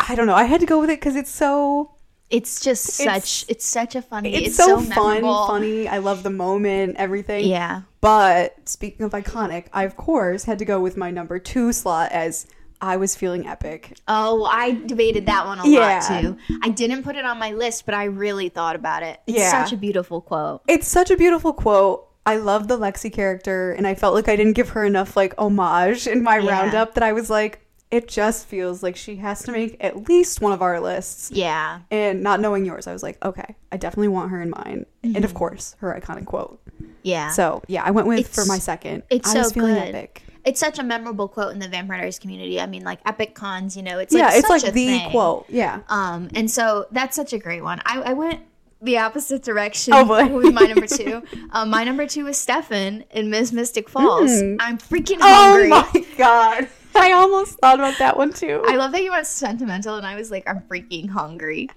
[0.00, 0.34] I don't know.
[0.34, 1.94] I had to go with it because it's so
[2.32, 3.44] It's just such.
[3.48, 4.34] It's, such a funny.
[4.34, 5.86] it's, It's, so, so, fun, funny.
[5.86, 7.44] I love the moment, everything.
[7.44, 7.82] Yeah.
[8.00, 12.10] But speaking of iconic, I of course had to go with my number two slot
[12.10, 12.46] as
[12.80, 13.96] I was feeling epic.
[14.08, 16.00] Oh, I debated that one a Yeah.
[16.00, 16.36] lot too.
[16.62, 19.20] I didn't put it on my list, but I really thought about it.
[19.26, 19.62] It's Yeah.
[19.64, 20.62] such a beautiful quote.
[20.66, 22.08] It's such a beautiful quote.
[22.24, 25.34] I love the Lexi character, and I felt like I didn't give her enough like
[25.38, 26.50] homage in my Yeah.
[26.50, 26.94] roundup.
[26.94, 27.60] That I was like,
[27.92, 31.30] it just feels like she has to make at least one of our lists.
[31.30, 31.80] Yeah.
[31.90, 34.86] And not knowing yours, I was like, okay, I definitely want her in mine.
[35.04, 35.24] And Mm-hmm.
[35.24, 36.60] of course, her iconic quote.
[37.02, 37.30] Yeah.
[37.30, 39.04] So yeah, I went with It's- for my second.
[39.10, 39.94] it's I was so feeling good.
[39.94, 40.22] epic.
[40.44, 42.60] it's such a memorable quote in the Vampire Diaries community.
[42.60, 45.10] I mean, like epic cons, you know, it's yeah, like it's such like the thing.
[45.10, 45.44] quote.
[45.48, 45.80] Yeah.
[45.88, 47.80] Um, and so that's such a great one.
[47.84, 48.40] I, I went
[48.80, 50.26] the opposite direction Oh, boy.
[50.28, 51.22] with my number two.
[51.52, 54.30] um, my number two is Stefan in Miss Mystic Falls.
[54.30, 54.56] Mm.
[54.60, 55.70] I'm freaking hungry.
[55.72, 56.68] Oh my god.
[56.94, 58.62] I almost thought about that one too.
[58.66, 61.68] I love that you went sentimental, and I was like, I'm freaking hungry.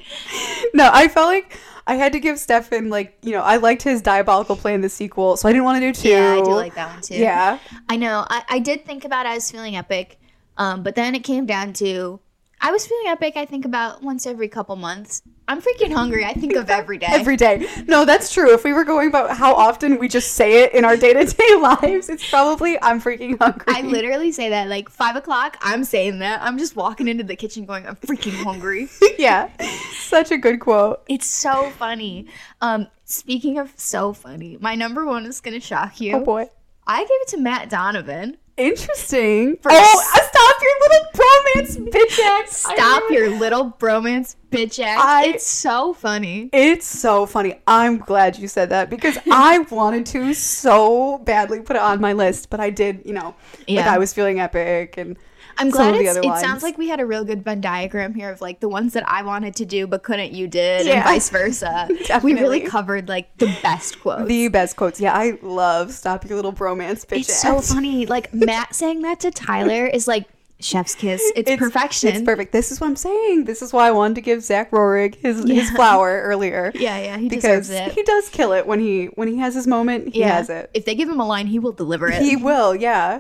[0.74, 4.02] no, I felt like I had to give Stefan like, you know, I liked his
[4.02, 6.10] diabolical play in the sequel, so I didn't want to do two.
[6.10, 7.16] Yeah, I do like that one too.
[7.16, 7.60] Yeah.
[7.90, 8.26] I know.
[8.30, 10.20] I, I did think about I was feeling epic,
[10.58, 12.20] um, but then it came down to
[12.62, 13.36] I was feeling epic.
[13.38, 15.22] I think about once every couple months.
[15.48, 16.26] I'm freaking hungry.
[16.26, 17.08] I think of every day.
[17.10, 17.68] Every day.
[17.88, 18.54] No, that's true.
[18.54, 21.26] If we were going about how often we just say it in our day to
[21.26, 23.66] day lives, it's probably I'm freaking hungry.
[23.68, 25.58] I literally say that like five o'clock.
[25.62, 26.42] I'm saying that.
[26.42, 28.90] I'm just walking into the kitchen going, I'm freaking hungry.
[29.20, 29.50] yeah.
[29.94, 31.04] Such a good quote.
[31.08, 32.28] it's so funny.
[32.62, 36.16] Um, speaking of so funny, my number one is gonna shock you.
[36.16, 36.50] Oh boy.
[36.88, 38.38] I gave it to Matt Donovan.
[38.58, 39.58] Interesting.
[39.58, 42.58] For oh, s- uh, stop your little bromance, bitch ass.
[42.58, 45.00] Stop your little bromance bitch ass.
[45.04, 46.50] I- it's so funny.
[46.54, 47.60] It's so funny.
[47.68, 52.14] I'm glad you said that because I wanted to so badly put it on my
[52.14, 53.94] list, but I did, you know, like Yeah.
[53.94, 55.18] I was feeling epic and
[55.58, 57.62] I'm glad of the it's, other it sounds like we had a real good Venn
[57.62, 60.86] diagram here of like the ones that I wanted to do but couldn't you did
[60.86, 60.96] Yeah.
[60.96, 61.88] and vice versa.
[62.24, 64.28] we really covered like the best quotes.
[64.28, 65.00] the best quotes.
[65.00, 68.06] Yeah, I love stop your little bromance, bitch it's so funny.
[68.06, 70.28] Like Matt saying that to Tyler is like
[70.60, 71.22] chef's kiss.
[71.36, 72.10] It's, perfection.
[72.10, 72.52] It's perfect.
[72.54, 73.46] This is what I'm saying.
[73.46, 76.72] This is why I wanted to give Zach Roerig his his flower earlier.
[76.76, 77.92] Yeah, yeah, he because deserves it.
[77.94, 80.14] he does kill it when he when he has his moment.
[80.14, 80.36] He yeah.
[80.38, 80.70] has it.
[80.74, 82.22] If they give him a line, he will deliver it.
[82.22, 82.76] He will.
[82.76, 83.20] Yeah.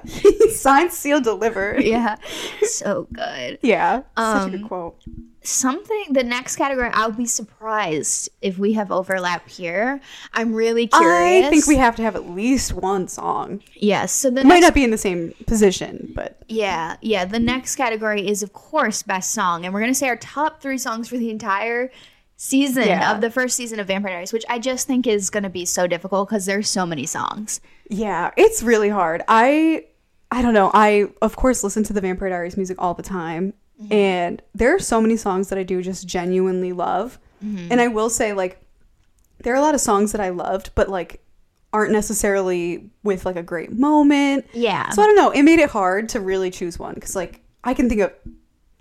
[0.54, 1.84] Signed, sealed, delivered.
[1.84, 2.16] yeah.
[2.64, 3.60] So good.
[3.62, 4.04] Yeah.
[4.18, 5.04] Such a good Um, quote.
[5.48, 10.02] Something the next category, I'll be surprised if we have overlap here.
[10.34, 11.46] I'm really curious.
[11.46, 13.62] I think we have to have at least one song.
[13.76, 14.12] Yes.
[14.12, 17.26] So the might not be in the same position, but Yeah, yeah.
[17.26, 20.78] The next category is, of course, best song, and we're gonna say our top three
[20.78, 21.92] songs for the entire
[22.38, 23.14] season Yeah.
[23.14, 25.64] of the first season of Vampire Diaries, which I just think is going to be
[25.64, 27.62] so difficult because there's so many songs.
[27.90, 29.24] Yeah, it's really hard.
[29.30, 29.86] I
[30.32, 30.70] I don't know.
[30.74, 33.92] I of course listen to the Vampire Diaries music all the time, Mm-hmm.
[33.92, 37.20] and there are so many songs that I do just genuinely love.
[37.44, 37.68] Mm-hmm.
[37.72, 38.62] And I will say like
[39.40, 41.22] there are a lot of songs that I loved, but like
[41.74, 44.46] aren't necessarily with like a great moment.
[44.54, 44.90] Yeah.
[44.92, 45.32] So I don't know.
[45.32, 48.14] It made it hard to really choose one because like I can think of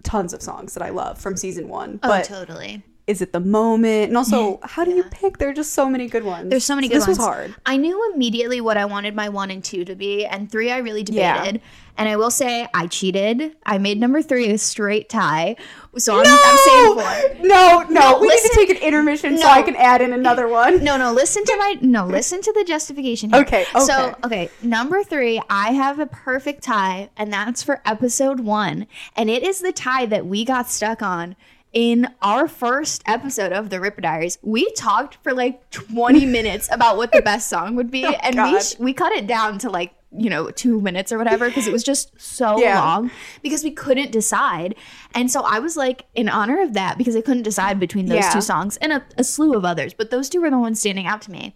[0.05, 2.83] tons of songs that I love from season one, oh, but totally.
[3.07, 4.09] is it the moment?
[4.09, 5.39] And also, how do you pick?
[5.39, 6.51] There are just so many good ones.
[6.51, 7.19] There's so many good this ones.
[7.19, 7.55] was hard.
[7.67, 10.79] I knew immediately what I wanted my one and two to be, and three I
[10.79, 11.57] really Yeah.
[11.97, 13.55] And I will say I cheated.
[13.65, 15.55] I made number three a straight tie.
[15.97, 16.95] So I'm, I'm saying
[17.39, 17.47] four.
[17.47, 20.13] No, no, No, we listen- need to take an intermission so I can add in
[20.13, 20.83] another one.
[20.83, 23.43] No, no, listen to my no, listen to the justification here.
[23.43, 24.17] Okay, So, okay.
[24.25, 29.43] okay, number 3, I have a perfect tie and that's for episode 1, and it
[29.45, 31.37] is the tie that we got stuck on
[31.73, 34.39] in our first episode of the Rippah Diaries.
[34.43, 38.37] We talked for like 20 minutes about what the best song would be oh, and
[38.37, 41.49] we Oh, sh- we cut it down to like you know, two minutes or whatever,
[41.49, 42.79] because it was just so Yeah.
[42.83, 43.11] long
[43.43, 44.75] because we couldn't decide.
[45.15, 48.19] And so I was like, in honor of that, because I couldn't decide between those
[48.19, 48.31] Yeah.
[48.31, 51.07] two songs and a, a slew of others, but those two were the ones standing
[51.07, 51.55] out to me.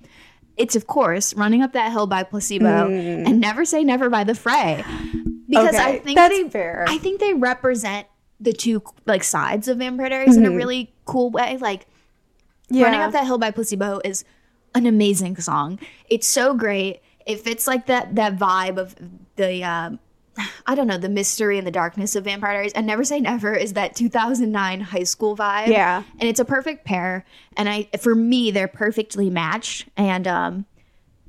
[0.57, 4.35] It's of course running up that hill by placebo and never say never by the
[4.35, 4.85] fray.
[5.49, 6.03] Because I Mm.
[6.05, 6.85] Think that's they fair.
[6.89, 8.07] I think they represent
[8.41, 11.57] the two like sides of Vampire Diaries in a really cool way.
[11.59, 12.75] Like Mm-hmm.
[12.77, 12.85] Yeah.
[12.85, 14.25] Running Up That Hill by Placebo is
[14.75, 15.79] an amazing song.
[16.11, 17.01] It's so great.
[17.29, 18.97] It fits like that that vibe of
[19.37, 20.01] the um
[20.67, 22.73] I don't know, the mystery and the darkness of Vampire Diaries.
[22.73, 25.67] And Never Say Never is that 2009 high school vibe.
[25.67, 26.05] Yeah.
[26.21, 27.25] And it's a perfect pair.
[27.57, 30.67] And I for me they're perfectly matched and um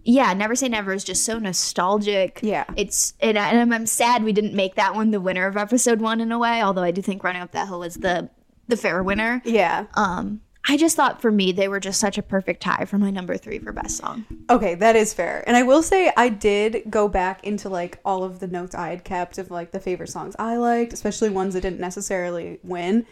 [0.04, 2.40] yeah, Never Say Never is just so nostalgic.
[2.42, 2.64] Yeah.
[2.78, 5.58] It's and, I, and I'm, I'm sad we didn't make that one the winner of
[5.58, 8.30] episode 1 in a way, although I do think Running Up That Hill is the
[8.68, 9.42] the fair winner.
[9.44, 9.88] yeah.
[9.96, 13.10] Um, I just thought for me they were just such a perfect tie for my
[13.10, 14.26] number three for best song.
[14.50, 15.44] Okay, that is fair.
[15.48, 18.90] And I will say I did go back into like all of the notes I
[18.90, 23.06] had kept of like the favorite songs I liked, especially ones that didn't necessarily win.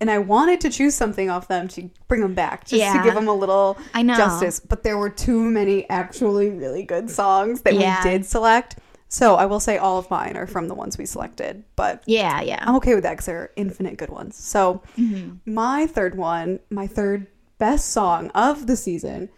[0.00, 2.96] And I wanted to choose something off them to bring them back, just Yeah.
[2.98, 4.16] to give them a little I know.
[4.16, 4.60] justice.
[4.60, 8.02] But there were too many actually really good songs that Yeah.
[8.04, 8.76] we did select.
[9.08, 11.64] So I will say all of mine are from the ones we selected.
[11.76, 12.62] But Yeah, yeah.
[12.66, 14.36] I'm okay with that because they're infinite good ones.
[14.36, 15.52] So Mm-hmm.
[15.52, 17.26] my third one, my third
[17.58, 19.28] best song of the season,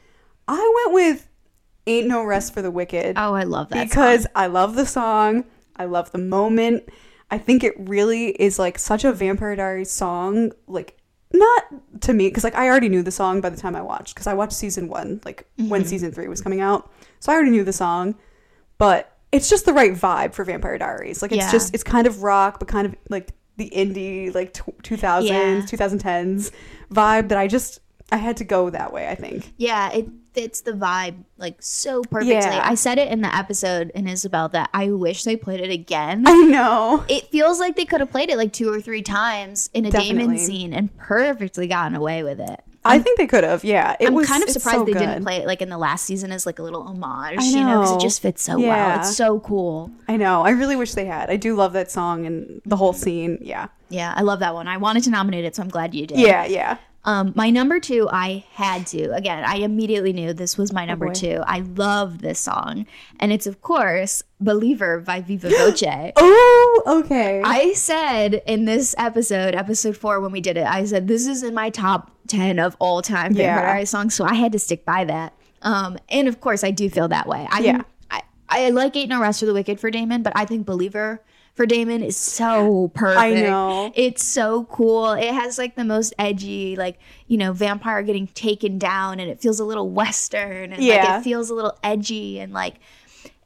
[0.49, 1.29] I went with
[1.87, 4.33] "Ain't No Rest for the Wicked" Oh, I love that because song.
[4.35, 5.45] I love the song,
[5.77, 6.89] I love the moment.
[7.31, 10.95] I think it really is like such a Vampire Diaries song, like.
[11.31, 14.15] Not to me, because like I already knew the song by the time I watched,
[14.15, 15.89] because I watched season one, like when Mm-hmm.
[15.89, 16.91] season three was coming out,
[17.21, 18.15] so I already knew the song.
[18.79, 21.23] But it's just the right vibe for Vampire Diaries.
[21.23, 21.53] Like it's Yeah.
[21.53, 25.77] just it's kind of rock, but kind of like the indie like two thousands, two
[25.77, 26.53] thousand tens
[26.93, 27.81] vibe that I just
[28.11, 29.09] I had to go that way.
[29.09, 29.53] I think.
[29.59, 32.35] Yeah, it fits the vibe like so perfectly.
[32.35, 32.63] Yeah.
[32.65, 36.25] I said it in the episode in Isobel that I wish they played it again.
[36.27, 37.05] I know.
[37.09, 39.91] it feels like they could have played it like two or three times in a
[39.91, 42.61] Damon scene and perfectly gotten away with it.
[42.85, 43.65] I think they could have.
[43.65, 45.01] Yeah, it I'm was kind of surprised so they good.
[45.01, 47.65] didn't play it like in the last season as like a little homage, I you
[47.65, 48.99] know, because it just fits so well.
[49.01, 49.91] It's so cool.
[50.09, 50.43] I know.
[50.43, 51.29] I really wish they had.
[51.31, 53.39] I do love that song and the whole scene.
[53.41, 53.69] Yeah.
[53.91, 54.69] Yeah, I love that one.
[54.69, 56.19] I wanted to nominate it, so I'm glad you did.
[56.19, 56.45] Yeah.
[56.47, 56.77] Yeah.
[57.09, 59.15] Um, my number two, I had to.
[59.15, 61.15] Again, I immediately knew this was my number boy.
[61.15, 61.43] two.
[61.47, 62.87] I love this song.
[63.19, 65.83] And it's, of course, Believer by Viva Voce.
[66.19, 67.41] Oh, okay.
[67.43, 71.43] I said in this episode, episode four, when we did it, I said, this is
[71.43, 73.55] in my top 10 of all time Yeah.
[73.57, 74.15] Vampire songs.
[74.15, 75.33] So I had to stick by that.
[75.63, 77.49] Um, and of course, I do feel that way.
[77.51, 77.83] I, Yeah.
[78.11, 81.23] I, I like Ain't No Rest for the Wicked for Damon, but I think Believer
[81.59, 83.21] for Damon is so perfect.
[83.21, 83.93] I know.
[83.97, 85.11] It's so cool.
[85.15, 89.41] It has like the most edgy, like, you know, vampire getting taken down and it
[89.41, 91.05] feels a little western and Yeah.
[91.05, 92.77] like it feels a little edgy and like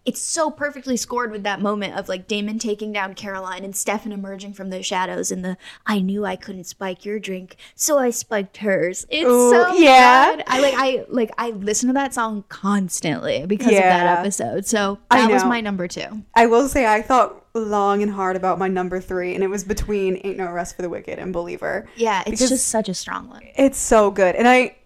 [0.04, 4.12] it's so perfectly scored with that moment of like Damon taking down Caroline and Stefan
[4.12, 5.56] emerging from the shadows and the
[5.86, 9.06] I knew I couldn't spike your drink, so I spiked hers.
[9.08, 10.36] It's Ooh, so yeah.
[10.36, 10.44] good.
[10.46, 14.66] I like I like I listen to that song constantly because of that episode.
[14.66, 16.22] So that was my number two.
[16.34, 19.64] I will say I thought long and hard about my number three, and it was
[19.64, 23.28] between "Ain't No Rest for the Wicked" and "Believer." Yeah, it's just such a strong
[23.28, 23.42] one.
[23.56, 24.76] It's so good, and I,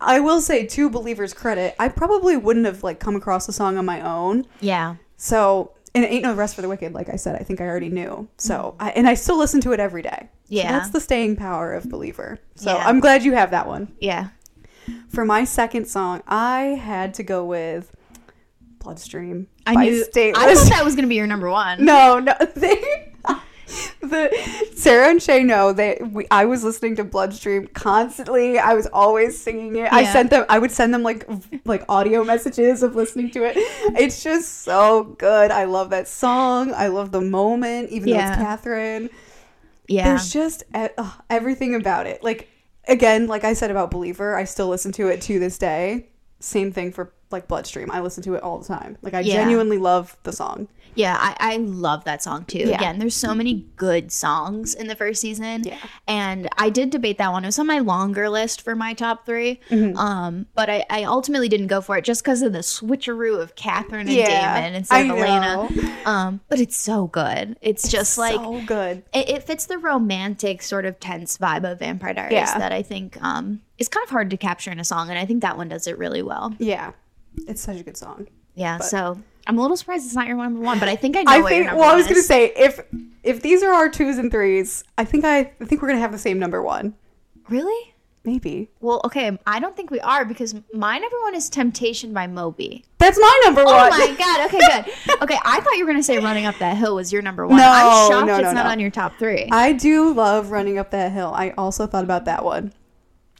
[0.00, 3.76] I will say to "Believer's" credit, I probably wouldn't have like come across the song
[3.78, 4.46] on my own.
[4.60, 4.96] Yeah.
[5.16, 7.66] So, and it "Ain't No Rest for the Wicked," like I said, I think I
[7.66, 8.28] already knew.
[8.38, 8.82] So, mm-hmm.
[8.82, 10.28] I, and I still listen to it every day.
[10.44, 10.72] So Yeah.
[10.72, 12.86] that's the staying power of "Believer." So Yeah.
[12.86, 13.92] I'm glad you have that one.
[14.00, 14.28] Yeah.
[15.08, 17.94] For my second song, I had to go with
[18.78, 20.36] "Bloodstream." I knew Stateless.
[20.36, 21.84] I thought that was gonna be your number one.
[21.84, 23.11] No, no, they,
[24.00, 24.30] the
[24.74, 28.58] Sarah and Shay know that we, I was listening to Bloodstream constantly.
[28.58, 29.92] I was always singing it.
[29.92, 30.44] I sent them.
[30.48, 31.28] I would send them like
[31.64, 33.54] like audio messages of listening to it.
[33.98, 35.50] It's just so good.
[35.50, 36.72] I love that song.
[36.74, 39.10] I love the moment, even though it's Katherine.
[39.88, 40.04] Yeah.
[40.04, 42.22] There's just ugh, everything about it.
[42.22, 42.48] Like
[42.88, 46.08] again, like I said about Believer, I still listen to it to this day.
[46.40, 47.90] Same thing for like Bloodstream.
[47.90, 48.96] I listen to it all the time.
[49.02, 49.34] Like I Yeah.
[49.34, 50.68] genuinely love the song.
[50.94, 52.58] Yeah, I, I love that song too.
[52.58, 52.76] Yeah.
[52.76, 55.62] Again, there's so many good songs in the first season.
[55.64, 55.78] Yeah.
[56.06, 57.44] And I did debate that one.
[57.44, 59.96] It was on my longer list for my top 3 Mm-hmm.
[59.96, 63.54] Um, but I, I ultimately didn't go for it just because of the switcheroo of
[63.56, 65.68] Katherine and Yeah, Damon instead of Elena.
[66.04, 67.56] Um, but it's so good.
[67.62, 69.02] It's, just like so good.
[69.14, 72.58] it, it fits the romantic sort of tense vibe of Vampire Diaries Yeah.
[72.58, 75.24] that I think um is kind of hard to capture in a song, and I
[75.26, 76.54] think that one does it really well.
[76.58, 76.92] Yeah,
[77.48, 78.28] it's such a good song.
[78.54, 81.22] Yeah, so I'm a little surprised it's not your number one, but I think I
[81.22, 81.66] know I think.
[81.72, 82.80] Well, I was gonna say if
[83.22, 86.12] if these are our twos and threes, I think I, I think we're gonna have
[86.12, 86.94] the same number one.
[87.48, 87.88] really.
[88.24, 92.28] Maybe Well, okay, I don't think we are because my number one is Temptation by
[92.28, 92.84] Moby.
[92.98, 93.90] that's my number Oh one.
[93.90, 94.60] my god, okay,
[95.08, 95.22] good.
[95.22, 97.56] Okay, I thought you were gonna say Running Up That Hill was your number one.
[97.56, 99.48] No, I'm shocked no, it's no, not on your top three.
[99.50, 101.32] I do love running up that hill.
[101.34, 102.72] I also thought about that one.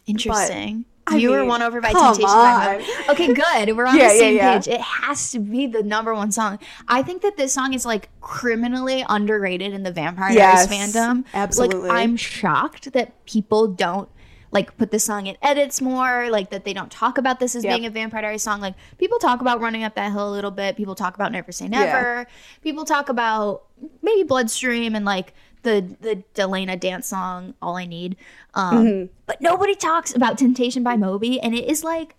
[0.07, 0.85] Interesting.
[1.07, 2.85] I you were won over by Temptation by.
[3.11, 3.77] Okay, good.
[3.77, 4.55] We're on Yeah, the yeah, same yeah.
[4.59, 4.69] page.
[4.69, 6.59] It has to be the number one song.
[6.89, 11.25] I think that this song is like criminally underrated in the Vampire Yes, Diaries fandom.
[11.35, 11.89] absolutely.
[11.89, 14.09] Like I'm shocked that people don't
[14.53, 17.65] like put this song in edits more, like that they don't talk about this as
[17.65, 17.73] Yep.
[17.73, 18.61] being a Vampire Diaries song.
[18.61, 20.77] Like people talk about running up that hill a little bit.
[20.77, 22.27] People talk about Never Say Never.
[22.63, 23.65] People talk about
[24.03, 28.17] maybe Bloodstream and like the the Delena dance song All I Need.
[28.55, 29.13] Um, Mm-hmm.
[29.27, 32.15] But nobody talks about Temptation by Moby, and it is like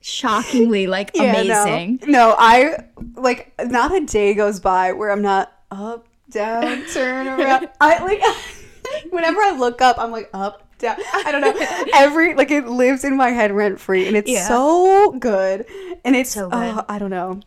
[0.00, 2.00] shockingly like Yeah, amazing.
[2.06, 2.84] No, I
[3.14, 7.68] like not a day goes by where I'm not up, down, turn around.
[7.80, 8.22] I like
[9.10, 10.96] whenever I look up, I'm like up, down.
[11.14, 11.54] I don't know.
[11.94, 14.46] Every like it lives in my head rent free, and it's Yeah.
[14.48, 15.64] so good.
[16.04, 16.84] And it's So so good.
[16.88, 17.40] I don't know.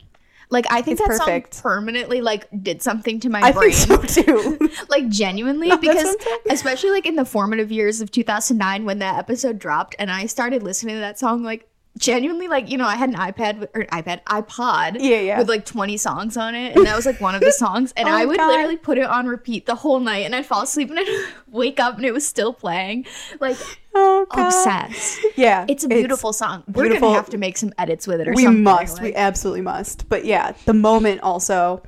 [0.49, 1.55] Like I think It's that perfect.
[1.55, 3.71] song permanently like did something to my I brain.
[3.73, 4.69] think so too.
[4.89, 6.39] like genuinely because what I'm saying.
[6.51, 10.63] especially like in the formative years of 2009 when that episode dropped and i started
[10.63, 11.67] listening to that song like
[11.97, 15.37] genuinely like you know i had an ipad with, or ipad ipod Yeah, yeah.
[15.39, 18.07] with like 20 songs on it and that was like one of the songs and
[18.07, 18.47] Oh i would God.
[18.47, 21.79] literally put it on repeat the whole night and i'd fall asleep and i'd wake
[21.79, 23.05] up and it was still playing
[23.39, 23.57] like
[23.95, 24.47] oh god.
[24.47, 27.09] obsessed Yeah, it's a beautiful song we're beautiful.
[27.09, 29.01] gonna have to make some edits with it or we something must.
[29.01, 30.07] we absolutely must.
[30.09, 31.81] But yeah, the moment also.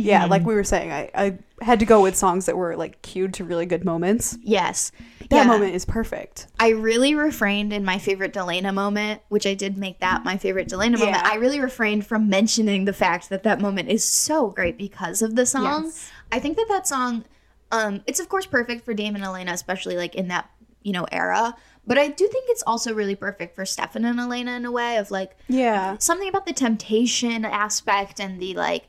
[0.00, 0.30] Yeah, Mm-hmm.
[0.30, 3.34] like we were saying, I, I had to go with songs that were like cued
[3.34, 4.36] to really good moments.
[4.42, 4.92] yes
[5.30, 5.44] That Yeah.
[5.44, 6.46] moment is perfect.
[6.60, 10.68] I really refrained in my favorite Delena moment, which I did make that my favorite
[10.68, 11.10] Delena moment.
[11.16, 11.22] Yeah.
[11.24, 15.36] I really refrained from mentioning the fact that that moment is so great because of
[15.36, 15.84] the song.
[15.84, 16.10] Yes.
[16.32, 17.24] I think that that song,
[17.72, 20.50] um, it's of course perfect for Damon and Elena, especially like in that
[20.82, 21.54] you know era.
[21.86, 24.96] But I do think it's also really perfect for Stefan and Elena in a way
[24.96, 25.96] of like Yeah.
[25.98, 28.84] something about the temptation aspect and the like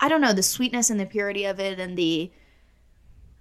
[0.00, 2.30] I don't know the sweetness and the purity of it and the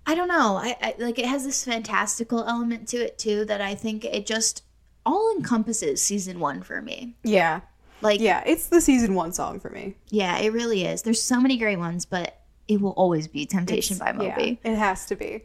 [0.05, 3.61] I don't know I, I like it has this fantastical element to it too that
[3.61, 4.64] I think it just
[5.05, 7.61] all encompasses season one for me Yeah.
[8.01, 8.43] like yeah.
[8.45, 9.95] It's the season one song for me.
[10.09, 13.95] Yeah, it really is there's so many great ones but it will always be Temptation
[13.95, 15.43] It's- by Moby Yeah, it has to be.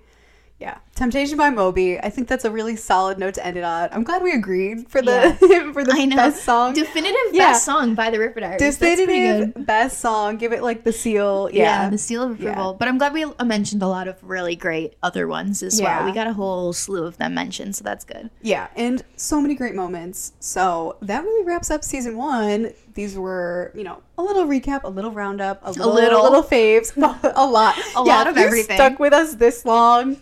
[0.62, 0.78] Yeah.
[0.94, 1.98] Temptation by Moby.
[1.98, 3.88] I think that's a really solid note to end it on.
[3.90, 5.34] I'm glad we agreed for the
[5.74, 6.72] for the I know best song.
[6.74, 7.48] definitive Yeah.
[7.52, 9.06] best song by the Rippah Diaries That's pretty good.
[9.08, 10.36] Definitive best song.
[10.36, 11.48] Give it like the seal.
[11.52, 11.90] Yeah, Yeah.
[11.90, 12.74] the seal of approval.
[12.78, 16.04] But I'm glad we mentioned a lot of really great other ones as well.
[16.04, 18.30] We got a whole slew of them mentioned, so that's good.
[18.42, 20.34] Yeah, and so many great moments.
[20.38, 22.72] So that really wraps up season one.
[22.94, 26.22] These were, you know, a little recap, a little roundup, a little, little.
[26.22, 26.94] little faves,
[27.34, 28.76] a lot, A Yeah, lot of everything.
[28.76, 30.18] Stuck with us this long,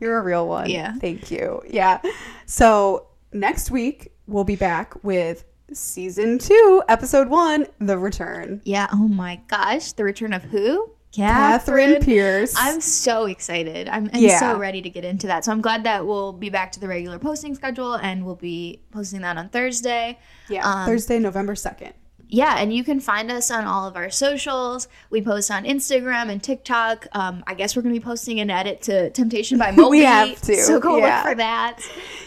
[0.00, 0.68] you're a real one.
[0.70, 0.94] Yeah.
[0.94, 1.62] thank you.
[1.68, 2.00] Yeah.
[2.46, 8.60] So next week we'll be back with season two, episode one, The Return.
[8.64, 8.88] Yeah.
[8.92, 10.90] Oh my gosh, the return of who?
[11.12, 12.54] Katherine Pierce.
[12.56, 13.88] I'm so excited.
[13.88, 14.38] I'm, I'm Yeah.
[14.38, 15.44] so ready to get into that.
[15.44, 18.80] So I'm glad that we'll be back to the regular posting schedule and we'll be
[18.92, 20.18] posting that on Thursday.
[20.48, 21.94] yeah, um, Thursday, November second.
[22.32, 24.86] Yeah, and you can find us on all of our socials.
[25.10, 27.06] We post on Instagram and TikTok.
[27.12, 29.98] Um, I guess we're going to be posting an edit to Temptation by Moby.
[29.98, 31.16] We have to, So go yeah.
[31.22, 31.80] look for that.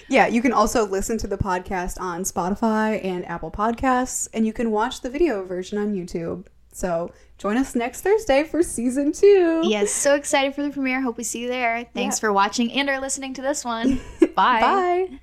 [0.10, 4.52] Yeah, you can also listen to the podcast on Spotify and Apple Podcasts, and you
[4.54, 6.48] can watch the video version on YouTube.
[6.74, 9.62] So join us next Thursday for season two.
[9.64, 11.02] Yes, so excited for the premiere.
[11.02, 11.88] Hope we see you there.
[11.94, 12.22] Thanks Yeah.
[12.22, 14.02] for watching and or listening to this one.
[14.36, 14.60] Bye.
[14.60, 15.20] Bye.